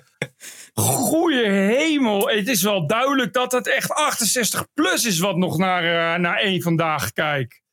Goeie 0.75 1.47
hemel. 1.51 2.29
Het 2.29 2.49
is 2.49 2.63
wel 2.63 2.87
duidelijk 2.87 3.33
dat 3.33 3.53
het 3.53 3.69
echt 3.69 3.91
68 3.91 4.67
plus 4.75 5.05
is 5.05 5.19
wat 5.19 5.37
nog 5.37 5.59
naar, 5.59 6.15
eh, 6.15 6.21
naar 6.21 6.37
één 6.39 6.63
vandaag 6.63 7.13
kijkt. 7.13 7.65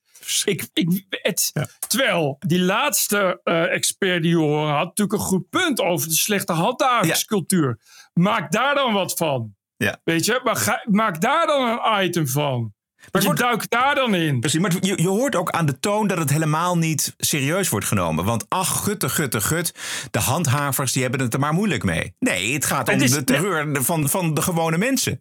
Ik, 0.44 0.68
ik, 0.72 1.04
het, 1.10 1.52
Terwijl 1.88 2.36
die 2.46 2.60
laatste 2.60 3.40
eh, 3.44 3.72
expert 3.72 4.22
die 4.22 4.30
je 4.30 4.36
horen 4.36 4.74
had 4.74 4.84
natuurlijk 4.86 5.18
een 5.18 5.26
goed 5.26 5.48
punt 5.50 5.80
over 5.80 6.08
de 6.08 6.14
slechte 6.14 6.52
handhavingscultuur. 6.52 7.78
Maak 8.12 8.52
daar 8.52 8.74
dan 8.74 8.92
wat 8.92 9.12
van. 9.12 9.54
Ja. 9.76 10.00
Weet 10.04 10.24
je, 10.24 10.40
maar 10.44 10.56
ga- 10.56 10.84
maak 10.90 11.20
daar 11.20 11.46
dan 11.46 11.68
een 11.68 12.04
item 12.04 12.28
van. 12.28 12.73
Maar 13.12 13.22
je 13.22 13.34
duikt 13.34 13.70
daar 13.70 13.94
dan 13.94 14.14
in. 14.14 14.40
Precies, 14.40 14.60
maar 14.60 14.72
je, 14.80 15.02
je 15.02 15.08
hoort 15.08 15.36
ook 15.36 15.50
aan 15.50 15.66
de 15.66 15.80
toon 15.80 16.06
dat 16.06 16.18
het 16.18 16.30
helemaal 16.30 16.78
niet 16.78 17.14
serieus 17.16 17.68
wordt 17.68 17.86
genomen. 17.86 18.24
Want 18.24 18.44
ach, 18.48 18.82
gutte, 18.84 19.08
gutte, 19.08 19.40
gut. 19.40 19.74
De 20.10 20.18
handhavers 20.18 20.92
die 20.92 21.02
hebben 21.02 21.20
het 21.20 21.34
er 21.34 21.40
maar 21.40 21.52
moeilijk 21.52 21.82
mee. 21.84 22.14
Nee, 22.18 22.52
het 22.52 22.64
gaat 22.64 22.88
om 22.88 22.94
Het 22.94 23.02
is- 23.02 23.10
de 23.10 23.24
terreur 23.24 23.82
van, 23.82 24.08
van 24.08 24.34
de 24.34 24.42
gewone 24.42 24.78
mensen. 24.78 25.20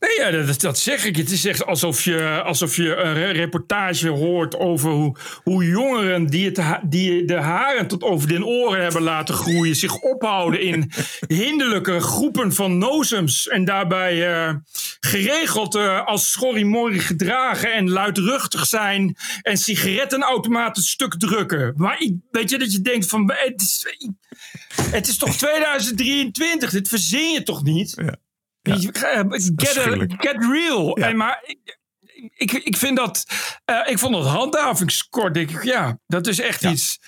Nee, 0.00 0.18
ja, 0.18 0.44
dat, 0.46 0.60
dat 0.60 0.78
zeg 0.78 1.04
ik. 1.04 1.16
Het 1.16 1.30
is 1.30 1.44
echt 1.44 1.66
alsof 1.66 2.04
je, 2.04 2.42
alsof 2.44 2.76
je 2.76 2.94
een 2.96 3.14
re- 3.14 3.30
reportage 3.30 4.08
hoort 4.08 4.56
over 4.58 4.90
hoe, 4.90 5.16
hoe 5.42 5.64
jongeren 5.64 6.26
die, 6.26 6.44
het, 6.50 6.60
die 6.82 7.24
de 7.24 7.34
haren 7.40 7.86
tot 7.86 8.02
over 8.02 8.28
den 8.28 8.44
oren 8.44 8.82
hebben 8.82 9.02
laten 9.02 9.34
groeien, 9.34 9.76
zich 9.76 9.94
ophouden 10.00 10.60
in 10.60 10.90
hinderlijke 11.26 12.00
groepen 12.00 12.52
van 12.54 12.78
nozems. 12.78 13.48
En 13.48 13.64
daarbij 13.64 14.32
eh, 14.32 14.54
geregeld 15.00 15.74
eh, 15.74 16.06
als 16.06 16.30
schorrimorri 16.30 16.98
gedragen 16.98 17.72
en 17.72 17.90
luidruchtig 17.90 18.66
zijn 18.66 19.16
en 19.42 19.56
sigarettenautomaten 19.56 20.82
stuk 20.82 21.18
drukken. 21.18 21.72
Maar 21.76 22.00
ik- 22.00 22.14
weet 22.30 22.50
je 22.50 22.58
dat 22.58 22.72
je 22.72 22.80
denkt 22.80 23.06
van 23.06 23.32
het 23.34 23.60
is, 23.60 23.86
het 24.90 25.08
is 25.08 25.16
toch 25.18 25.36
2023, 25.46 26.70
dit 26.70 26.88
verzin 26.88 27.32
je 27.32 27.42
toch 27.42 27.62
niet? 27.62 27.94
Weet 27.94 28.16
eh, 28.62 28.72
Get, 29.56 29.76
a- 29.78 30.16
get 30.18 30.36
real. 30.44 30.96
En 30.96 31.16
maar 31.16 31.40
ik, 31.44 31.78
ik, 32.34 32.52
ik 32.52 32.76
vind 32.76 32.96
dat. 32.96 33.24
eh, 33.64 33.80
ik 33.86 33.98
vond 33.98 34.14
dat 34.14 34.26
handhavingskort. 34.26 35.34
Denk 35.34 35.50
ik, 35.50 35.64
ja, 35.64 35.98
dat 36.06 36.26
is 36.26 36.40
echt 36.40 36.60
iets. 36.70 36.98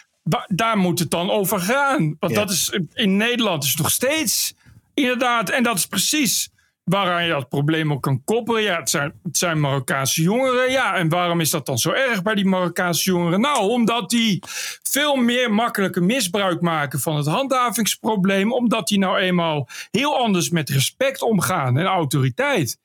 Daar 0.47 0.79
moet 0.79 0.99
het 0.99 1.11
dan 1.11 1.31
over 1.31 1.61
gaan. 1.61 2.17
Want 2.19 2.35
dat 2.35 2.51
is 2.51 2.79
in 2.93 3.17
Nederland 3.17 3.65
is 3.65 3.77
nog 3.77 3.91
steeds. 3.91 4.55
Inderdaad, 4.95 5.51
en 5.51 5.63
dat 5.63 5.77
is 5.77 5.87
precies 5.87 6.49
waaraan 6.85 7.25
je 7.25 7.31
dat 7.31 7.49
probleem 7.49 7.93
ook 7.93 8.03
kan 8.03 8.25
koppelen. 8.25 8.63
Ja, 8.63 8.79
het 8.79 8.91
zijn, 8.91 9.21
het 9.23 9.37
zijn 9.37 9.61
Marokkaanse 9.61 10.23
jongeren. 10.23 10.71
Ja, 10.71 10.95
en 10.95 11.09
waarom 11.09 11.41
is 11.41 11.51
dat 11.51 11.67
dan 11.67 11.79
zo 11.79 11.91
erg 11.91 12.23
bij 12.23 12.35
die 12.35 12.45
Marokkaanse 12.45 13.11
jongeren? 13.11 13.41
Nou, 13.41 13.71
omdat 13.71 14.11
die 14.11 14.43
veel 14.83 15.17
meer 15.17 15.53
makkelijke 15.55 16.01
misbruik 16.01 16.61
maken 16.61 17.01
van 17.01 17.17
het 17.17 17.27
handhavingsprobleem. 17.27 18.53
Omdat 18.53 18.89
die 18.89 18.99
nou 18.99 19.19
eenmaal 19.19 19.69
heel 19.91 20.19
anders 20.19 20.51
met 20.51 20.71
respect 20.71 21.23
omgaan 21.23 21.79
en 21.79 21.87
autoriteit. 21.87 22.79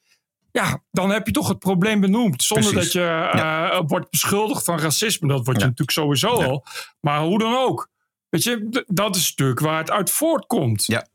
Ja, 0.52 0.82
dan 0.92 1.10
heb 1.10 1.26
je 1.26 1.34
toch 1.34 1.48
het 1.48 1.60
probleem 1.60 2.00
benoemd. 2.02 2.44
Zonder 2.44 2.72
Precies. 2.72 2.92
dat 2.94 3.02
je 3.02 3.30
eh, 3.32 3.82
wordt 3.88 4.10
beschuldigd 4.10 4.64
van 4.64 4.80
racisme. 4.80 5.28
Dat 5.28 5.46
wordt 5.46 5.60
je 5.60 5.66
natuurlijk 5.66 5.98
sowieso 5.98 6.28
al. 6.28 6.66
Maar 7.02 7.22
hoe 7.22 7.40
dan 7.40 7.56
ook. 7.56 7.90
Weet 8.30 8.44
je, 8.44 8.84
dat 8.88 9.16
is 9.16 9.22
het 9.22 9.32
stuk 9.32 9.60
waar 9.60 9.78
het 9.78 9.92
uit 9.92 10.12
voortkomt. 10.12 10.86
Ja. 10.86 11.06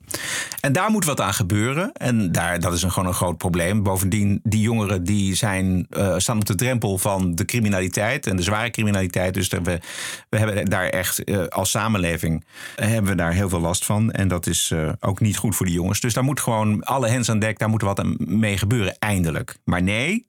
En 0.61 0.73
daar 0.73 0.91
moet 0.91 1.05
wat 1.05 1.21
aan 1.21 1.35
gebeuren. 1.35 1.93
En 1.93 2.33
daar, 2.33 2.61
dat 2.61 2.73
is 2.73 2.83
een, 2.83 2.93
gewoon 2.93 3.09
een 3.09 3.15
groot 3.15 3.37
probleem. 3.37 3.83
Bovendien, 3.83 4.41
die 4.43 4.61
jongeren 4.61 5.05
die 5.05 5.35
zijn, 5.35 5.87
eh, 5.91 6.15
staan 6.17 6.37
op 6.37 6.45
de 6.45 6.55
drempel 6.55 6.99
van 6.99 7.35
de 7.35 7.45
criminaliteit 7.45 8.27
en 8.27 8.37
de 8.37 8.43
zware 8.43 8.71
criminaliteit. 8.71 9.35
Dus 9.35 9.49
we, 9.49 9.81
we 10.29 10.39
hebben 10.39 10.65
daar 10.65 10.89
echt 10.89 11.25
eh, 11.25 11.47
als 11.47 11.71
samenleving 11.71 12.45
eh, 12.77 12.89
hebben 12.89 13.11
we 13.11 13.17
daar 13.17 13.33
heel 13.33 13.49
veel 13.49 13.61
last 13.61 13.85
van. 13.85 14.13
En 14.13 14.29
dat 14.29 14.47
is 14.47 14.73
ook 15.01 15.21
niet 15.21 15.37
goed 15.37 15.57
voor 15.57 15.67
die 15.67 15.75
jongens. 15.75 16.01
Dus 16.01 16.15
daar 16.15 16.25
moet 16.25 16.41
gewoon 16.41 16.83
alle 16.83 17.09
hens 17.09 17.31
aan 17.31 17.39
dek, 17.39 17.59
daar 17.59 17.69
moet 17.69 17.83
wat 17.83 18.05
mee 18.19 18.59
gebeuren, 18.59 18.97
eindelijk. 18.99 19.57
Maar 19.65 19.83
nee, 19.83 20.25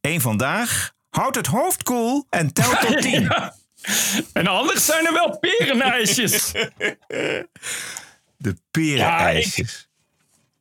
één 0.00 0.20
vandaag. 0.20 0.92
Houd 1.10 1.34
het 1.34 1.46
hoofd 1.46 1.82
koel 1.82 2.26
en 2.28 2.52
tel 2.52 2.70
tot 2.70 3.02
tien. 3.02 3.22
Ja. 3.22 3.54
En 4.32 4.46
anders 4.46 4.84
zijn 4.84 5.06
er 5.06 5.12
wel 5.12 5.38
perenijsjes. 5.38 6.52
De 8.36 8.56
perenijsjes. 8.70 9.88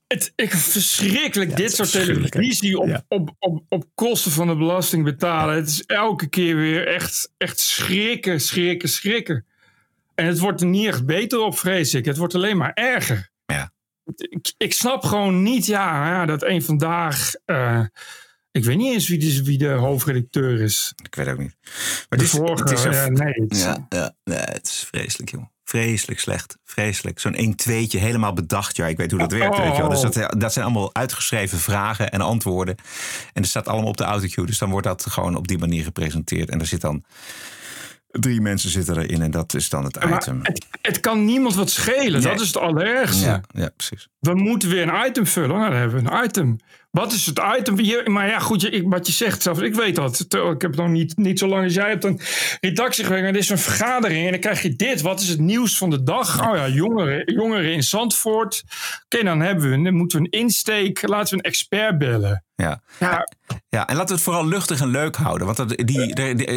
Het, 0.07 0.33
ik, 0.35 0.51
verschrikkelijk, 0.53 1.55
dit 1.55 1.73
soort 1.75 1.91
televisie 1.91 2.79
op, 2.79 2.87
Ja. 2.87 3.05
op, 3.07 3.35
op, 3.39 3.63
op 3.69 3.85
kosten 3.95 4.31
van 4.31 4.47
de 4.47 4.55
belasting 4.55 5.03
betalen. 5.03 5.55
Het 5.55 5.67
is 5.67 5.83
elke 5.85 6.27
keer 6.27 6.55
weer 6.55 6.87
echt, 6.87 7.31
echt 7.37 7.59
schrikken, 7.59 8.41
schrikken, 8.41 8.89
schrikken. 8.89 9.45
En 10.15 10.25
het 10.25 10.39
wordt 10.39 10.61
er 10.61 10.67
niet 10.67 10.87
echt 10.87 11.05
beter 11.05 11.39
op, 11.39 11.57
vrees 11.57 11.93
ik. 11.93 12.05
Het 12.05 12.17
wordt 12.17 12.35
alleen 12.35 12.57
maar 12.57 12.73
erger. 12.73 13.29
Ja. 13.45 13.71
Ik, 14.15 14.53
ik 14.57 14.73
snap 14.73 15.03
gewoon 15.03 15.43
niet, 15.43 15.65
ja, 15.65 16.25
dat 16.25 16.43
een 16.43 16.63
vandaag... 16.63 17.31
eh, 17.45 17.83
ik 18.59 18.65
weet 18.65 18.77
niet 18.77 18.93
eens 18.93 19.07
wie 19.07 19.17
de, 19.19 19.43
wie 19.43 19.57
de 19.57 19.67
hoofdredacteur 19.69 20.61
is. 20.61 20.93
Ik 21.03 21.15
weet 21.15 21.27
ook 21.27 21.37
niet. 21.37 21.55
Maar 21.63 22.05
het 22.09 22.21
is- 22.21 22.29
vorige, 22.29 22.63
het 22.63 22.71
is 22.71 22.83
ja, 22.83 23.07
nee, 23.07 23.33
het 23.33 23.51
is- 23.51 23.61
Ja, 23.63 23.85
ja, 23.89 24.15
nee, 24.23 24.37
het 24.39 24.67
is 24.67 24.85
vreselijk, 24.91 25.31
jongen. 25.31 25.51
Vreselijk 25.63 26.19
slecht. 26.19 26.57
Vreselijk. 26.63 27.19
Zo'n 27.19 27.35
1 27.35 27.55
tweetje 27.55 27.97
helemaal 27.99 28.33
bedacht. 28.33 28.75
Ja, 28.75 28.87
ik 28.87 28.97
weet 28.97 29.11
hoe 29.11 29.19
dat 29.19 29.31
werkt. 29.31 29.57
Weet 29.57 29.75
je 29.75 29.81
wel. 29.81 29.89
Dus 29.89 30.01
dat, 30.01 30.39
dat 30.41 30.53
zijn 30.53 30.65
allemaal 30.65 30.95
uitgeschreven 30.95 31.57
vragen 31.57 32.11
en 32.11 32.21
antwoorden. 32.21 32.75
En 33.33 33.41
dat 33.41 33.45
staat 33.49 33.67
allemaal 33.67 33.89
op 33.89 33.97
de 33.97 34.03
autocue. 34.03 34.45
Dus 34.45 34.57
dan 34.57 34.69
wordt 34.69 34.87
dat 34.87 35.05
gewoon 35.09 35.35
op 35.35 35.47
die 35.47 35.57
manier 35.57 35.83
gepresenteerd. 35.83 36.49
En 36.49 36.59
er 36.59 36.65
zit 36.65 36.81
dan 36.81 37.03
Drie 38.11 38.41
mensen 38.41 38.69
zitten 38.69 38.97
erin 38.97 39.21
en 39.21 39.31
dat 39.31 39.53
is 39.53 39.69
dan 39.69 39.83
het 39.83 40.03
Maar 40.03 40.13
item. 40.21 40.39
het, 40.43 40.65
het 40.81 40.99
kan 40.99 41.25
niemand 41.25 41.55
wat 41.55 41.69
schelen. 41.69 42.21
Nee. 42.21 42.31
Dat 42.31 42.39
is 42.41 42.47
het 42.47 42.57
allerergste. 42.57 43.25
Ja, 43.25 43.41
ja, 43.51 43.69
precies. 43.75 44.07
We 44.19 44.33
moeten 44.35 44.69
weer 44.69 44.87
een 44.89 45.07
item 45.07 45.25
vullen. 45.27 45.49
Nou, 45.57 45.69
dan 45.69 45.79
hebben 45.79 46.03
we 46.03 46.11
een 46.11 46.25
item. 46.25 46.57
Wat 46.91 47.13
is 47.13 47.25
het 47.25 47.41
item? 47.59 47.77
Hier- 47.77 48.11
Maar 48.11 48.27
ja, 48.27 48.39
goed, 48.39 48.61
je- 48.61 48.69
ik, 48.69 48.83
wat 48.87 49.07
je 49.07 49.13
zegt 49.13 49.41
zelf, 49.41 49.61
ik 49.61 49.75
weet 49.75 49.95
dat. 49.95 50.17
Het- 50.17 50.33
Ik 50.33 50.61
heb 50.61 50.75
nog 50.75 50.87
niet, 50.87 51.17
niet 51.17 51.39
zo 51.39 51.47
lang 51.47 51.63
als 51.63 51.73
jij 51.73 51.89
hebt 51.89 52.03
een 52.03 52.19
redactie 52.61 53.03
gewerkt. 53.03 53.27
En 53.27 53.33
er 53.33 53.39
is 53.39 53.49
een 53.49 53.57
vergadering 53.57 54.25
en 54.25 54.31
dan 54.31 54.39
krijg 54.39 54.61
je 54.61 54.75
dit. 54.75 55.01
Wat 55.01 55.21
is 55.21 55.27
het 55.29 55.39
nieuws 55.39 55.77
van 55.77 55.89
de 55.89 56.03
dag? 56.03 56.47
Oh 56.49 56.55
ja, 56.55 56.67
jongeren, 56.67 57.33
jongeren 57.33 57.73
in 57.73 57.83
Zandvoort. 57.83 58.63
Oké, 59.05 59.23
dan 59.23 59.39
hebben 59.39 59.69
we, 59.69 59.81
dan 59.83 59.93
moeten 59.95 60.19
we 60.19 60.27
een 60.31 60.39
insteek. 60.39 61.07
Laten 61.07 61.29
we 61.37 61.43
een 61.43 61.49
expert 61.49 61.97
bellen. 61.97 62.43
Ja. 62.55 62.81
Ja, 62.99 63.27
Ja, 63.69 63.87
en 63.87 63.95
laten 63.95 64.07
we 64.07 64.13
het 64.13 64.21
vooral 64.23 64.47
luchtig 64.47 64.81
en 64.81 64.87
leuk 64.89 65.15
houden. 65.15 65.45
Want 65.45 65.57
dat, 65.57 65.69
die, 65.69 66.15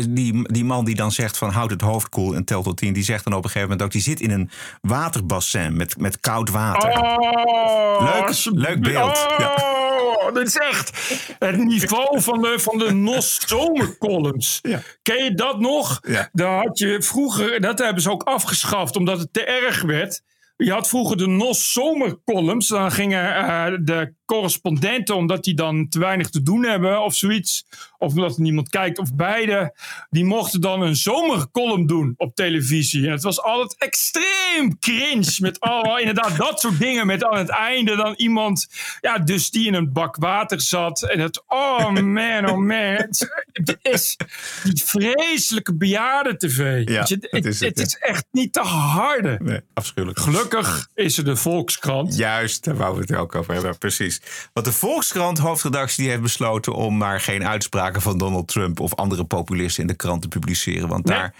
die, 0.08 0.42
die, 0.52 0.64
man 0.64 0.84
die 0.84 0.94
dan 0.94 1.12
zegt 1.12 1.38
van 1.38 1.50
houd 1.50 1.70
het 1.70 1.80
hoofd 1.80 2.08
koel 2.08 2.34
en 2.34 2.44
tel 2.44 2.62
tot 2.62 2.76
tien... 2.76 2.92
die 2.92 3.02
zegt 3.04 3.24
dan 3.24 3.32
op 3.32 3.44
een 3.44 3.50
gegeven 3.50 3.68
moment 3.68 3.86
ook... 3.86 3.92
die 3.92 4.02
zit 4.02 4.20
in 4.20 4.30
een 4.30 4.50
waterbassin 4.80 5.76
met, 5.76 5.98
met 5.98 6.20
koud 6.20 6.50
water. 6.50 6.90
Oh, 6.90 8.00
Leuk- 8.00 8.44
leuk 8.68 8.80
beeld. 8.80 9.26
Oh, 9.38 9.91
dit 10.34 10.46
is 10.46 10.56
echt 10.56 11.18
het 11.38 11.56
niveau 11.56 12.20
van 12.20 12.42
de, 12.42 12.58
van 12.58 12.78
de 12.78 12.92
NOS 12.92 13.40
zomercolumns. 13.46 14.60
Ken 15.02 15.24
je 15.24 15.34
dat 15.34 15.60
nog? 15.60 16.00
Ja. 16.02 16.28
Daar 16.32 16.62
had 16.62 16.78
je 16.78 17.02
vroeger, 17.02 17.60
dat 17.60 17.78
hebben 17.78 18.02
ze 18.02 18.10
ook 18.10 18.22
afgeschaft 18.22 18.96
omdat 18.96 19.18
het 19.18 19.32
te 19.32 19.44
erg 19.44 19.82
werd. 19.82 20.22
Je 20.56 20.72
had 20.72 20.88
vroeger 20.88 21.16
de 21.16 21.26
NOS 21.26 21.72
zomercolumns. 21.72 22.68
Dan 22.68 22.92
gingen 22.92 23.34
eh, 23.34 23.78
de 23.80 24.14
correspondenten, 24.24 25.16
omdat 25.16 25.44
die 25.44 25.54
dan 25.54 25.88
te 25.88 25.98
weinig 25.98 26.30
te 26.30 26.42
doen 26.42 26.64
hebben 26.64 27.02
of 27.02 27.14
zoiets. 27.14 27.66
Of 28.02 28.12
omdat 28.12 28.36
er 28.36 28.42
niemand 28.42 28.68
kijkt 28.68 28.98
of 28.98 29.14
beide. 29.14 29.74
Die 30.10 30.24
mochten 30.24 30.60
dan 30.60 30.82
een 30.82 30.96
zomercolumn 30.96 31.86
doen 31.86 32.14
op 32.16 32.34
televisie. 32.34 33.06
En 33.06 33.12
het 33.12 33.22
was 33.22 33.42
altijd 33.42 33.74
extreem 33.78 34.78
cringe. 34.78 35.36
Met 35.38 35.60
allemaal 35.60 35.98
inderdaad 36.04 36.36
dat 36.36 36.60
soort 36.60 36.78
dingen. 36.78 37.06
Met 37.06 37.24
aan 37.24 37.38
het 37.38 37.48
einde 37.48 37.96
dan 37.96 38.14
iemand, 38.16 38.68
ja, 39.00 39.18
dus 39.18 39.50
die 39.50 39.66
in 39.66 39.74
een 39.74 39.92
bak 39.92 40.16
water 40.16 40.60
zat. 40.60 41.02
En 41.02 41.20
het, 41.20 41.42
oh 41.46 41.90
man, 41.90 42.50
oh 42.50 42.56
man. 42.56 43.10
Het 43.52 43.78
is, 43.82 44.16
die 44.62 44.84
vreselijke 44.84 45.74
bejaarden-tv. 45.74 46.88
Ja, 46.88 46.98
Weet 46.98 47.08
je, 47.08 47.18
dat 47.18 47.30
het, 47.30 47.44
is 47.44 47.60
het, 47.60 47.68
het 47.68 47.78
ja. 47.78 47.84
is 47.84 47.96
echt 47.98 48.24
niet 48.30 48.52
te 48.52 48.60
harde. 48.60 49.38
Nee, 49.42 49.60
afschuwelijk. 49.74 50.20
Gelukkig 50.20 50.88
is 50.94 51.18
er 51.18 51.24
de 51.24 51.36
Volkskrant. 51.36 52.16
Juist, 52.16 52.64
daar 52.64 52.76
wou 52.76 52.94
we 52.94 53.00
het 53.00 53.14
ook 53.14 53.34
over 53.34 53.54
hebben, 53.54 53.78
precies. 53.78 54.20
Want 54.52 54.66
de 54.66 54.72
Volkskrant 54.72 55.38
hoofdredactie 55.38 56.02
die 56.02 56.10
heeft 56.10 56.22
besloten 56.22 56.74
om 56.74 56.96
maar 56.96 57.20
geen 57.20 57.42
uitspraken 57.92 58.02
van 58.02 58.18
Donald 58.18 58.48
Trump 58.48 58.80
of 58.80 58.94
andere 58.94 59.24
populisten 59.24 59.82
in 59.82 59.88
de 59.88 59.94
krant 59.94 60.22
te 60.22 60.28
publiceren. 60.28 60.88
Want 60.88 61.06
daar, 61.06 61.34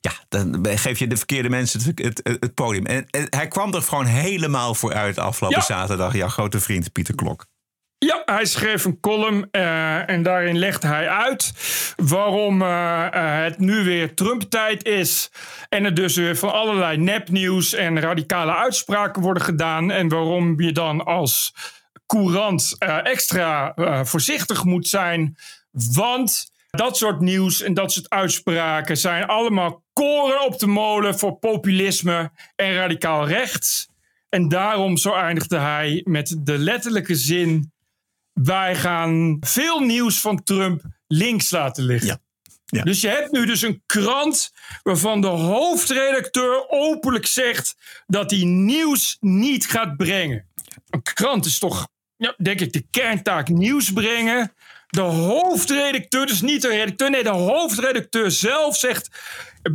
ja, 0.00 0.12
dan 0.28 0.66
geef 0.78 0.98
je 0.98 1.06
de 1.06 1.16
verkeerde 1.16 1.48
mensen 1.48 1.94
het, 1.94 2.20
het, 2.22 2.54
podium. 2.54 2.86
En, 2.86 3.06
en 3.10 3.26
hij 3.30 3.48
kwam 3.48 3.74
er 3.74 3.82
gewoon 3.82 4.06
helemaal 4.06 4.74
voor 4.74 4.92
uit 4.92 5.18
afgelopen 5.18 5.58
Ja. 5.58 5.64
zaterdag. 5.64 6.14
Jouw 6.14 6.28
grote 6.28 6.60
vriend 6.60 6.92
Pieter 6.92 7.14
Klok. 7.14 7.46
Ja, 7.98 8.22
hij 8.24 8.44
schreef 8.44 8.84
een 8.84 9.00
column 9.00 9.48
eh, 9.50 10.08
en 10.08 10.22
daarin 10.22 10.58
legde 10.58 10.86
hij 10.86 11.08
uit 11.08 11.52
waarom 11.96 12.62
eh, 12.62 13.06
eh, 13.06 13.44
het 13.44 13.58
nu 13.58 13.84
weer 13.84 14.14
Trump-tijd 14.14 14.84
is. 14.84 15.30
En 15.68 15.84
er 15.84 15.94
dus 15.94 16.16
weer 16.16 16.36
van 16.36 16.52
allerlei 16.52 16.96
nepnieuws 16.96 17.74
en 17.74 18.00
radicale 18.00 18.54
uitspraken 18.54 19.22
worden 19.22 19.42
gedaan. 19.42 19.90
En 19.90 20.08
waarom 20.08 20.60
je 20.60 20.72
dan 20.72 21.04
als 21.04 21.54
courant 22.06 22.76
extra 23.02 23.74
voorzichtig 24.04 24.64
moet 24.64 24.88
zijn. 24.88 25.36
Want 25.72 26.50
dat 26.70 26.96
soort 26.96 27.20
nieuws 27.20 27.62
en 27.62 27.74
dat 27.74 27.92
soort 27.92 28.10
uitspraken 28.10 28.96
zijn 28.96 29.26
allemaal 29.26 29.82
koren 29.92 30.44
op 30.44 30.58
de 30.58 30.66
molen 30.66 31.18
voor 31.18 31.36
populisme 31.36 32.30
en 32.56 32.74
radicaal 32.74 33.26
rechts. 33.28 33.88
En 34.28 34.48
daarom, 34.48 34.96
zo 34.96 35.14
eindigde 35.14 35.58
hij 35.58 36.00
met 36.04 36.36
de 36.38 36.58
letterlijke 36.58 37.14
zin: 37.14 37.72
Wij 38.32 38.76
gaan 38.76 39.36
veel 39.40 39.80
nieuws 39.80 40.20
van 40.20 40.42
Trump 40.42 40.82
links 41.06 41.50
laten 41.50 41.84
liggen. 41.84 42.20
Ja. 42.64 42.82
Dus 42.82 43.00
je 43.00 43.08
hebt 43.08 43.32
nu 43.32 43.46
dus 43.46 43.62
een 43.62 43.82
krant 43.86 44.52
waarvan 44.82 45.20
de 45.20 45.26
hoofdredacteur 45.26 46.68
openlijk 46.68 47.26
zegt 47.26 47.76
dat 48.06 48.30
hij 48.30 48.44
nieuws 48.44 49.16
niet 49.20 49.66
gaat 49.66 49.96
brengen. 49.96 50.46
Een 50.90 51.02
krant 51.02 51.46
is 51.46 51.58
toch, 51.58 51.88
ja, 52.16 52.34
denk 52.36 52.60
ik, 52.60 52.72
de 52.72 52.86
kerntaak 52.90 53.48
nieuws 53.48 53.92
brengen. 53.92 54.52
De 54.96 55.00
hoofdredacteur, 55.00 56.26
dus 56.26 56.40
niet 56.40 56.62
de 56.62 56.68
redacteur, 56.68 57.10
nee, 57.10 57.22
de 57.22 57.28
hoofdredacteur 57.30 58.30
zelf 58.30 58.76
zegt: 58.76 59.08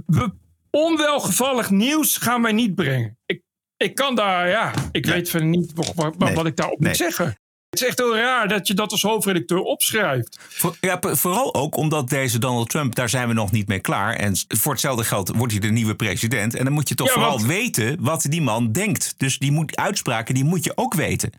"We- 0.06 0.34
onwelgevallig 0.72 1.70
nieuws 1.70 2.18
gaan 2.18 2.42
wij 2.42 2.52
niet 2.52 2.76
brengen. 2.76 3.18
Ik, 3.26 3.42
ik 3.78 3.96
kan 3.96 4.16
daar, 4.16 4.50
ja, 4.50 4.74
ik 4.92 5.06
weet 5.06 5.30
verder 5.30 5.48
niet 5.48 5.72
wat, 5.76 5.92
wat, 5.96 6.18
Nee. 6.18 6.34
wat 6.36 6.46
ik 6.46 6.56
daarop 6.56 6.80
Nee. 6.80 6.88
moet 6.90 6.98
zeggen. 6.98 7.26
Het 7.70 7.82
is 7.82 7.88
echt 7.88 7.98
heel 7.98 8.16
raar 8.18 8.48
dat 8.48 8.68
je 8.68 8.74
dat 8.74 8.92
als 8.92 9.02
hoofdredacteur 9.02 9.60
opschrijft. 9.62 10.40
Ja, 10.82 11.00
vooral 11.02 11.54
ook 11.56 11.76
omdat 11.76 12.10
deze 12.10 12.38
Donald 12.40 12.70
Trump, 12.70 12.96
daar 12.96 13.10
zijn 13.10 13.28
we 13.28 13.34
nog 13.34 13.52
niet 13.52 13.68
mee 13.68 13.80
klaar. 13.80 14.16
En 14.16 14.36
voor 14.48 14.72
hetzelfde 14.72 15.04
geld 15.04 15.30
wordt 15.36 15.52
hij 15.52 15.62
de 15.62 15.68
nieuwe 15.72 15.96
president. 15.96 16.56
En 16.56 16.64
dan 16.64 16.74
moet 16.74 16.90
je 16.90 16.96
toch 16.96 17.08
Ja, 17.08 17.14
vooral 17.14 17.32
want- 17.32 17.46
weten 17.46 17.98
wat 18.04 18.26
die 18.30 18.42
man 18.42 18.72
denkt. 18.72 19.14
Dus 19.18 19.38
die 19.38 19.52
moet, 19.52 19.76
uitspraken, 19.76 20.34
die 20.34 20.44
moet 20.44 20.64
je 20.64 20.72
ook 20.76 20.94
weten. 20.94 21.32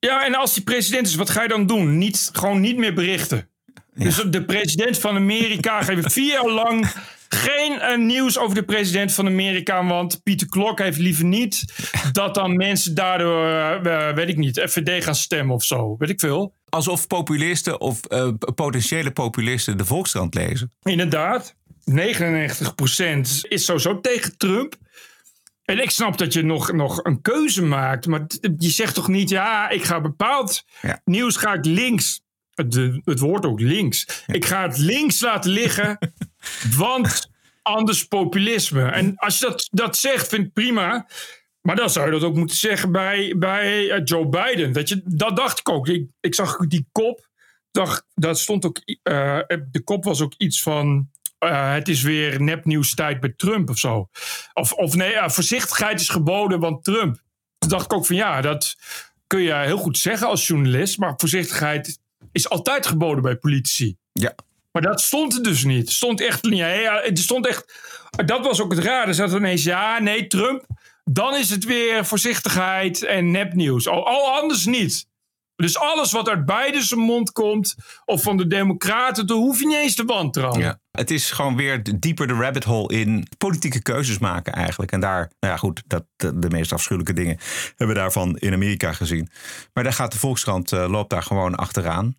Ja, 0.00 0.26
en 0.26 0.34
als 0.34 0.54
die 0.54 0.62
president 0.62 1.06
is, 1.06 1.14
wat 1.14 1.30
ga 1.30 1.42
je 1.42 1.48
dan 1.48 1.66
doen? 1.66 1.98
Niet, 1.98 2.30
gewoon 2.32 2.60
niet 2.60 2.76
meer 2.76 2.94
berichten. 2.94 3.48
Dus 3.94 4.16
de 4.16 4.44
president 4.44 4.98
van 4.98 5.16
Amerika 5.16 5.82
geeft 5.82 6.12
vier 6.12 6.32
jaar 6.32 6.50
lang 6.50 6.92
geen 7.28 7.80
eh, 7.80 7.98
nieuws 7.98 8.38
over 8.38 8.54
de 8.54 8.62
president 8.62 9.12
van 9.12 9.26
Amerika. 9.26 9.86
Want 9.86 10.22
Pieter 10.22 10.48
Klok 10.48 10.78
heeft 10.78 10.98
liever 10.98 11.24
niet 11.24 11.64
dat 12.12 12.34
dan 12.34 12.56
mensen 12.56 12.94
daardoor, 12.94 13.46
eh, 13.46 14.14
weet 14.14 14.28
ik 14.28 14.36
niet, 14.36 14.58
FVD 14.68 15.04
gaan 15.04 15.14
stemmen 15.14 15.54
of 15.54 15.64
zo. 15.64 15.96
Weet 15.98 16.10
ik 16.10 16.20
veel. 16.20 16.54
Alsof 16.68 17.06
populisten 17.06 17.80
of 17.80 18.04
eh, 18.04 18.28
potentiële 18.54 19.10
populisten 19.10 19.76
de 19.76 19.84
Volkskrant 19.84 20.34
lezen. 20.34 20.72
Inderdaad, 20.82 21.54
99% 21.84 23.40
is 23.48 23.64
sowieso 23.64 24.00
tegen 24.00 24.36
Trump. 24.36 24.74
En 25.70 25.82
ik 25.82 25.90
snap 25.90 26.18
dat 26.18 26.32
je 26.32 26.42
nog, 26.42 26.72
nog 26.72 27.04
een 27.04 27.22
keuze 27.22 27.62
maakt. 27.62 28.06
Maar 28.06 28.26
je 28.58 28.70
zegt 28.70 28.94
toch 28.94 29.08
niet, 29.08 29.28
ja, 29.28 29.68
ik 29.68 29.84
ga 29.84 30.00
bepaald 30.00 30.64
nieuws 31.04 31.36
ga 31.36 31.52
ik 31.54 31.64
links. 31.64 32.20
Het, 32.54 32.74
het 33.04 33.18
woord 33.18 33.46
ook 33.46 33.60
links. 33.60 34.24
Ik 34.26 34.44
ga 34.44 34.62
het 34.62 34.78
links 34.78 35.20
laten 35.20 35.50
liggen, 35.50 35.98
want 36.76 37.30
anders 37.62 38.04
populisme. 38.04 38.90
En 38.90 39.16
als 39.16 39.38
je 39.38 39.44
dat, 39.46 39.68
dat 39.70 39.96
zegt, 39.96 40.28
vind 40.28 40.46
ik 40.46 40.52
prima. 40.52 41.06
Maar 41.60 41.76
dan 41.76 41.90
zou 41.90 42.06
je 42.06 42.12
dat 42.12 42.22
ook 42.22 42.36
moeten 42.36 42.56
zeggen 42.56 42.92
bij, 42.92 43.34
bij 43.38 43.90
eh, 43.90 44.00
Joe 44.04 44.28
Biden. 44.28 44.72
Dat, 44.72 44.88
je, 44.88 45.02
dat 45.04 45.36
dacht 45.36 45.58
ik 45.58 45.68
ook. 45.68 45.88
Ik, 45.88 46.06
ik 46.20 46.34
zag 46.34 46.56
die 46.56 46.88
kop. 46.92 47.28
Dacht, 47.70 48.06
dat 48.14 48.38
stond 48.38 48.64
ook. 48.64 48.78
eh, 49.02 49.38
de 49.70 49.82
kop 49.84 50.04
was 50.04 50.20
ook 50.20 50.34
iets 50.36 50.62
van. 50.62 51.10
Eh, 51.40 51.72
het 51.72 51.88
is 51.88 52.02
weer 52.02 52.42
nepnieuwstijd 52.42 53.20
bij 53.20 53.32
Trump 53.36 53.70
of 53.70 53.78
zo. 53.78 54.08
Of, 54.52 54.72
of 54.72 54.94
nee, 54.94 55.12
eh, 55.12 55.28
voorzichtigheid 55.28 56.00
is 56.00 56.08
geboden, 56.08 56.60
want 56.60 56.84
Trump. 56.84 57.20
Toen 57.58 57.70
dacht 57.70 57.84
ik 57.84 57.92
ook 57.92 58.06
van 58.06 58.16
ja, 58.16 58.40
dat 58.40 58.76
kun 59.26 59.40
je 59.40 59.54
heel 59.54 59.78
goed 59.78 59.98
zeggen 59.98 60.26
als 60.26 60.46
journalist. 60.46 60.98
Maar 60.98 61.14
voorzichtigheid 61.16 61.98
is 62.32 62.48
altijd 62.48 62.86
geboden 62.86 63.22
bij 63.22 63.36
politici. 63.36 63.96
Ja. 64.12 64.34
Maar 64.72 64.82
dat 64.82 65.00
stond 65.00 65.36
er 65.36 65.42
dus 65.42 65.64
niet. 65.64 65.90
Stond 65.90 66.20
echt. 66.20 66.46
Ja, 66.46 66.68
ja, 66.68 67.00
het 67.02 67.18
stond 67.18 67.46
echt. 67.46 67.74
Dat 68.26 68.44
was 68.44 68.60
ook 68.60 68.74
het 68.74 68.84
raar. 68.84 69.08
Er 69.08 69.14
zat 69.14 69.32
ineens 69.32 69.64
ja, 69.64 69.98
nee, 69.98 70.26
Trump. 70.26 70.64
Dan 71.04 71.36
is 71.36 71.50
het 71.50 71.64
weer 71.64 72.06
voorzichtigheid 72.06 73.02
en 73.02 73.30
nepnieuws. 73.30 73.88
Al, 73.88 74.06
al 74.06 74.40
anders 74.40 74.66
niet. 74.66 75.06
Dus 75.60 75.78
alles 75.78 76.12
wat 76.12 76.28
uit 76.28 76.44
beide 76.44 76.82
zijn 76.82 77.00
mond 77.00 77.32
komt, 77.32 77.76
of 78.04 78.22
van 78.22 78.36
de 78.36 78.46
Democraten, 78.46 79.26
dan 79.26 79.38
hoef 79.38 79.60
je 79.60 79.66
niet 79.66 79.76
eens 79.76 79.94
te 79.94 80.04
wantrouwen. 80.04 80.60
Ja. 80.60 80.78
Het 80.90 81.10
is 81.10 81.30
gewoon 81.30 81.56
weer 81.56 81.98
dieper 82.00 82.26
de 82.26 82.34
rabbit 82.34 82.64
hole 82.64 82.94
in 82.94 83.26
politieke 83.38 83.82
keuzes 83.82 84.18
maken 84.18 84.52
eigenlijk. 84.52 84.92
En 84.92 85.00
daar, 85.00 85.32
nou 85.40 85.52
ja 85.52 85.56
goed, 85.56 85.82
dat, 85.86 86.04
de, 86.16 86.38
de 86.38 86.50
meest 86.50 86.72
afschuwelijke 86.72 87.20
dingen 87.20 87.38
hebben 87.68 87.96
we 87.96 88.02
daarvan 88.02 88.36
in 88.36 88.52
Amerika 88.52 88.92
gezien. 88.92 89.28
Maar 89.72 89.84
daar 89.84 89.92
gaat 89.92 90.12
de 90.12 90.18
Volkskrant, 90.18 90.72
eh, 90.72 90.88
loopt 90.88 91.10
daar 91.10 91.22
gewoon 91.22 91.54
achteraan. 91.54 92.16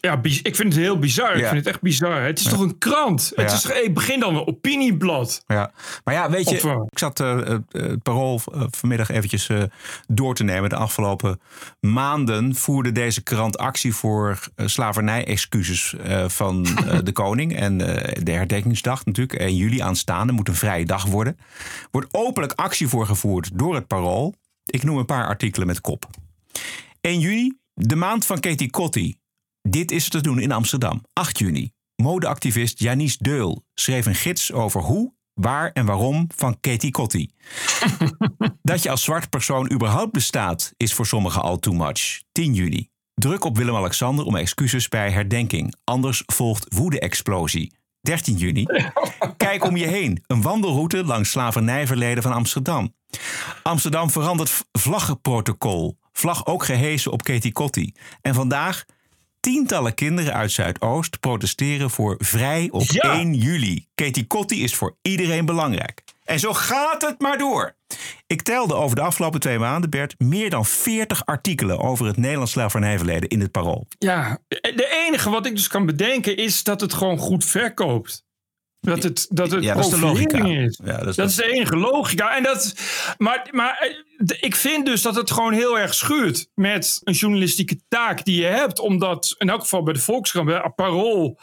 Ja, 0.00 0.20
ik 0.22 0.56
vind 0.56 0.72
het 0.72 0.82
heel 0.82 0.98
bizar. 0.98 1.34
Ik 1.36 1.44
vind 1.44 1.56
het 1.56 1.66
echt 1.66 1.80
bizar. 1.80 2.22
Het 2.22 2.38
is 2.38 2.44
toch 2.44 2.60
een 2.60 2.78
krant? 2.78 3.32
Het 3.34 3.50
Ja. 3.50 3.56
is, 3.74 3.82
ik 3.82 3.94
begin 3.94 4.20
dan 4.20 4.36
een 4.36 4.46
opinieblad. 4.46 5.42
Ja, 5.46 5.72
maar 6.04 6.14
ja, 6.14 6.30
weet 6.30 6.48
je, 6.50 6.56
Of, 6.56 6.64
eh, 6.64 6.80
ik 6.90 6.98
zat 6.98 7.20
eh, 7.20 7.40
eh, 7.52 7.58
het 7.70 8.02
parool 8.02 8.40
eh, 8.54 8.62
vanmiddag 8.70 9.08
eventjes 9.10 9.48
eh, 9.48 9.62
door 10.06 10.34
te 10.34 10.44
nemen. 10.44 10.68
De 10.70 10.76
afgelopen 10.76 11.40
maanden 11.80 12.54
voerde 12.54 12.92
deze 12.92 13.22
krant 13.22 13.58
actie 13.58 13.94
voor 13.94 14.38
eh, 14.56 14.66
slavernij-excuses 14.66 15.94
eh, 15.96 16.28
van 16.28 16.66
eh, 16.66 16.98
de 17.02 17.12
koning. 17.12 17.56
En 17.56 17.80
eh, 18.04 18.22
de 18.22 18.32
herdenkingsdag 18.32 19.04
natuurlijk, 19.04 19.38
1 19.40 19.56
juli 19.56 19.80
aanstaande, 19.80 20.32
moet 20.32 20.48
een 20.48 20.54
vrije 20.54 20.84
dag 20.84 21.04
worden. 21.04 21.38
Wordt 21.90 22.08
openlijk 22.14 22.52
actie 22.52 22.88
voor 22.88 23.06
gevoerd 23.06 23.50
door 23.54 23.74
het 23.74 23.86
parool. 23.86 24.34
Ik 24.64 24.82
noem 24.82 24.96
een 24.98 25.04
paar 25.04 25.26
artikelen 25.26 25.66
met 25.66 25.80
kop. 25.80 26.06
1 27.00 27.18
juni, 27.20 27.56
de 27.74 27.96
maand 27.96 28.26
van 28.26 28.40
Katie 28.40 28.70
Kotti. 28.70 29.16
Dit 29.68 29.90
is 29.90 30.08
te 30.08 30.20
doen 30.20 30.38
in 30.38 30.52
Amsterdam. 30.52 31.02
8 31.12 31.38
juni. 31.38 31.72
Modeactivist 31.96 32.78
Janice 32.78 33.16
Deul 33.20 33.64
schreef 33.74 34.06
een 34.06 34.14
gids 34.14 34.52
over 34.52 34.80
hoe, 34.80 35.14
waar 35.34 35.70
en 35.72 35.86
waarom 35.86 36.28
van 36.36 36.60
Katie 36.60 36.90
Kotti. 36.90 37.30
Dat 38.62 38.82
je 38.82 38.90
als 38.90 39.02
zwart 39.02 39.30
persoon 39.30 39.72
überhaupt 39.72 40.12
bestaat, 40.12 40.72
is 40.76 40.94
voor 40.94 41.06
sommigen 41.06 41.42
al 41.42 41.58
too 41.58 41.74
much. 41.74 42.22
10 42.32 42.54
juni. 42.54 42.88
Druk 43.14 43.44
op 43.44 43.56
Willem-Alexander 43.56 44.24
om 44.24 44.36
excuses 44.36 44.88
bij 44.88 45.10
herdenking. 45.10 45.74
Anders 45.84 46.22
volgt 46.26 46.74
woede-explosie. 46.74 47.72
13 48.00 48.36
juni. 48.36 48.66
Kijk 49.36 49.64
om 49.64 49.76
je 49.76 49.86
heen. 49.86 50.22
Een 50.26 50.42
wandelroute 50.42 51.04
langs 51.04 51.30
slavernijverleden 51.30 52.22
van 52.22 52.32
Amsterdam. 52.32 52.94
Amsterdam 53.62 54.10
verandert 54.10 54.64
vlaggenprotocol. 54.72 55.98
Vlag 56.12 56.46
ook 56.46 56.64
gehesen 56.64 57.12
op 57.12 57.22
Katie 57.22 57.52
Kotti. 57.52 57.92
En 58.20 58.34
vandaag 58.34 58.84
tientallen 59.44 59.94
kinderen 59.94 60.34
uit 60.34 60.52
Zuidoost 60.52 61.20
protesteren 61.20 61.90
voor 61.90 62.14
vrij 62.18 62.68
op 62.70 62.82
1 62.90 63.34
juli. 63.34 63.86
Katie 63.94 64.26
Kotti 64.26 64.62
is 64.62 64.74
voor 64.74 64.96
iedereen 65.02 65.44
belangrijk. 65.44 66.02
En 66.24 66.38
zo 66.38 66.52
gaat 66.52 67.02
het 67.02 67.20
maar 67.20 67.38
door. 67.38 67.76
Ik 68.26 68.42
telde 68.42 68.74
over 68.74 68.96
de 68.96 69.02
afgelopen 69.02 69.40
twee 69.40 69.58
maanden, 69.58 69.90
Bert, 69.90 70.14
meer 70.18 70.50
dan 70.50 70.66
40 70.66 71.26
artikelen 71.26 71.78
over 71.78 72.06
het 72.06 72.16
Nederlands 72.16 72.52
slavernijverleden 72.52 73.28
in 73.28 73.40
het 73.40 73.50
Parool. 73.50 73.86
Ja, 73.98 74.38
de 74.48 75.04
enige 75.06 75.30
wat 75.30 75.46
ik 75.46 75.56
dus 75.56 75.68
kan 75.68 75.86
bedenken 75.86 76.36
is 76.36 76.62
dat 76.62 76.80
het 76.80 76.94
gewoon 76.94 77.18
goed 77.18 77.44
verkoopt. 77.44 78.24
Dat 78.84 79.02
het, 79.02 79.26
dat 79.30 79.50
het 79.50 79.64
Ja, 79.64 79.74
dat 79.74 79.84
is 79.84 79.90
de 79.90 79.98
logica. 79.98 80.44
is. 80.44 80.80
Ja, 80.84 80.98
dat 80.98 81.06
is 81.08 81.16
dat 81.16 81.28
is 81.28 81.36
de 81.36 81.52
enige 81.52 81.76
logica. 81.76 82.36
En 82.36 82.42
dat, 82.42 82.74
maar, 83.18 83.48
maar 83.50 83.78
eh, 83.78 84.36
ik 84.40 84.54
vind 84.54 84.86
dus 84.86 85.02
dat 85.02 85.14
het 85.14 85.30
gewoon 85.30 85.52
heel 85.52 85.78
erg 85.78 85.94
schuurt 85.94 86.48
met 86.54 87.00
een 87.04 87.12
journalistieke 87.12 87.80
taak 87.88 88.24
die 88.24 88.40
je 88.40 88.46
hebt. 88.46 88.78
Omdat, 88.78 89.34
in 89.38 89.48
elk 89.48 89.60
geval 89.60 89.82
bij 89.82 89.92
de 89.92 90.00
Volkskrant, 90.00 90.46
bij 90.46 90.72
Parool, 90.76 91.38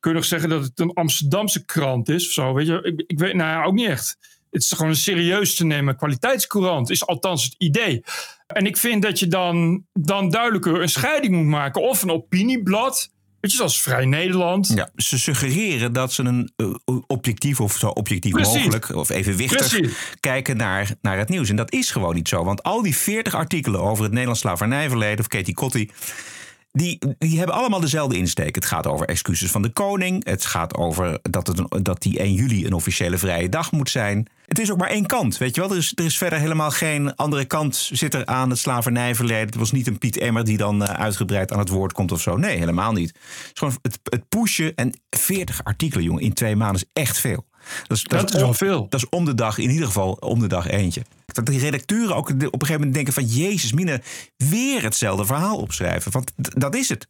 kun 0.00 0.10
je 0.10 0.16
nog 0.16 0.26
zeggen 0.26 0.48
dat 0.48 0.62
het 0.62 0.80
een 0.80 0.92
Amsterdamse 0.92 1.64
krant 1.64 2.08
is 2.08 2.26
of 2.26 2.32
zo. 2.32 2.54
Weet 2.54 2.66
je, 2.66 2.82
ik, 2.82 3.04
ik 3.06 3.18
weet, 3.18 3.34
nou 3.34 3.50
ja, 3.50 3.64
ook 3.64 3.74
niet 3.74 3.88
echt. 3.88 4.16
Het 4.50 4.62
is 4.62 4.72
gewoon 4.72 4.90
een 4.90 4.96
serieus 4.96 5.54
te 5.54 5.64
nemen 5.64 5.96
kwaliteitscourant, 5.96 6.90
is 6.90 7.06
althans 7.06 7.44
het 7.44 7.54
idee. 7.58 8.02
En 8.46 8.66
ik 8.66 8.76
vind 8.76 9.02
dat 9.02 9.18
je 9.18 9.26
dan, 9.26 9.84
dan 9.92 10.30
duidelijker 10.30 10.80
een 10.80 10.88
scheiding 10.88 11.34
moet 11.34 11.46
maken. 11.46 11.82
Of 11.82 12.02
een 12.02 12.10
opinieblad, 12.10 13.10
weet 13.46 13.54
je, 13.54 13.56
zoals 13.56 13.82
Vrij 13.82 14.04
Nederland. 14.04 14.72
Ja, 14.74 14.90
ze 14.96 15.18
suggereren 15.18 15.92
dat 15.92 16.12
ze 16.12 16.22
een 16.22 16.52
eh, 16.56 16.96
objectief 17.06 17.60
of 17.60 17.76
zo 17.76 17.88
objectief 17.88 18.32
Precies. 18.32 18.54
mogelijk 18.54 18.94
of 18.94 19.08
evenwichtig 19.10 19.68
Precies. 19.68 19.96
kijken 20.20 20.56
naar, 20.56 20.90
naar 21.00 21.18
het 21.18 21.28
nieuws. 21.28 21.48
En 21.48 21.56
dat 21.56 21.72
is 21.72 21.90
gewoon 21.90 22.14
niet 22.14 22.28
zo. 22.28 22.44
Want 22.44 22.62
al 22.62 22.82
die 22.82 22.96
40 22.96 23.34
artikelen 23.34 23.80
over 23.80 24.02
het 24.02 24.12
Nederlands 24.12 24.40
slavernijverleden 24.40 25.18
of 25.18 25.26
Katie 25.26 25.54
Kotti. 25.54 25.90
Die, 26.76 26.98
die 27.18 27.38
hebben 27.38 27.56
allemaal 27.56 27.80
dezelfde 27.80 28.16
insteek. 28.16 28.54
Het 28.54 28.64
gaat 28.64 28.86
over 28.86 29.06
excuses 29.08 29.50
van 29.50 29.62
de 29.62 29.68
koning. 29.68 30.24
Het 30.24 30.44
gaat 30.44 30.74
over 30.74 31.18
dat, 31.22 31.46
het 31.46 31.58
een, 31.58 31.82
dat 31.82 32.02
die 32.02 32.18
1 32.18 32.32
juli 32.32 32.66
een 32.66 32.72
officiële 32.72 33.18
vrije 33.18 33.48
dag 33.48 33.72
moet 33.72 33.90
zijn. 33.90 34.26
Het 34.46 34.58
is 34.58 34.70
ook 34.70 34.78
maar 34.78 34.88
één 34.88 35.06
kant, 35.06 35.38
weet 35.38 35.54
je 35.54 35.60
wel. 35.60 35.70
Er 35.70 35.76
is, 35.76 35.92
er 35.94 36.04
is 36.04 36.18
verder 36.18 36.38
helemaal 36.38 36.70
geen 36.70 37.14
andere 37.16 37.44
kant 37.44 37.88
zit 37.92 38.14
er 38.14 38.26
aan 38.26 38.50
het 38.50 38.58
slavernijverleden. 38.58 39.46
Het 39.46 39.54
was 39.54 39.72
niet 39.72 39.86
een 39.86 39.98
Piet 39.98 40.16
Emmer 40.18 40.44
die 40.44 40.56
dan 40.56 40.84
eh, 40.84 40.94
uitgebreid 41.00 41.52
aan 41.52 41.58
het 41.58 41.68
woord 41.68 41.92
komt 41.92 42.12
of 42.12 42.20
zo. 42.20 42.36
Nee, 42.36 42.58
helemaal 42.58 42.92
niet. 42.92 43.08
Het 43.08 43.50
is 43.52 43.58
gewoon 43.58 43.78
het, 43.82 43.98
het 44.02 44.28
pushen. 44.28 44.74
En 44.74 45.00
40 45.10 45.64
artikelen, 45.64 46.04
jongen, 46.04 46.22
in 46.22 46.32
twee 46.32 46.56
maanden 46.56 46.82
is 46.82 47.02
echt 47.02 47.18
veel. 47.18 47.46
Dat 47.86 47.96
is, 47.96 48.02
Dat 48.04 48.28
is 48.28 48.34
om- 48.34 48.40
wel 48.40 48.54
veel. 48.54 48.86
Dat 48.88 49.00
is 49.00 49.08
om 49.08 49.24
de 49.24 49.34
dag, 49.34 49.58
in 49.58 49.70
ieder 49.70 49.86
geval 49.86 50.12
om 50.12 50.38
de 50.40 50.46
dag 50.46 50.66
eentje. 50.68 51.02
Dat 51.36 51.46
die 51.46 51.60
redacteuren 51.60 52.16
ook 52.16 52.28
op 52.28 52.42
een 52.42 52.50
gegeven 52.50 52.74
moment 52.74 52.94
denken 52.94 53.12
van... 53.12 53.24
Jezus, 53.24 53.72
mine, 53.72 54.00
weer 54.36 54.82
hetzelfde 54.82 55.24
verhaal 55.24 55.56
opschrijven. 55.56 56.12
Want 56.12 56.32
dat 56.36 56.74
is 56.74 56.88
het. 56.88 57.08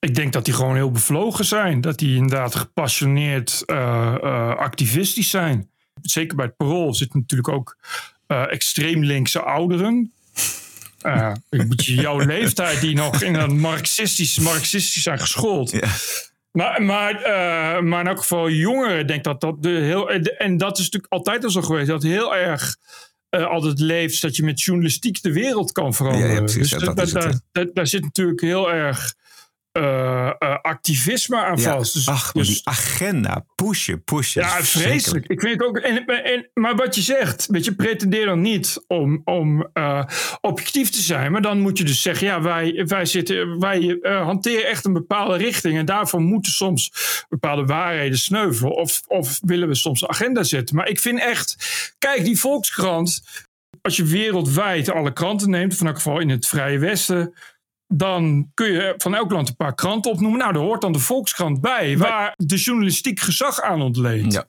Ik 0.00 0.14
denk 0.14 0.32
dat 0.32 0.44
die 0.44 0.54
gewoon 0.54 0.74
heel 0.74 0.90
bevlogen 0.90 1.44
zijn. 1.44 1.80
Dat 1.80 1.98
die 1.98 2.16
inderdaad 2.16 2.54
gepassioneerd 2.54 3.62
eh, 3.66 4.14
eh, 4.14 4.56
activistisch 4.56 5.30
zijn. 5.30 5.70
Zeker 6.02 6.36
bij 6.36 6.46
het 6.46 6.56
parool 6.56 6.94
zitten 6.94 7.20
natuurlijk 7.20 7.48
ook 7.48 7.76
eh, 8.26 8.52
extreem 8.52 9.04
linkse 9.04 9.42
ouderen. 9.42 10.12
Een 11.50 11.68
beetje 11.68 11.94
jouw 11.94 12.18
leeftijd 12.18 12.80
die 12.80 12.94
nog 12.94 13.22
in 13.22 13.34
een 13.34 13.58
marxistisch, 13.58 14.38
marxistisch 14.38 15.02
zijn 15.02 15.18
geschoold. 15.18 15.72
Maar, 16.52 16.82
maar, 16.82 17.14
eh, 17.14 17.82
maar 17.82 18.00
in 18.00 18.06
elk 18.06 18.18
geval 18.18 18.50
jongeren, 18.50 19.06
denk 19.06 19.24
dat 19.24 19.40
dat 19.40 19.62
de 19.62 19.68
heel. 19.68 20.10
En 20.38 20.56
dat 20.56 20.78
is 20.78 20.84
natuurlijk 20.84 21.12
altijd 21.12 21.44
al 21.44 21.50
zo 21.50 21.62
geweest. 21.62 21.88
Dat 21.88 22.02
heel 22.02 22.36
erg 22.36 22.76
eh, 23.30 23.46
altijd 23.46 23.80
leeft 23.80 24.22
dat 24.22 24.36
je 24.36 24.42
met 24.42 24.62
journalistiek 24.62 25.22
de 25.22 25.32
wereld 25.32 25.72
kan 25.72 25.94
veranderen. 25.94 26.28
Ja, 26.28 26.34
ja, 26.34 26.40
precies, 26.40 26.70
dus 26.70 26.70
ja, 26.70 26.94
dat 26.94 27.10
daar, 27.10 27.30
ja. 27.30 27.40
daar, 27.52 27.66
daar 27.72 27.86
zit 27.86 28.02
natuurlijk 28.02 28.40
heel 28.40 28.72
erg 28.72 29.14
eh, 29.78 30.26
eh, 30.38 30.58
activisme 30.62 31.36
aan 31.36 31.56
Ja, 31.56 31.76
vast. 31.76 31.92
Dus, 31.92 32.08
ach, 32.08 32.32
dus- 32.32 32.46
die 32.46 32.60
agenda, 32.64 33.44
pushen, 33.54 34.04
pushen. 34.04 34.42
ja, 34.42 34.62
vreselijk. 34.62 35.26
Ik 35.26 35.40
vind 35.40 35.52
het 35.52 35.68
ook. 35.68 35.78
En, 35.78 36.06
en, 36.06 36.50
maar 36.54 36.76
wat 36.76 36.94
je 36.94 37.00
zegt, 37.00 37.46
weet 37.46 37.64
je, 37.64 37.74
pretendeer 37.74 38.26
dan 38.26 38.40
niet 38.40 38.84
om, 38.86 39.20
om 39.24 39.68
eh, 39.72 40.04
objectief 40.40 40.90
te 40.90 41.00
zijn. 41.00 41.32
Maar 41.32 41.42
dan 41.42 41.60
moet 41.60 41.78
je 41.78 41.84
dus 41.84 42.02
zeggen: 42.02 42.26
ja, 42.26 42.42
wij, 42.42 42.84
wij, 42.86 43.06
zitten, 43.06 43.58
wij 43.60 43.98
hanteren 44.02 44.66
echt 44.66 44.84
een 44.84 44.92
bepaalde 44.92 45.36
richting. 45.36 45.78
En 45.78 45.84
daarvoor 45.84 46.20
moeten 46.20 46.52
soms 46.52 46.92
bepaalde 47.28 47.64
waarheden 47.64 48.18
sneuvelen. 48.18 48.76
Of, 48.76 49.02
of 49.06 49.38
willen 49.42 49.68
we 49.68 49.74
soms 49.74 50.02
een 50.02 50.08
agenda 50.08 50.42
zetten. 50.42 50.76
Maar 50.76 50.88
ik 50.88 51.00
vind 51.00 51.20
echt, 51.20 51.56
kijk, 51.98 52.24
die 52.24 52.38
Volkskrant. 52.38 53.22
Als 53.82 53.96
je 53.96 54.04
wereldwijd 54.04 54.90
alle 54.90 55.12
kranten 55.12 55.50
neemt, 55.50 55.76
van 55.76 55.86
elk 55.86 55.96
geval 55.96 56.20
in 56.20 56.28
het 56.28 56.46
Vrije 56.46 56.78
Westen. 56.78 57.34
Dan 57.88 58.50
kun 58.54 58.72
je 58.72 58.94
van 58.96 59.14
elk 59.14 59.30
land 59.30 59.48
een 59.48 59.56
paar 59.56 59.74
kranten 59.74 60.10
opnoemen. 60.10 60.38
Nou, 60.38 60.52
daar 60.52 60.62
hoort 60.62 60.80
dan 60.80 60.92
de 60.92 60.98
Volkskrant 60.98 61.60
bij, 61.60 61.98
waar 61.98 62.34
de 62.36 62.56
journalistiek 62.56 63.20
gezag 63.20 63.60
aan 63.60 63.82
ontleent. 63.82 64.46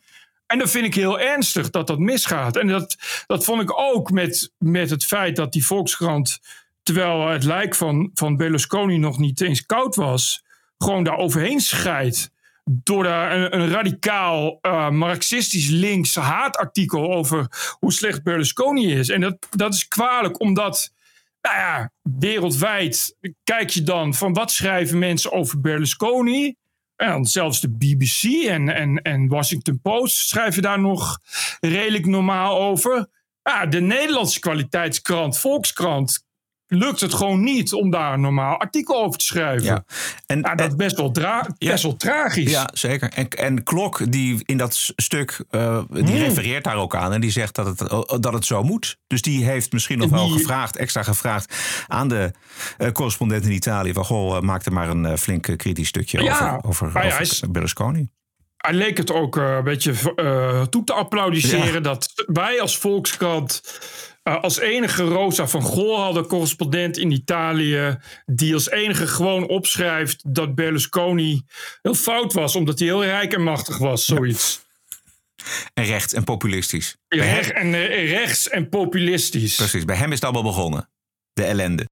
En 0.47 0.59
dat 0.59 0.69
vind 0.69 0.85
ik 0.85 0.93
heel 0.95 1.19
ernstig 1.19 1.69
dat 1.69 1.87
dat 1.87 1.99
misgaat. 1.99 2.55
En 2.55 2.67
dat, 2.67 2.97
dat 3.27 3.43
vond 3.43 3.61
ik 3.61 3.79
ook 3.79 4.11
met, 4.11 4.51
met 4.57 4.89
het 4.89 5.05
feit 5.05 5.35
dat 5.35 5.53
die 5.53 5.65
Volkskrant, 5.65 6.39
terwijl 6.83 7.27
het 7.27 7.43
lijk 7.43 7.75
van, 7.75 8.11
van 8.13 8.37
Berlusconi 8.37 8.97
nog 8.97 9.17
niet 9.17 9.41
eens 9.41 9.65
koud 9.65 9.95
was, 9.95 10.43
gewoon 10.77 11.03
daar 11.03 11.17
overheen 11.17 11.59
scheidt. 11.59 12.31
Door 12.63 13.03
daar 13.03 13.31
een, 13.31 13.59
een 13.59 13.69
radicaal 13.69 14.57
eh, 14.61 14.89
marxistisch 14.89 15.67
links 15.67 16.15
haatartikel 16.15 17.13
over 17.13 17.47
hoe 17.79 17.93
slecht 17.93 18.23
Berlusconi 18.23 18.93
is. 18.93 19.09
En 19.09 19.21
dat, 19.21 19.47
dat 19.49 19.73
is 19.73 19.87
kwalijk, 19.87 20.39
omdat 20.39 20.93
nou 21.41 21.55
ja, 21.55 21.91
wereldwijd 22.01 23.15
kijk 23.43 23.69
je 23.69 23.83
dan 23.83 24.13
van 24.13 24.33
wat 24.33 24.51
schrijven 24.51 24.99
mensen 24.99 25.31
over 25.31 25.61
Berlusconi. 25.61 26.55
En 26.95 27.25
zelfs 27.25 27.61
de 27.61 27.69
BBC 27.69 28.45
en, 28.47 28.69
en, 28.69 29.01
en 29.01 29.27
Washington 29.27 29.79
Post 29.81 30.27
schrijven 30.27 30.61
daar 30.61 30.79
nog 30.79 31.19
redelijk 31.59 32.05
normaal 32.05 32.61
over. 32.61 33.07
Ja, 33.43 33.65
de 33.65 33.81
Nederlandse 33.81 34.39
kwaliteitskrant, 34.39 35.39
Volkskrant, 35.39 36.23
lukt 36.71 36.99
het 36.99 37.13
gewoon 37.13 37.43
niet 37.43 37.73
om 37.73 37.89
daar 37.89 38.13
een 38.13 38.21
normaal 38.21 38.59
artikel 38.59 39.03
over 39.03 39.19
te 39.19 39.25
schrijven. 39.25 39.63
Ja. 39.65 39.83
En, 40.25 40.41
dat 40.41 40.59
is 40.67 40.75
best 40.75 40.95
wel, 40.97 41.11
best 41.57 41.83
wel 41.83 41.95
tragisch. 41.95 42.51
Ja, 42.51 42.69
zeker. 42.73 43.09
En, 43.13 43.29
en 43.29 43.63
Klok, 43.63 44.11
die 44.11 44.39
in 44.45 44.57
dat 44.57 44.91
stuk, 44.95 45.43
eh, 45.49 45.81
die 45.89 46.03
Hmm. 46.03 46.15
refereert 46.15 46.63
daar 46.63 46.75
ook 46.75 46.95
aan. 46.95 47.13
En 47.13 47.21
die 47.21 47.31
zegt 47.31 47.55
dat 47.55 47.65
het, 47.65 47.81
eh, 47.81 48.01
dat 48.19 48.33
het 48.33 48.45
zo 48.45 48.63
moet. 48.63 48.97
Dus 49.07 49.21
die 49.21 49.45
heeft 49.45 49.71
misschien 49.73 49.97
nog 49.97 50.09
wel 50.09 50.27
Die- 50.27 50.37
gevraagd, 50.37 50.75
extra 50.75 51.03
gevraagd 51.03 51.55
aan 51.87 52.07
de 52.07 52.31
eh, 52.77 52.91
correspondent 52.91 53.45
in 53.45 53.51
Italië. 53.51 53.93
Van, 53.93 54.05
goh, 54.05 54.39
maak 54.41 54.65
er 54.65 54.73
maar 54.73 54.89
een 54.89 55.17
flink 55.17 55.57
kritisch 55.57 55.87
stukje 55.87 56.23
Ja. 56.23 56.31
over, 56.33 56.59
over, 56.69 56.87
Ah 56.87 57.03
ja, 57.03 57.09
over 57.09 57.21
is- 57.21 57.43
Berlusconi. 57.49 58.09
hij 58.57 58.73
leek 58.73 58.97
het 58.97 59.11
ook 59.11 59.35
een 59.35 59.63
beetje 59.63 59.93
toe 60.69 60.83
te 60.83 60.93
applaudisseren 60.93 61.83
dat 61.83 62.13
wij 62.25 62.61
als 62.61 62.77
Volkskrant 62.77 63.61
eh, 64.23 64.43
als 64.43 64.59
enige 64.59 65.03
Rosa 65.03 65.47
van 65.47 65.61
Gol 65.61 65.99
hadden, 65.99 66.25
correspondent 66.27 66.97
in 66.97 67.11
Italië, 67.11 67.97
die 68.25 68.53
als 68.53 68.69
enige 68.69 69.07
gewoon 69.07 69.47
opschrijft 69.47 70.35
dat 70.35 70.55
Berlusconi 70.55 71.41
heel 71.81 71.95
fout 71.95 72.33
was, 72.33 72.55
omdat 72.55 72.79
hij 72.79 72.87
heel 72.87 73.03
rijk 73.03 73.33
en 73.33 73.43
machtig 73.43 73.77
was, 73.77 74.05
zoiets. 74.05 74.67
En 75.73 75.83
rechts 75.85 76.13
en 76.13 76.23
populistisch. 76.23 76.95
Bij 77.07 77.19
hem- 77.19 77.35
Recht, 77.35 77.51
en, 77.51 77.73
eh, 77.73 78.09
rechts 78.11 78.49
en 78.49 78.69
populistisch. 78.69 79.55
Precies, 79.55 79.85
bij 79.85 79.95
hem 79.95 80.07
is 80.09 80.15
het 80.15 80.23
allemaal 80.23 80.43
begonnen. 80.43 80.89
De 81.33 81.43
ellende. 81.43 81.85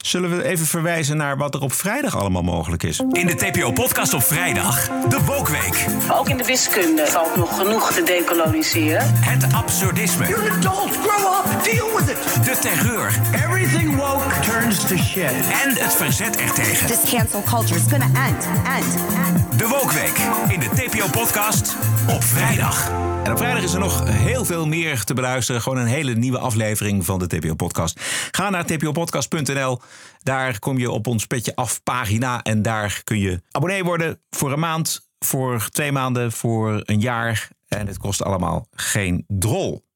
Zullen 0.00 0.36
we 0.36 0.44
even 0.44 0.66
verwijzen 0.66 1.16
naar 1.16 1.36
wat 1.36 1.54
er 1.54 1.60
op 1.60 1.72
vrijdag 1.72 2.16
allemaal 2.16 2.42
mogelijk 2.42 2.82
is? 2.82 3.00
In 3.10 3.26
de 3.26 3.34
TPO-podcast 3.34 4.14
op 4.14 4.22
vrijdag, 4.22 4.88
de 5.08 5.24
Wokweek. 5.24 5.86
Ook 6.12 6.28
in 6.28 6.36
de 6.36 6.44
wiskunde 6.44 7.06
valt 7.06 7.36
nog 7.36 7.56
genoeg 7.56 7.92
te 7.92 8.02
decoloniseren. 8.02 9.14
Het 9.14 9.52
absurdisme. 9.52 10.28
You're 10.28 10.50
an 10.50 10.56
adult, 10.56 10.96
grow 10.96 11.34
up, 11.34 11.64
deal 11.64 11.96
with 11.96 12.08
it. 12.08 12.44
De 12.44 12.58
terreur. 12.60 13.20
Everything 13.34 13.96
woke 13.96 14.40
turns 14.40 14.86
to 14.86 14.96
shit. 14.96 15.32
En 15.64 15.74
het 15.74 15.94
verzet 15.94 16.36
ertegen. 16.36 16.86
This 16.86 17.10
cancel 17.10 17.42
culture 17.42 17.80
is 17.80 17.86
gonna 17.90 18.26
end, 18.26 18.48
end, 18.64 18.94
end. 19.26 19.58
De 19.58 19.68
Wokweek 19.68 20.18
in 20.48 20.60
de 20.60 20.68
TPO-podcast 20.68 21.76
op 22.08 22.24
vrijdag. 22.24 22.90
En 23.24 23.32
op 23.32 23.38
Vrijdag 23.38 23.62
is 23.62 23.72
er 23.72 23.80
nog 23.80 24.08
heel 24.08 24.44
veel 24.44 24.66
meer 24.66 25.04
te 25.04 25.14
beluisteren. 25.14 25.62
Gewoon 25.62 25.78
een 25.78 25.86
hele 25.86 26.14
nieuwe 26.14 26.38
aflevering 26.38 27.04
van 27.04 27.18
de 27.18 27.26
TPO-podcast. 27.26 28.00
Ga 28.30 28.50
naar 28.50 28.64
tpopodcast.nl. 28.66 29.80
Daar 30.22 30.58
kom 30.58 30.78
je 30.78 30.90
op 30.90 31.06
ons 31.06 31.26
petje 31.26 31.54
af 31.54 31.82
pagina. 31.82 32.42
En 32.42 32.62
daar 32.62 33.00
kun 33.04 33.18
je 33.18 33.42
abonnee 33.50 33.84
worden 33.84 34.20
voor 34.30 34.52
een 34.52 34.58
maand, 34.58 35.10
voor 35.18 35.68
twee 35.68 35.92
maanden, 35.92 36.32
voor 36.32 36.82
een 36.84 37.00
jaar. 37.00 37.48
En 37.68 37.86
het 37.86 37.98
kost 37.98 38.22
allemaal 38.22 38.66
geen 38.70 39.24
drol. 39.28 39.88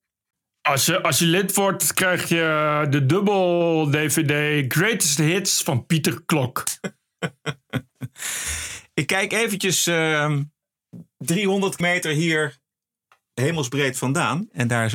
Als 0.60 0.86
je, 0.86 1.02
als 1.02 1.18
je 1.18 1.26
lid 1.26 1.54
wordt, 1.54 1.94
krijg 1.94 2.28
je 2.28 2.86
de 2.90 3.06
dubbel 3.06 3.86
DVD 3.90 4.72
Greatest 4.72 5.18
Hits 5.18 5.62
van 5.62 5.86
Pieter 5.86 6.22
Klok. 6.24 6.64
Ik 8.94 9.06
kijk 9.06 9.32
eventjes 9.32 9.86
ehm 9.86 10.42
300 11.18 11.78
meter 11.78 12.12
hier 12.12 12.58
hemelsbreed 13.34 13.98
vandaan. 13.98 14.48
En 14.52 14.68
daar 14.68 14.94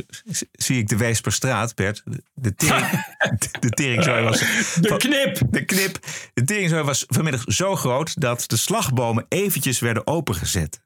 zie 0.52 0.78
ik 0.78 0.88
de 0.88 0.98
Weesperstraat, 0.98 1.76
Bert. 1.76 2.02
De, 2.06 2.24
de, 2.34 2.56
tering, 2.56 2.86
de 3.60 3.70
teringzooi 3.70 4.24
was... 4.24 4.40
De 4.82 4.98
knip! 4.98 5.42
De 5.50 5.66
knip. 5.66 6.00
De 6.34 6.44
teringzooi 6.44 6.84
was 6.84 7.06
vanmiddag 7.08 7.44
zo 7.46 7.76
groot... 7.76 8.22
dat 8.22 8.44
de 8.48 8.58
slagbomen 8.58 9.26
eventjes 9.30 9.80
werden 9.80 10.08
opengezet 10.08 10.82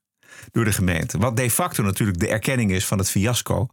door 0.52 0.66
de 0.66 0.72
gemeente. 0.72 1.18
Wat 1.18 1.38
de 1.38 1.52
facto 1.52 1.84
natuurlijk 1.84 2.20
de 2.20 2.28
erkenning 2.28 2.72
is 2.72 2.86
van 2.86 2.98
het 2.98 3.10
fiasco... 3.10 3.68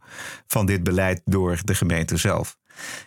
van 0.47 0.65
dit 0.65 0.83
beleid 0.83 1.21
door 1.25 1.59
de 1.63 1.75
gemeente 1.75 2.17
zelf. 2.17 2.57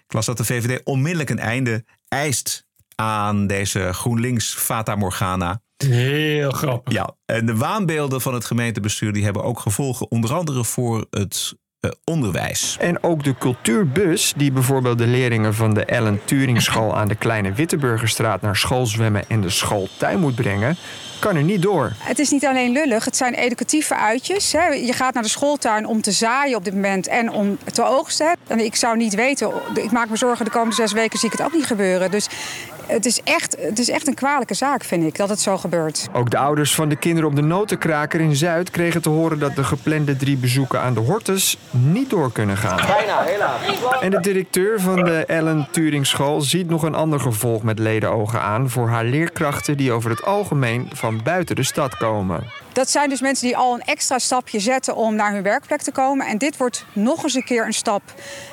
Ik 0.07 0.13
las 0.13 0.27
dat 0.27 0.37
de 0.37 0.45
VVD 0.45 0.81
onmiddellijk 0.85 1.31
een 1.31 1.39
einde 1.39 1.85
eist 2.09 2.67
aan 2.95 3.47
deze 3.47 3.93
GroenLinks 3.93 4.55
Fata 4.55 4.95
Morgana... 4.95 5.63
Heel 5.87 6.51
grappig. 6.51 6.93
Ja, 6.93 7.15
en 7.27 7.47
de 7.47 7.57
waanbeelden 7.57 8.21
van 8.21 8.35
het 8.35 8.45
gemeentebestuur 8.45 9.13
die 9.13 9.25
hebben 9.25 9.45
ook 9.45 9.59
gevolgen, 9.59 10.11
onder 10.11 10.35
andere 10.35 10.65
voor 10.65 11.07
het 11.11 11.55
eh, 11.81 11.91
onderwijs. 12.05 12.77
En 12.81 13.03
ook 13.03 13.25
de 13.25 13.35
cultuurbus, 13.39 14.33
die 14.37 14.53
bijvoorbeeld 14.53 14.99
de 14.99 15.07
leerlingen 15.07 15.55
van 15.55 15.75
de 15.75 15.85
Ellen 15.85 16.21
Turing 16.25 16.63
School 16.63 16.97
aan 16.97 17.09
de 17.09 17.15
Kleine 17.15 17.53
Witteburgerstraat 17.53 18.41
naar 18.41 18.57
schoolzwemmen 18.57 19.25
en 19.29 19.41
de 19.41 19.51
schooltuin 19.51 20.21
moet 20.21 20.35
brengen, 20.35 20.77
kan 21.25 21.37
er 21.37 21.43
niet 21.43 21.63
door. 21.63 21.93
Het 21.99 22.19
is 22.19 22.31
niet 22.31 22.47
alleen 22.47 22.73
lullig, 22.73 23.05
het 23.05 23.17
zijn 23.17 23.35
educatieve 23.35 23.97
uitjes. 23.97 24.53
Hè. 24.53 24.67
Je 24.67 24.93
gaat 24.93 25.15
naar 25.15 25.23
de 25.23 25.29
schooltuin 25.29 25.87
om 25.87 26.03
te 26.03 26.13
zaaien 26.13 26.57
op 26.57 26.65
dit 26.65 26.75
moment 26.75 27.07
en 27.07 27.31
om 27.31 27.59
te 27.73 27.85
oogsten. 27.85 28.37
En 28.47 28.65
ik 28.65 28.77
zou 28.77 28.97
niet 28.97 29.15
weten, 29.15 29.53
ik 29.75 29.91
maak 29.91 30.09
me 30.09 30.17
zorgen 30.17 30.45
de 30.45 30.51
komende 30.51 30.75
zes 30.75 30.93
weken 30.93 31.19
zie 31.19 31.31
ik 31.31 31.39
het 31.39 31.47
ook 31.47 31.55
niet 31.55 31.67
gebeuren. 31.67 32.11
Dus 32.11 32.29
het 32.87 33.07
is 33.07 33.21
echt, 33.23 33.57
het 33.61 33.79
is 33.79 33.91
echt 33.91 34.07
een 34.07 34.15
kwalijke 34.15 34.55
zaak, 34.55 34.85
vind 34.85 35.05
ik, 35.05 35.17
dat 35.17 35.29
het 35.29 35.41
zo 35.41 35.59
gebeurt. 35.59 36.09
Ook 36.13 36.31
de 36.31 36.39
ouders 36.39 36.75
van 36.75 36.89
de 36.89 36.97
kinderen 36.97 37.29
op 37.29 37.37
de 37.37 37.43
Notenkraker 37.43 38.21
in 38.21 38.37
Zuid 38.37 38.71
kregen 38.71 39.03
te 39.03 39.09
horen 39.09 39.39
dat 39.39 39.57
de 39.57 39.65
geplande 39.65 40.17
drie 40.17 40.37
bezoeken 40.37 40.81
aan 40.81 40.95
de 40.95 41.01
Hortus 41.01 41.59
niet 41.71 42.11
door 42.11 42.33
kunnen 42.33 42.57
gaan. 42.57 42.77
Bijna, 42.77 43.23
helaas. 43.23 43.61
En 44.01 44.11
de 44.11 44.21
directeur 44.21 44.81
van 44.81 45.05
de 45.05 45.25
Ellen 45.27 45.69
Turing 45.71 46.07
School 46.07 46.41
ziet 46.41 46.69
nog 46.69 46.83
een 46.83 46.95
ander 46.95 47.21
gevolg 47.21 47.63
met 47.63 47.79
ledenogen 47.79 48.41
aan 48.41 48.71
voor 48.71 48.89
haar 48.89 49.05
leerkrachten 49.05 49.77
die 49.77 49.93
over 49.93 50.11
het 50.11 50.25
algemeen 50.25 50.91
van 50.93 51.14
buiten 51.23 51.57
de 51.57 51.63
stad 51.63 51.97
komen. 51.97 52.45
Dat 52.75 52.91
zijn 52.91 53.09
dus 53.09 53.21
mensen 53.21 53.47
die 53.47 53.57
al 53.57 53.75
een 53.75 53.83
extra 53.83 54.19
stapje 54.19 54.61
zetten 54.61 54.97
om 54.97 55.15
naar 55.15 55.33
hun 55.33 55.43
werkplek 55.43 55.83
te 55.83 55.93
komen. 55.93 56.27
En 56.27 56.39
dit 56.39 56.57
wordt 56.57 56.85
nog 56.93 57.23
eens 57.23 57.35
een 57.35 57.45
keer 57.45 57.67
een 57.67 57.73
stap 57.75 58.03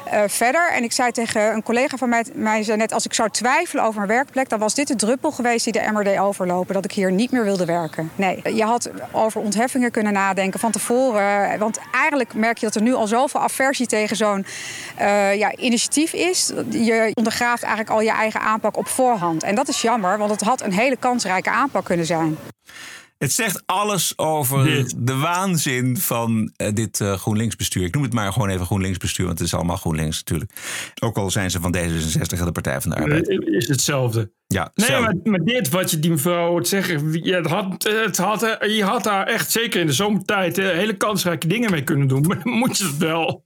eh, 0.06 0.22
verder. 0.28 0.72
En 0.72 0.84
ik 0.84 0.92
zei 0.92 1.12
tegen 1.12 1.54
een 1.54 1.64
collega 1.64 1.98
van 1.98 2.10
mij, 2.10 2.26
mij 2.34 2.64
zei 2.64 2.78
net... 2.78 2.94
als 2.94 3.06
ik 3.06 3.14
zou 3.14 3.30
twijfelen 3.30 3.84
over 3.84 3.96
mijn 3.96 4.12
werkplek... 4.14 4.50
dan 4.50 4.60
was 4.60 4.74
dit 4.74 4.88
de 4.88 4.96
druppel 4.96 5.32
geweest 5.32 5.64
die 5.64 5.74
de 5.74 5.90
MRD 5.92 6.20
overlopen. 6.20 6.74
Dat 6.74 6.86
ik 6.86 6.92
hier 6.92 7.12
niet 7.12 7.32
meer 7.32 7.44
wilde 7.44 7.66
werken. 7.66 8.12
Nee, 8.16 8.56
je 8.56 8.64
had 8.64 8.90
over 9.12 9.42
ontheffingen 9.42 9.92
kunnen 9.92 10.14
nadenken 10.14 10.60
van 10.60 10.72
tevoren. 10.72 11.60
Want 11.60 11.80
eigenlijk 11.92 12.34
merk 12.34 12.58
je 12.58 12.66
dat 12.66 12.76
er 12.76 12.82
nu 12.82 12.94
al 12.94 13.08
zoveel 13.08 13.42
aversie 13.42 13.88
tegen 13.88 14.16
zo'n 14.16 14.46
eh, 14.96 15.36
ja, 15.36 15.56
initiatief 15.56 16.14
is. 16.14 16.52
Je 16.70 17.12
ondergraaft 17.14 17.64
eigenlijk 17.64 17.94
al 17.94 18.02
je 18.02 18.12
eigen 18.12 18.42
aanpak 18.42 18.78
op 18.78 18.88
voorhand. 18.88 19.44
En 19.44 19.56
dat 19.56 19.68
is 19.68 19.82
jammer, 19.82 20.18
want 20.18 20.32
het 20.32 20.42
had 20.42 20.62
een 20.62 20.74
hele 20.74 20.98
kansrijke 20.98 21.50
aanpak 21.50 21.86
kunnen 21.86 22.06
zijn. 22.06 22.38
Het 23.22 23.32
zegt 23.32 23.64
alles 23.66 24.18
over 24.18 24.86
de 24.98 25.16
waanzin 25.16 25.98
van 25.98 26.52
eh, 26.56 26.74
dit 26.74 27.02
eh, 27.02 27.14
GroenLinks-bestuur. 27.14 27.84
Ik 27.84 27.94
noem 27.94 28.04
het 28.04 28.14
maar 28.14 28.34
gewoon 28.34 28.50
even 28.50 28.66
GroenLinks-bestuur, 28.66 29.26
want 29.26 29.38
het 29.38 29.48
is 29.48 29.54
allemaal 29.54 29.78
GroenLinks 29.78 30.18
natuurlijk. 30.18 30.52
Ook 31.00 31.18
al 31.18 31.32
zijn 31.32 31.52
ze 31.52 31.60
van 31.60 31.76
D66 31.76 32.40
en 32.40 32.46
de 32.46 32.52
Partij 32.52 32.82
van 32.82 32.92
de 32.92 32.98
Arbeid. 32.98 33.28
Is 33.30 33.68
hetzelfde. 33.68 34.32
Ja, 34.52 34.72
Nee, 34.76 35.00
maar, 35.00 35.16
maar 35.24 35.44
dit 35.44 35.70
wat 35.70 35.92
je 35.92 36.00
die 36.00 36.12
mevrouw 36.12 36.48
hoort 36.48 36.68
zeggen, 36.68 37.24
je 37.24 37.42
had, 37.48 37.84
het 37.84 38.18
had, 38.18 38.44
eh, 38.44 38.76
je 38.76 38.84
had 38.84 39.04
daar 39.04 39.28
echt 39.28 39.52
zeker 39.52 39.80
in 39.80 39.88
de 39.88 39.94
zomertijd 39.94 40.58
eh, 40.58 40.66
hele 40.66 40.98
kansrijke 40.98 41.48
dingen 41.48 41.72
mee 41.72 41.84
kunnen 41.84 42.08
doen. 42.08 42.22
Maar 42.32 42.44
dan 42.44 42.54
moet 42.54 42.78
je 42.78 42.84
het 42.84 42.98
wel 42.98 43.44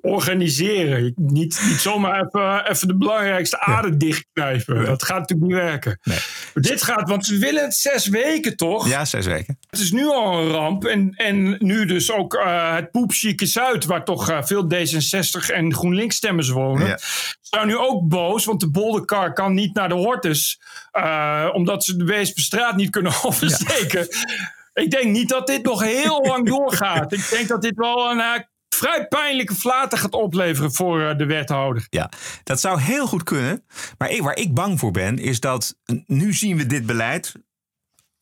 organiseren. 0.00 1.12
Niet, 1.16 1.62
niet 1.68 1.80
zomaar 1.80 2.26
even, 2.26 2.70
even 2.70 2.88
de 2.88 2.96
belangrijkste 2.96 3.60
aarde 3.60 3.96
dichtknijpen. 3.96 4.84
Dat 4.84 5.02
gaat 5.02 5.18
natuurlijk 5.18 5.50
niet 5.50 5.60
werken. 5.60 6.00
Maar 6.04 6.62
dit 6.62 6.82
gaat, 6.82 7.08
want 7.08 7.26
ze 7.26 7.38
willen 7.38 7.62
het 7.62 7.74
zes 7.74 8.08
weken 8.08 8.56
toch? 8.56 8.88
Ja, 8.88 9.04
zes 9.04 9.26
weken. 9.26 9.58
Het 9.70 9.80
is 9.80 9.92
nu 9.92 10.06
al 10.06 10.38
een 10.38 10.50
ramp. 10.50 10.84
En, 10.84 11.10
en 11.14 11.56
nu 11.58 11.86
dus 11.86 12.12
ook 12.12 12.34
eh, 12.34 12.74
het 12.74 12.90
poepchique 12.90 13.46
Zuid, 13.46 13.84
waar 13.84 14.04
toch 14.04 14.40
veel 14.42 14.70
D66 14.74 15.54
en 15.54 15.74
GroenLinks 15.74 16.16
stemmers 16.16 16.48
wonen. 16.48 16.86
Ja. 16.86 16.98
Zijn 17.56 17.66
nu 17.66 17.76
ook 17.76 18.08
boos, 18.08 18.44
want 18.44 18.60
de 18.60 18.70
bolderkar 18.70 19.32
kan 19.32 19.54
niet 19.54 19.74
naar 19.74 19.88
de 19.88 19.94
Hortus. 19.94 20.60
eh, 20.90 21.48
omdat 21.52 21.84
ze 21.84 21.96
de 21.96 22.04
Weesperstraat 22.04 22.76
niet 22.76 22.90
kunnen 22.90 23.12
oversteken. 23.22 24.08
Ik 24.74 24.90
denk 24.90 25.04
niet 25.04 25.28
dat 25.28 25.46
dit 25.46 25.64
nog 25.64 25.82
heel 25.82 26.20
lang 26.30 26.46
doorgaat. 26.46 27.12
Ik 27.12 27.28
denk 27.30 27.48
dat 27.48 27.62
dit 27.62 27.74
wel 27.76 28.10
een 28.10 28.20
eh, 28.20 28.40
vrij 28.68 29.06
pijnlijke 29.08 29.54
flater 29.54 29.98
gaat 29.98 30.12
opleveren 30.12 30.72
voor 30.72 31.02
eh, 31.02 31.18
de 31.18 31.26
wethouder. 31.26 31.86
Ja, 31.90 32.10
dat 32.44 32.60
zou 32.60 32.80
heel 32.80 33.06
goed 33.06 33.22
kunnen. 33.22 33.64
Maar 33.98 34.10
ik, 34.10 34.22
waar 34.22 34.36
ik 34.36 34.54
bang 34.54 34.78
voor 34.78 34.90
ben, 34.90 35.18
is 35.18 35.40
dat 35.40 35.76
nu 36.06 36.32
zien 36.32 36.56
we 36.56 36.66
dit 36.66 36.86
beleid 36.86 37.34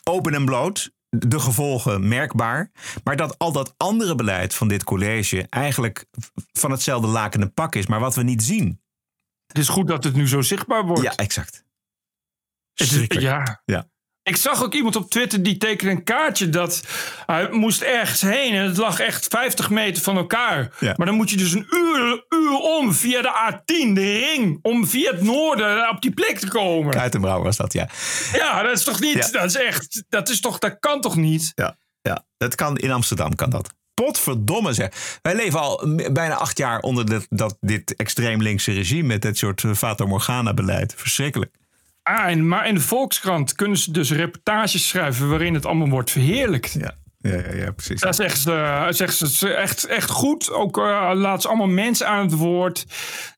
open 0.05 0.35
en 0.35 0.45
bloot. 0.45 0.91
De 1.09 1.41
gevolgen 1.41 2.09
merkbaar. 2.09 2.71
Maar 3.05 3.17
dat 3.17 3.39
al 3.39 3.53
dat 3.53 3.75
andere 3.77 4.15
beleid 4.15 4.55
van 4.55 4.69
dit 4.69 4.85
college 4.85 5.47
eigenlijk 5.49 6.05
van 6.53 6.71
hetzelfde 6.71 7.07
lakende 7.09 7.49
pak 7.49 7.75
is, 7.75 7.87
maar 7.87 8.01
wat 8.01 8.15
we 8.15 8.23
niet 8.23 8.43
zien. 8.43 8.81
Het 9.51 9.59
is 9.59 9.69
goed 9.69 9.89
dat 9.89 10.05
het 10.05 10.15
nu 10.15 10.29
zo 10.29 10.41
zichtbaar 10.41 10.85
wordt. 10.87 11.03
Ja, 11.03 11.15
exact. 11.15 11.55
Het 12.75 12.87
is- 12.89 12.89
Schrikkelijk. 12.95 13.27
ja. 13.27 13.63
Ja. 13.65 13.89
Ik 14.23 14.37
zag 14.37 14.63
ook 14.63 14.75
iemand 14.75 14.97
op 14.97 15.11
Twitter 15.11 15.43
die 15.43 15.57
tekende 15.57 15.93
een 15.93 16.05
kaartje 16.05 16.49
dat 16.49 16.83
hij 17.27 17.49
moest 17.51 17.83
ergens 17.83 18.21
heen 18.21 18.55
en 18.55 18.65
het 18.65 18.77
lag 18.77 19.01
echt 19.01 19.27
50 19.27 19.71
meter 19.71 20.03
van 20.03 20.17
elkaar. 20.17 20.75
Ja. 20.81 20.95
Maar 20.97 21.07
dan 21.07 21.15
moet 21.15 21.31
je 21.31 21.37
dus 21.37 21.53
een 21.53 21.67
uur, 21.71 22.25
uur 22.29 22.57
om 22.59 22.93
via 22.95 23.23
de 23.23 23.53
A10, 23.53 23.93
de 23.95 24.17
ring, 24.19 24.59
om 24.63 24.87
via 24.87 25.11
het 25.11 25.23
noorden 25.23 25.89
op 25.89 26.01
die 26.03 26.11
plek 26.15 26.39
te 26.39 26.49
komen. 26.49 26.93
Kuitenbrouw 26.93 27.43
was 27.43 27.57
dat, 27.57 27.73
ja. 27.73 27.89
Ja, 28.33 28.63
dat 28.63 28.77
is 28.79 28.85
toch 28.85 29.01
niet, 29.01 29.15
Ja. 29.15 29.29
dat 29.31 29.45
is 29.45 29.57
echt, 29.57 30.05
dat 30.09 30.29
is 30.29 30.41
toch, 30.41 30.59
dat 30.59 30.77
kan 30.81 31.01
toch 31.01 31.17
niet? 31.17 31.53
Ja, 31.55 31.79
ja, 32.01 32.25
dat 32.37 32.55
kan 32.55 32.77
in 32.77 32.91
Amsterdam 32.91 33.35
kan 33.35 33.51
dat. 33.51 33.75
Potverdomme 34.05 34.73
zeg. 34.73 35.19
Wij 35.23 35.35
leven 35.35 35.61
al 35.61 35.89
bijna 36.13 36.35
acht 36.35 36.59
jaar 36.59 36.81
onder 36.81 37.07
dit, 37.07 37.27
dat, 37.31 37.57
dit 37.61 37.97
extreem 37.97 38.43
linkse 38.43 38.73
regime 38.73 39.07
met 39.07 39.23
dit 39.23 39.39
soort 39.39 39.65
eh, 39.65 39.75
Fata 39.75 40.05
Morgana 40.05 40.55
beleid. 40.55 40.95
Verschrikkelijk. 40.97 41.51
Ah, 42.03 42.27
en, 42.27 42.49
maar 42.49 42.69
in 42.69 42.75
de 42.75 42.81
Volkskrant 42.81 43.55
kunnen 43.55 43.79
ze 43.79 43.93
dus 43.93 44.13
reportages 44.13 44.89
schrijven 44.89 45.29
waarin 45.29 45.55
het 45.55 45.67
allemaal 45.67 45.89
wordt 45.89 46.11
verheerlijkt. 46.11 46.73
Ja, 46.73 46.95
ja, 47.21 47.35
ja, 47.37 47.55
ja 47.55 47.71
precies. 47.71 48.01
Daar 48.01 48.15
zeggen 48.15 48.39
ze, 48.39 48.87
zeggen 48.91 49.29
ze 49.29 49.55
echt, 49.55 49.85
echt 49.85 50.11
goed. 50.11 50.51
Ook 50.51 50.79
uh, 50.79 51.11
laat 51.15 51.43
ze 51.43 51.49
allemaal 51.49 51.67
mensen 51.67 52.07
aan 52.07 52.25
het 52.25 52.35
woord 52.35 52.87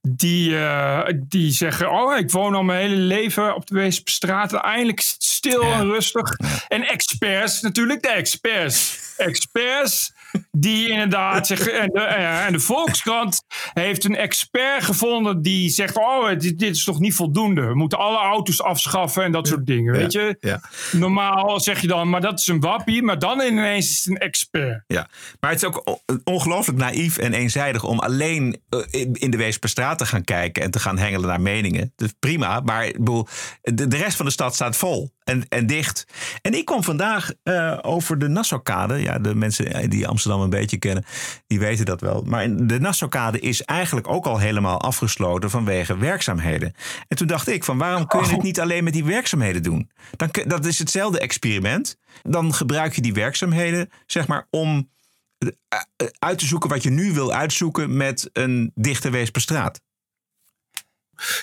die, 0.02 0.50
uh, 0.50 1.00
die 1.14 1.52
zeggen: 1.52 1.90
Oh, 1.90 2.18
ik 2.18 2.30
woon 2.30 2.54
al 2.54 2.62
mijn 2.62 2.80
hele 2.80 3.00
leven 3.00 3.54
op 3.54 3.66
de 3.66 3.74
Weesperstraat. 3.74 4.52
Eindelijk 4.52 4.98
is 4.98 5.14
stil 5.18 5.62
ja. 5.62 5.72
en 5.72 5.84
rustig. 5.86 6.36
En 6.68 6.88
experts, 6.88 7.60
natuurlijk, 7.60 8.02
de 8.02 8.08
experts. 8.08 8.98
Experts 9.16 10.12
die 10.50 10.88
inderdaad 10.88 11.46
zeggen. 11.46 11.80
En 11.80 11.88
de, 11.92 12.00
en 12.00 12.52
de 12.52 12.60
Volkskrant 12.60 13.44
heeft 13.72 14.04
een 14.04 14.16
expert 14.16 14.84
gevonden 14.84 15.42
die 15.42 15.70
zegt: 15.70 15.96
Oh, 15.96 16.28
dit, 16.28 16.58
dit, 16.58 16.76
is 16.76 16.84
toch 16.84 16.98
niet 16.98 17.14
voldoende. 17.14 17.66
We 17.66 17.74
moeten 17.74 17.98
alle 17.98 18.18
auto's 18.18 18.62
afschaffen 18.62 19.24
en 19.24 19.32
dat 19.32 19.48
soort 19.48 19.66
dingen. 19.66 19.92
Weet 19.92 20.12
je? 20.12 20.36
Ja. 20.40 20.60
Normaal 20.92 21.60
zeg 21.60 21.80
je 21.80 21.86
dan, 21.86 22.10
maar 22.10 22.20
dat 22.20 22.38
is 22.38 22.46
een 22.46 22.60
wappie. 22.60 23.02
Maar 23.02 23.18
dan 23.18 23.40
ineens 23.40 23.90
is 23.90 23.98
het 23.98 24.08
een 24.08 24.18
expert. 24.18 24.84
Ja, 24.86 25.08
maar 25.40 25.50
het 25.50 25.62
is 25.62 25.68
ook 25.68 26.00
ongelooflijk 26.24 26.78
naïef 26.78 27.18
en 27.18 27.32
eenzijdig 27.32 27.84
om 27.84 27.98
alleen 27.98 28.60
eh, 28.68 29.06
in 29.12 29.30
de 29.30 29.36
Weesperstraat 29.36 29.98
te 29.98 30.06
gaan 30.06 30.24
kijken 30.24 30.62
en 30.62 30.70
te 30.70 30.78
gaan 30.78 30.98
hengelen 30.98 31.28
naar 31.28 31.40
meningen. 31.40 31.92
Dus 31.96 32.14
prima, 32.18 32.60
maar 32.60 32.86
ik 32.86 32.98
bedoel, 32.98 33.26
de, 33.62 33.88
de 33.88 33.96
rest 33.96 34.16
van 34.16 34.26
de 34.26 34.32
stad 34.32 34.54
staat 34.54 34.76
vol 34.76 35.10
en, 35.24 35.48
en 35.48 35.66
dicht. 35.66 36.06
En 36.42 36.54
ik 36.54 36.64
kwam 36.64 36.84
vandaag 36.84 37.32
uh, 37.44 37.78
over 37.82 38.18
de 38.18 38.28
Nassaukade. 38.28 38.94
Ja, 38.94 39.18
de 39.18 39.34
mensen 39.34 39.90
die 39.90 40.06
Amsterdam 40.06 40.40
een 40.40 40.50
beetje 40.50 40.78
kennen, 40.78 41.04
die 41.46 41.58
weten 41.58 41.84
dat 41.84 42.00
wel. 42.00 42.22
Maar 42.26 42.56
de 42.56 42.80
Nassaukade 42.80 43.40
is 43.40 43.62
eigenlijk 43.62 44.08
ook 44.08 44.26
al 44.26 44.38
helemaal 44.38 44.80
afgesloten 44.80 45.50
vanwege 45.50 45.98
werkzaamheden. 45.98 46.74
En 47.08 47.16
toen 47.16 47.26
dacht 47.26 47.48
ik 47.48 47.64
van 47.64 47.78
waarom 47.78 48.06
kun 48.06 48.24
je 48.24 48.32
het 48.32 48.42
niet 48.42 48.60
alleen 48.60 48.84
met 48.84 48.92
die 48.92 49.04
werkzaamheden 49.04 49.62
doen? 49.62 49.90
Dan, 50.16 50.28
dat 50.46 50.64
is 50.64 50.78
hetzelfde 50.78 51.20
experiment. 51.20 51.96
Dan 52.22 52.54
gebruik 52.54 52.94
je 52.94 53.00
die 53.00 53.14
werkzaamheden 53.14 53.90
zeg 54.06 54.26
maar 54.26 54.46
om 54.50 54.90
eh, 55.38 55.48
eh, 55.96 56.06
uit 56.18 56.38
te 56.38 56.46
zoeken 56.46 56.68
wat 56.68 56.82
je 56.82 56.90
nu 56.90 57.12
wil 57.12 57.32
uitzoeken 57.32 57.96
met 57.96 58.30
een 58.32 58.72
dichte 58.74 59.10
Weesperstraat. 59.10 59.80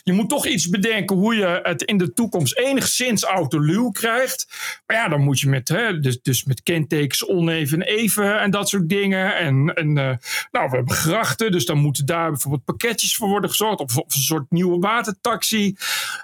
Je 0.04 0.14
moet 0.14 0.30
toch 0.30 0.46
iets 0.48 0.70
bedenken 0.70 1.16
hoe 1.16 1.36
je 1.36 1.60
het 1.64 1.82
in 1.84 1.98
de 1.98 2.14
toekomst 2.14 2.58
enigszins 2.58 3.24
autoluw 3.24 3.90
krijgt. 3.92 4.48
Maar 4.86 4.98
ja, 4.98 5.08
dan 5.08 5.22
moet 5.22 5.40
je 5.40 5.50
met, 5.50 5.68
hè, 5.68 6.00
dus, 6.00 6.22
dus 6.22 6.44
met 6.44 6.64
kentekens 6.64 7.28
oneven 7.28 7.82
even 7.82 8.40
en 8.40 8.52
dat 8.52 8.70
soort 8.70 8.90
dingen. 8.90 9.36
En, 9.36 9.74
en 9.76 9.98
eh, 9.98 10.16
nou, 10.52 10.70
we 10.70 10.76
hebben 10.76 10.96
grachten, 10.96 11.52
dus 11.52 11.66
dan 11.66 11.78
moeten 11.78 12.06
daar 12.06 12.30
bijvoorbeeld 12.32 12.64
pakketjes 12.66 13.16
voor 13.16 13.28
worden 13.30 13.50
gezorgd. 13.50 13.80
Of, 13.80 13.98
of 13.98 14.16
een 14.16 14.22
soort 14.22 14.46
nieuwe 14.50 14.80
watertaxi. 14.80 15.76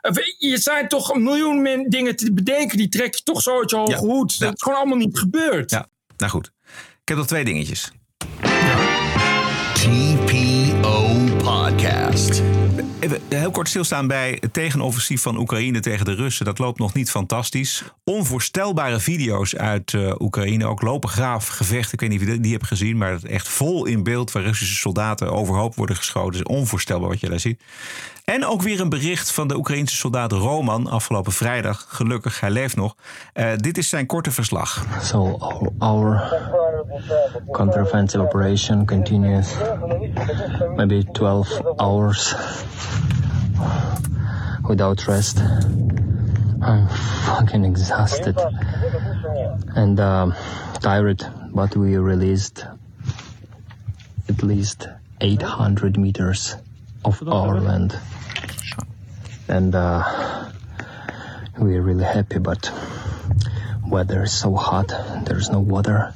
We- 0.01 0.35
Je 0.37 0.57
zijn 0.57 0.87
toch 0.87 1.13
een 1.13 1.23
miljoen 1.23 1.61
min- 1.61 1.89
dingen 1.89 2.15
te 2.15 2.33
bedenken. 2.33 2.77
Die 2.77 2.89
trek 2.89 3.15
je 3.15 3.23
toch 3.23 3.41
zo 3.41 3.59
uit 3.59 3.69
je 3.69 3.75
hoge 3.75 3.95
hoed. 3.97 4.39
Dat 4.39 4.53
is 4.55 4.61
gewoon 4.61 4.77
allemaal 4.77 4.97
niet 4.97 5.17
gebeurd. 5.17 5.71
Ja, 5.71 5.87
nou 6.17 6.31
goed. 6.31 6.51
Ik 7.01 7.07
heb 7.11 7.17
nog 7.17 7.27
twee 7.27 7.43
dingetjes. 7.45 7.91
TPO 9.73 11.15
Podcast. 11.43 12.41
Even 13.05 13.21
heel 13.29 13.51
kort 13.51 13.69
stilstaan 13.69 14.07
bij 14.07 14.37
het 14.39 14.53
tegenoffensief 14.53 15.21
van 15.21 15.37
Oekraïne 15.37 15.79
tegen 15.79 16.05
de 16.05 16.13
Russen. 16.13 16.45
Dat 16.45 16.59
loopt 16.59 16.79
nog 16.79 16.93
niet 16.93 17.11
fantastisch. 17.11 17.83
Onvoorstelbare 18.03 18.99
video's 18.99 19.55
uit 19.55 19.93
eh, 19.93 20.11
Oekraïne. 20.19 20.65
Ook 20.65 20.81
lopen 20.81 21.09
graaf 21.09 21.47
gevechten. 21.47 21.93
Ik 21.93 21.99
weet 21.99 22.09
niet 22.09 22.21
of 22.21 22.27
je 22.27 22.39
die- 22.39 22.51
hebt 22.51 22.67
gezien. 22.67 22.97
Maar 22.97 23.17
echt 23.23 23.47
vol 23.47 23.85
in 23.85 24.03
beeld 24.03 24.31
waar 24.31 24.43
Russische 24.43 24.75
soldaten 24.75 25.31
overhoop 25.31 25.75
worden 25.75 25.95
geschoten. 25.95 26.39
Het 26.39 26.49
is 26.49 26.55
onvoorstelbaar 26.55 27.09
wat 27.09 27.19
je 27.19 27.29
daar 27.29 27.39
ziet. 27.39 27.61
En 28.23 28.45
ook 28.45 28.61
weer 28.61 28.79
een 28.79 28.89
bericht 28.89 29.31
van 29.31 29.47
de 29.47 29.55
Oekraïnse 29.57 29.95
soldaat 29.95 30.31
Roman 30.31 30.87
afgelopen 30.89 31.31
vrijdag. 31.31 31.85
Gelukkig, 31.89 32.39
hij 32.39 32.49
leeft 32.51 32.75
nog. 32.75 32.95
Eh, 33.33 33.51
dit 33.55 33.77
is 33.77 33.89
zijn 33.89 34.05
korte 34.05 34.31
verslag. 34.31 34.85
So 35.01 35.37
our 35.77 36.33
counteroffensive 37.51 38.23
operation 38.23 38.85
continues 38.85 39.53
maybe 40.75 41.05
12 41.11 41.59
hours 41.75 42.35
without 44.67 45.07
rest. 45.07 45.39
I'm 46.61 46.87
fucking 47.25 47.65
exhausted 47.65 48.37
and 49.75 49.99
um, 49.99 50.33
tired, 50.81 51.23
but 51.53 51.75
we 51.75 51.97
released 51.97 52.65
at 54.27 54.41
least 54.41 54.87
800 55.21 55.97
meters 55.97 56.55
of 57.03 57.21
our 57.27 57.59
land. 57.59 57.97
And 59.47 59.75
uh, 59.75 60.49
we're 61.59 61.81
really 61.81 62.03
happy, 62.05 62.39
but 62.39 62.71
weather 63.87 64.23
is 64.23 64.33
so 64.33 64.55
hot, 64.55 64.87
there's 65.25 65.49
no 65.49 65.59
water. 65.59 66.13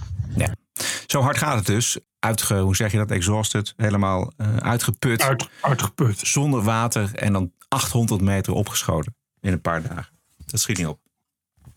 Zo 1.08 1.22
hard 1.22 1.38
gaat 1.38 1.56
het 1.56 1.66
dus. 1.66 1.98
Uitge, 2.20 2.56
hoe 2.60 2.76
zeg 2.76 2.92
je 2.92 2.98
dat? 2.98 3.12
Exhausted. 3.12 3.74
Helemaal 3.78 4.32
eh, 4.38 4.58
uitgeput. 4.58 5.22
uitgeput. 5.62 6.20
Zonder 6.20 6.62
water 6.62 7.16
en 7.16 7.34
dan 7.34 7.52
800 7.68 8.22
meter 8.22 8.54
opgeschoten. 8.54 9.16
In 9.42 9.52
een 9.52 9.62
paar 9.62 9.82
dagen. 9.82 10.08
Dat 10.46 10.60
schiet 10.60 10.78
niet 10.78 10.88
op. 10.88 11.00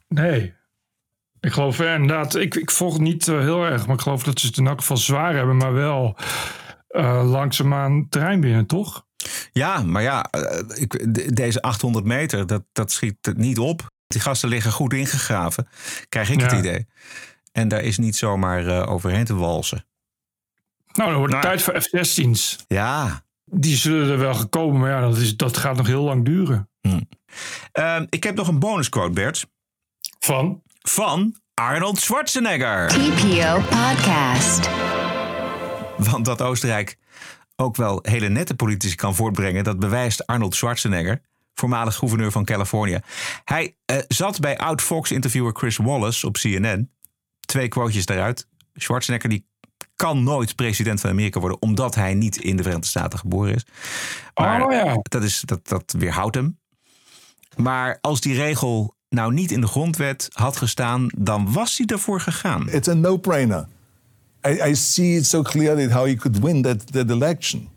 Nee. 0.09 0.55
Ik 1.41 1.53
geloof 1.53 1.81
eh, 1.81 1.95
inderdaad, 1.95 2.35
ik, 2.35 2.55
ik 2.55 2.71
volg 2.71 2.93
het 2.93 3.03
niet 3.03 3.29
eh, 3.29 3.39
heel 3.39 3.65
erg, 3.65 3.87
maar 3.87 3.95
ik 3.95 4.01
geloof 4.03 4.23
dat 4.23 4.41
ze 4.41 4.47
het 4.47 4.57
in 4.57 4.67
elk 4.67 4.79
geval 4.81 4.97
zwaar 4.97 5.35
hebben, 5.35 5.57
maar 5.57 5.73
wel 5.73 6.17
eh, 6.89 7.31
langzaamaan 7.31 8.07
terrein 8.09 8.41
binnen, 8.41 8.67
toch? 8.67 9.07
Ja, 9.53 9.83
maar 9.83 10.03
ja, 10.03 10.27
ik, 10.75 11.15
de- 11.15 11.33
deze 11.33 11.63
800 11.63 12.05
meter, 12.05 12.47
dat, 12.47 12.63
dat 12.73 12.93
schiet 12.93 13.33
niet 13.37 13.59
op. 13.59 13.91
Die 14.07 14.21
gasten 14.21 14.49
liggen 14.49 14.73
goed 14.73 14.93
ingegraven, 14.93 15.69
krijg 16.09 16.31
ik 16.31 16.41
het 16.41 16.53
idee. 16.53 16.87
En 17.53 17.69
daar 17.69 17.83
is 17.83 17.99
niet 17.99 18.17
zomaar 18.17 18.87
overheen 18.89 19.25
te 19.25 19.35
walsen. 19.35 19.85
Nou, 20.93 21.11
dan 21.11 21.19
wordt 21.19 21.33
het 21.33 21.43
tijd 21.43 21.63
voor 21.63 21.81
F-16's. 21.81 22.65
Ja. 22.69 23.25
Die 23.45 23.77
zullen 23.77 24.11
er 24.11 24.19
wel 24.19 24.35
gekomen, 24.35 24.81
maar 24.81 24.91
ja, 24.91 25.01
dat, 25.01 25.17
is, 25.17 25.37
dat 25.37 25.57
gaat 25.57 25.77
nog 25.77 25.87
heel 25.87 26.03
lang 26.03 26.25
duren. 26.25 26.71
Ehm, 27.73 28.07
ik 28.09 28.25
heb 28.25 28.35
nog 28.35 28.49
een 28.49 28.59
bonusquote, 28.59 29.13
Bert. 29.13 29.47
Van? 30.19 30.63
Van 30.81 31.37
Arnold 31.55 31.99
Schwarzenegger. 31.99 32.89
TPO 32.89 33.61
Podcast. 33.61 34.71
Want 35.97 36.25
dat 36.25 36.43
Oostenrijk 36.43 36.99
ook 37.57 37.77
wel 37.77 37.99
hele 38.03 38.29
nette 38.29 38.55
politici 38.55 38.95
kan 38.95 39.15
voortbrengen, 39.15 39.65
dat 39.65 39.79
bewijst 39.79 40.27
Arnold 40.27 40.55
Schwarzenegger, 40.55 41.21
voormalig 41.55 41.95
gouverneur 41.95 42.31
van 42.31 42.45
Californië. 42.45 43.01
Hij 43.45 43.77
eh, 43.85 43.97
zat 44.09 44.41
bij 44.41 44.59
oud-Fox-interviewer 44.59 45.53
Chris 45.55 45.77
Wallace 45.77 46.27
op 46.27 46.37
CNN. 46.37 46.91
Twee 47.41 47.69
quotejes 47.69 48.07
daaruit. 48.07 48.49
Schwarzenegger 48.75 49.29
die 49.29 49.47
kan 50.03 50.23
nooit 50.23 50.57
president 50.57 51.01
van 51.01 51.11
Amerika 51.11 51.41
worden, 51.41 51.63
omdat 51.63 51.95
hij 51.95 52.15
niet 52.15 52.37
in 52.37 52.57
de 52.57 52.63
Verenigde 52.63 52.89
Staten 52.89 53.19
geboren 53.19 53.55
is. 53.55 53.67
Maar 54.35 54.65
Oh 54.65 54.73
ja. 54.73 54.99
dat, 55.03 55.23
is, 55.23 55.41
dat, 55.45 55.69
dat 55.69 55.95
weerhoudt 55.99 56.35
hem. 56.35 56.59
Maar 57.57 57.99
als 58.01 58.21
die 58.21 58.35
regel 58.35 58.95
nou 59.09 59.33
niet 59.33 59.51
in 59.51 59.61
de 59.61 59.67
grondwet 59.67 60.29
had 60.33 60.57
gestaan, 60.57 61.11
dan 61.17 61.53
was 61.53 61.77
hij 61.79 61.87
ervoor 61.87 62.21
gegaan. 62.21 62.69
It's 62.69 62.89
a 62.89 62.95
no-brainer. 62.95 63.67
I, 64.47 64.71
I 64.71 64.75
see 64.75 65.17
it 65.17 65.27
so 65.27 65.43
clearly 65.43 65.91
how 65.91 66.07
he 66.07 66.15
could 66.15 66.39
win 66.39 66.63
that, 66.63 66.93
that 66.93 67.11
election. 67.11 67.69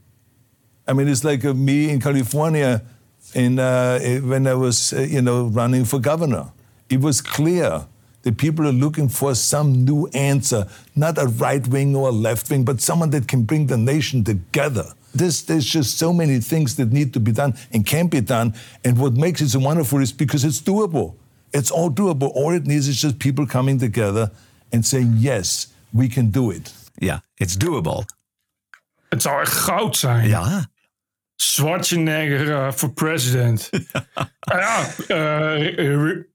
I 0.90 0.94
mean, 0.94 1.08
it's 1.08 1.24
like 1.24 1.54
me 1.54 1.88
in 1.88 2.00
California 2.00 2.84
in, 3.32 3.60
uh, 3.60 3.98
when 4.24 4.46
I 4.46 4.54
was, 4.54 4.94
uh, 4.94 5.12
you 5.12 5.22
know, 5.22 5.52
running 5.54 5.86
for 5.86 6.00
governor. 6.02 6.46
It 6.88 7.00
was 7.00 7.22
clear 7.22 7.86
that 8.26 8.38
people 8.38 8.68
are 8.68 8.74
looking 8.74 9.08
for 9.08 9.36
some 9.36 9.86
new 9.86 10.08
answer, 10.08 10.66
not 10.96 11.18
a 11.18 11.28
right 11.28 11.66
wing 11.68 11.96
or 11.96 12.10
a 12.10 12.12
left 12.12 12.50
wing, 12.50 12.66
but 12.66 12.82
someone 12.82 13.12
that 13.12 13.28
can 13.28 13.44
bring 13.44 13.68
the 13.68 13.78
nation 13.78 14.24
together. 14.24 14.86
There's, 15.14 15.44
there's 15.44 15.66
just 15.66 15.98
so 15.98 16.12
many 16.12 16.40
things 16.40 16.76
that 16.76 16.92
need 16.92 17.14
to 17.14 17.20
be 17.20 17.32
done 17.32 17.54
and 17.72 17.86
can 17.86 18.08
be 18.08 18.22
done. 18.22 18.56
And 18.84 18.98
what 18.98 19.14
makes 19.14 19.42
it 19.42 19.50
so 19.50 19.60
wonderful 19.60 20.02
is 20.02 20.12
because 20.12 20.44
it's 20.44 20.60
doable. 20.60 21.14
It's 21.54 21.70
all 21.70 21.92
doable. 21.92 22.32
All 22.34 22.52
it 22.52 22.66
needs 22.66 22.88
is 22.88 23.00
just 23.00 23.20
people 23.20 23.46
coming 23.46 23.78
together 23.78 24.32
and 24.74 24.84
saying, 24.84 25.14
yes, 25.18 25.68
we 25.94 26.10
can 26.10 26.32
do 26.32 26.52
it. 26.52 26.74
Ja, 27.00 27.22
it's 27.36 27.56
doable. 27.58 28.06
Het 29.10 29.22
zou 29.22 29.42
echt 29.42 29.54
goud 29.54 29.98
zijn. 29.98 30.28
Ja. 30.28 30.70
Schwarzenegger 31.36 32.52
eh, 32.52 32.72
voor 32.72 32.94
president. 32.94 33.70
Ah 34.40 34.60
ja, 34.62 34.88
eh, 35.08 35.88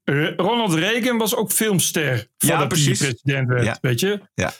R- 0.05 0.33
Ronald 0.37 0.73
Reagan 0.73 1.17
was 1.17 1.35
ook 1.35 1.51
filmster. 1.51 2.27
Voordat 2.37 2.67
precies. 2.67 2.99
hij 2.99 3.07
president 3.07 3.47
werd, 3.47 3.63
Ja. 3.63 3.77
weet 3.81 3.99
je? 3.99 4.21
Ja. 4.33 4.51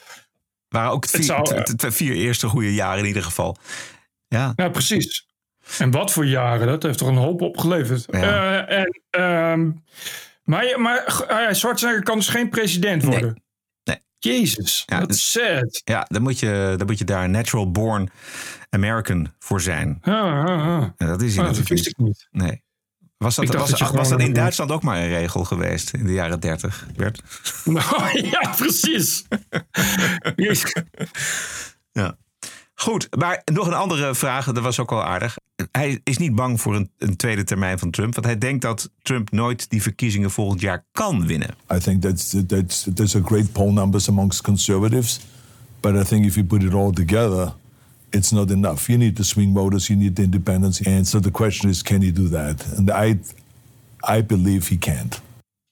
Waren 0.68 0.90
ook 0.90 1.02
Het 1.02 1.10
vier, 1.10 1.22
zou, 1.24 1.54
eh, 1.54 1.90
vier 1.90 2.14
eerste 2.14 2.46
goede 2.46 2.74
jaren 2.74 2.98
in 2.98 3.06
ieder 3.06 3.22
geval. 3.22 3.56
Ja. 4.28 4.52
Ja, 4.56 4.68
precies. 4.68 5.26
En 5.78 5.90
wat 5.90 6.12
voor 6.12 6.26
jaren, 6.26 6.66
dat 6.66 6.82
heeft 6.82 6.98
toch 6.98 7.08
een 7.08 7.16
hoop 7.16 7.40
opgeleverd. 7.40 8.04
Ja. 8.10 8.66
Eh, 8.66 8.78
en, 8.78 9.00
ehm, 9.10 9.70
maar 10.44 10.80
maar 10.80 11.24
uh, 11.30 11.52
Schwarzenegger 11.52 12.02
kan 12.02 12.16
dus 12.16 12.28
geen 12.28 12.48
president 12.48 13.02
worden. 13.02 13.42
Nee. 13.84 13.96
Jezus, 14.18 14.82
Ja, 14.86 14.98
wat 14.98 15.08
dus- 15.08 15.30
sad. 15.30 15.80
Ja, 15.84 16.04
dan 16.08 16.22
moet, 16.22 16.38
je, 16.38 16.74
dan 16.76 16.86
moet 16.86 16.98
je 16.98 17.04
daar 17.04 17.28
natural 17.28 17.70
born 17.70 18.10
American 18.74 19.32
voor 19.38 19.60
zijn. 19.60 19.98
Ja, 20.02 20.26
ja, 20.26 20.56
ja. 20.56 20.94
En 20.96 21.06
dat 21.06 21.22
is 21.22 21.36
hij 21.36 21.46
Ah, 21.46 21.54
dat 21.54 21.68
wist 21.68 21.86
ik 21.86 21.96
niet. 21.98 22.28
Nee. 22.30 22.62
Was 23.16 23.34
dat, 23.36 23.54
was, 23.54 23.70
dat 23.70 23.90
was 23.90 24.08
dat 24.08 24.20
in 24.20 24.32
Duitsland 24.32 24.70
ook 24.70 24.82
maar 24.82 24.96
een 24.96 25.08
regel 25.08 25.44
geweest 25.44 25.94
in 25.94 26.06
de 26.06 26.12
jaren 26.12 26.40
30, 26.40 26.86
Bert? 26.96 27.22
Nou, 27.64 28.20
ja, 28.30 28.54
precies. 28.56 29.24
Ja. 31.92 32.16
Goed, 32.74 33.16
maar 33.16 33.42
nog 33.44 33.66
een 33.66 33.74
andere 33.74 34.14
vraag, 34.14 34.52
dat 34.52 34.62
was 34.62 34.78
ook 34.78 34.90
wel 34.90 35.04
aardig. 35.04 35.36
Hij 35.70 36.00
is 36.04 36.18
niet 36.18 36.34
bang 36.34 36.60
voor 36.60 36.76
een, 36.76 36.90
een 36.98 37.16
tweede 37.16 37.44
termijn 37.44 37.78
van 37.78 37.90
Trump, 37.90 38.14
want 38.14 38.26
hij 38.26 38.38
denkt 38.38 38.62
dat 38.62 38.90
Trump 39.02 39.30
nooit 39.30 39.70
die 39.70 39.82
verkiezingen 39.82 40.30
volgend 40.30 40.60
jaar 40.60 40.84
kan 40.92 41.26
winnen. 41.26 41.54
I 41.74 41.78
think 41.78 42.02
that's, 42.02 42.36
that's, 42.46 42.86
there's 42.94 43.16
a 43.16 43.20
great 43.24 43.52
poll 43.52 43.72
numbers 43.72 44.08
amongst 44.08 44.42
conservatives, 44.42 45.20
but 45.80 45.94
I 45.94 46.02
think 46.02 46.24
if 46.24 46.34
you 46.34 46.46
put 46.46 46.62
it 46.62 46.74
all 46.74 46.92
together, 46.92 47.52
it's 48.14 48.30
not 48.30 48.50
enough. 48.50 48.86
You 48.86 48.98
need 48.98 49.16
the 49.16 49.24
swing 49.24 49.54
voters, 49.54 49.86
you 49.86 49.98
need 49.98 50.16
the 50.16 50.22
independents, 50.22 50.86
and 50.86 51.08
so 51.08 51.20
the 51.20 51.30
question 51.30 51.70
is, 51.70 51.82
can 51.82 52.02
he 52.02 52.12
do 52.12 52.28
that? 52.28 52.64
And 52.76 52.90
I, 52.90 53.20
I 54.16 54.22
believe 54.22 54.68
he 54.68 54.78
can't. 54.78 55.20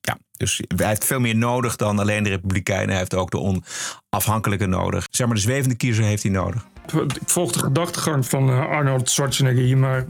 Ja, 0.01 0.19
dus 0.37 0.61
hij 0.77 0.87
heeft 0.87 1.05
veel 1.05 1.21
meer 1.21 1.37
nodig 1.37 1.77
dan 1.77 1.99
alleen 1.99 2.23
de 2.23 2.29
Republikeinen. 2.29 2.89
Hij 2.89 2.99
heeft 2.99 3.15
ook 3.15 3.31
de 3.31 3.63
onafhankelijke 4.11 4.67
nodig. 4.67 5.07
Zeg 5.11 5.27
maar, 5.27 5.37
de 5.37 5.43
zwevende 5.43 5.75
kiezer 5.75 6.05
heeft 6.05 6.23
hij 6.23 6.33
nodig. 6.33 6.67
Ik 6.93 7.19
volg 7.27 7.53
de 7.53 7.59
gedachtegang 7.59 8.27
van 8.27 8.51
eh, 8.51 8.71
Arnold 8.71 9.11
Schwarzenegger 9.11 9.63
hier, 9.63 9.79
maar 9.79 10.07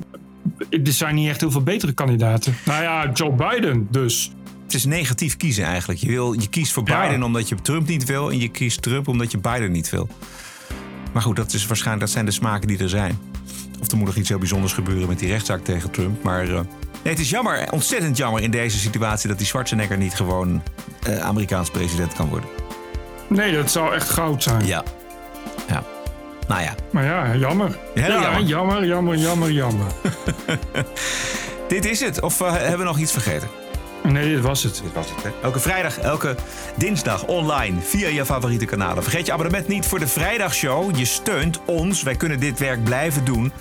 er 0.70 0.93
zijn 0.93 1.14
niet 1.14 1.28
echt 1.28 1.41
heel 1.41 1.51
veel 1.51 1.62
betere 1.62 1.93
kandidaten. 1.93 2.57
Nou 2.64 2.83
ja, 2.83 3.11
Joe 3.12 3.33
Biden 3.33 3.89
dus. 3.91 4.33
Het 4.62 4.74
is 4.74 4.85
negatief 4.85 5.37
kiezen 5.37 5.64
eigenlijk. 5.64 6.01
Je, 6.01 6.09
wil, 6.09 6.33
je 6.33 6.49
kiest 6.49 6.72
voor 6.72 6.83
Biden 6.83 7.22
omdat 7.22 7.49
je 7.49 7.55
Trump 7.55 7.89
niet 7.89 8.05
wil. 8.05 8.31
En 8.31 8.39
je 8.39 8.49
kiest 8.49 8.83
Trump 8.83 9.09
omdat 9.09 9.31
je 9.31 9.39
Biden 9.39 9.72
niet 9.72 9.91
wil. 9.91 10.09
Maar 11.13 11.23
goed, 11.23 11.37
dat, 11.37 11.53
is 11.53 11.67
waarschijnlijk, 11.67 12.07
dat 12.07 12.15
zijn 12.15 12.25
de 12.25 12.31
smaken 12.31 12.69
die 12.69 12.79
er 12.79 12.89
zijn. 12.89 13.19
Of 13.81 13.91
er 13.91 13.97
moet 13.97 14.07
nog 14.07 14.17
iets 14.17 14.29
heel 14.29 14.39
bijzonders 14.39 14.73
gebeuren 14.73 15.09
met 15.09 15.19
die 15.19 15.29
rechtszaak 15.29 15.65
tegen 15.65 15.91
Trump. 15.91 16.23
Maar 16.23 16.43
eh, 16.43 16.55
nee, 17.03 17.13
het 17.13 17.19
is 17.19 17.31
jammer, 17.31 17.73
ontzettend 17.73 18.17
jammer 18.17 18.43
in 18.43 18.51
deze 18.51 18.79
situatie... 18.79 19.29
dat 19.29 19.39
die 19.39 19.47
Schwarzenegger 19.47 19.97
niet 19.97 20.15
gewoon 20.15 20.63
eh, 21.03 21.19
Amerikaans 21.19 21.71
president 21.71 22.13
kan 22.13 22.29
worden. 22.29 22.49
Nee, 23.29 23.53
dat 23.53 23.71
zou 23.71 23.95
echt 23.95 24.09
goud 24.09 24.43
zijn. 24.43 24.67
Ja. 24.67 24.85
Nou 26.51 26.63
ja. 26.63 26.75
Maar 26.91 27.05
ja, 27.05 27.37
jammer. 27.37 27.79
Heel 27.95 28.05
ja, 28.05 28.21
jammer. 28.21 28.43
jammer, 28.43 28.87
jammer, 28.87 29.17
jammer, 29.17 29.51
jammer. 29.53 29.87
Dit 31.69 31.85
is 31.85 32.01
het. 32.01 32.21
Of 32.21 32.41
eh, 32.41 32.53
hebben 32.53 32.79
we 32.79 32.85
nog 32.85 32.99
iets 32.99 33.13
vergeten? 33.13 33.49
Nee, 34.03 34.34
dit 34.34 34.40
was 34.42 34.62
het. 34.62 34.82
Was 34.94 35.07
het. 35.11 35.32
Elke 35.42 35.61
vrijdag, 35.61 35.98
elke 35.98 36.36
dinsdag 36.76 37.24
online 37.26 37.80
via 37.80 38.09
je 38.09 38.24
favoriete 38.24 38.64
kanalen. 38.64 39.03
Vergeet 39.03 39.26
je 39.26 39.32
abonnement 39.32 39.68
niet 39.68 39.86
voor 39.86 39.98
de 39.98 40.07
vrijdagshow. 40.07 40.96
Je 40.96 41.05
steunt 41.05 41.61
ons. 41.64 42.03
Wij 42.03 42.16
kunnen 42.16 42.40
dit 42.40 42.59
werk 42.59 42.84
blijven 42.84 43.24
doen. 43.24 43.53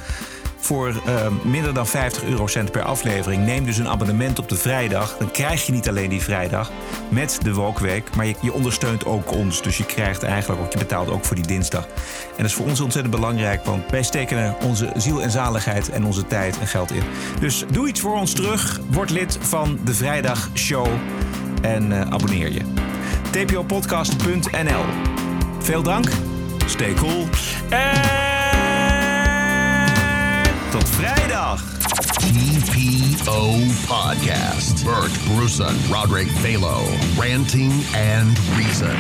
Voor 0.70 1.02
eh, 1.06 1.28
minder 1.44 1.74
dan 1.74 1.88
50 1.88 2.24
eurocent 2.24 2.72
per 2.72 2.84
aflevering. 2.84 3.46
Neem 3.46 3.66
dus 3.66 3.78
een 3.78 3.88
abonnement 3.88 4.40
op 4.40 4.50
de 4.50 4.56
vrijdag. 4.56 5.18
Dan 5.18 5.32
krijg 5.32 5.66
je 5.66 5.72
niet 5.72 5.90
alleen 5.90 6.10
die 6.10 6.22
vrijdag 6.22 6.72
met 7.08 7.40
de 7.44 7.54
Wokweek. 7.54 8.16
Maar 8.16 8.26
je, 8.26 8.54
ondersteunt 8.54 9.06
ook 9.06 9.32
ons. 9.32 9.62
Dus 9.62 9.78
je 9.78 9.86
krijgt 9.86 10.24
eigenlijk 10.24 10.62
ook, 10.62 10.72
je 10.72 10.78
betaalt 10.78 11.10
ook 11.10 11.26
voor 11.26 11.36
die 11.36 11.48
dinsdag. 11.48 11.86
En 11.86 12.36
dat 12.38 12.46
is 12.46 12.54
voor 12.54 12.66
ons 12.66 12.80
ontzettend 12.80 13.16
belangrijk. 13.16 13.66
Want 13.66 13.92
wij 13.92 14.04
steken 14.04 14.38
er 14.38 14.56
onze 14.64 14.92
ziel 14.96 15.22
en 15.22 15.32
zaligheid 15.32 15.90
en 15.90 16.06
onze 16.06 16.28
tijd 16.28 16.60
en 16.60 16.68
geld 16.68 16.92
in. 16.92 17.04
Dus 17.40 17.66
doe 17.72 17.88
iets 17.88 18.00
voor 18.00 18.16
ons 18.16 18.34
terug. 18.34 18.80
Word 18.92 19.10
lid 19.10 19.38
van 19.42 19.80
de 19.84 19.94
vrijdagshow. 19.94 20.88
En 21.62 21.92
eh, 21.92 22.02
abonneer 22.02 22.52
je. 22.52 22.62
tpopodcast.nl 23.32 24.84
Veel 25.60 25.84
dank. 25.84 26.10
Stay 26.66 26.94
cool. 26.94 27.28
En 27.70 28.29
tot 30.72 30.90
vrijdag. 30.90 31.64
TPO 32.20 33.60
Podcast. 33.88 34.84
Bert 34.84 35.12
Bruson, 35.26 35.76
Roderick 35.92 36.28
Balo, 36.44 36.82
Ranting 37.18 37.72
and 37.96 38.38
Reason. 38.58 38.96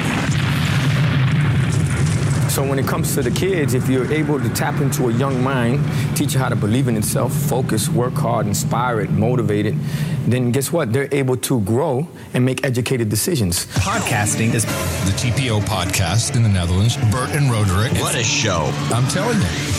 So 2.50 2.64
when 2.64 2.80
it 2.80 2.88
comes 2.88 3.14
to 3.16 3.22
the 3.22 3.32
kids, 3.32 3.74
if 3.74 3.88
you're 3.88 4.12
able 4.12 4.40
to 4.40 4.50
tap 4.50 4.82
into 4.82 5.10
a 5.10 5.14
young 5.14 5.44
mind, 5.44 5.80
teach 6.16 6.34
you 6.34 6.40
how 6.40 6.50
to 6.50 6.56
believe 6.56 6.88
in 6.88 6.98
itself, 6.98 7.34
focus, 7.34 7.88
work 7.90 8.16
hard, 8.16 8.48
inspire 8.48 9.02
it, 9.02 9.12
motivate 9.12 9.66
it, 9.66 9.76
then 10.28 10.52
guess 10.52 10.72
what? 10.72 10.92
They're 10.92 11.14
able 11.14 11.38
to 11.38 11.62
grow 11.62 12.08
and 12.34 12.44
make 12.44 12.66
educated 12.66 13.10
decisions. 13.10 13.68
Podcasting 13.76 14.54
is 14.54 14.66
the 15.06 15.12
TPO 15.12 15.62
podcast 15.62 16.36
in 16.36 16.44
the 16.44 16.50
Netherlands. 16.50 16.98
Bert 17.12 17.30
and 17.36 17.52
Roderick. 17.52 17.94
What 18.02 18.16
a 18.16 18.24
show. 18.24 18.72
I'm 18.92 19.08
telling 19.08 19.40
you. 19.40 19.79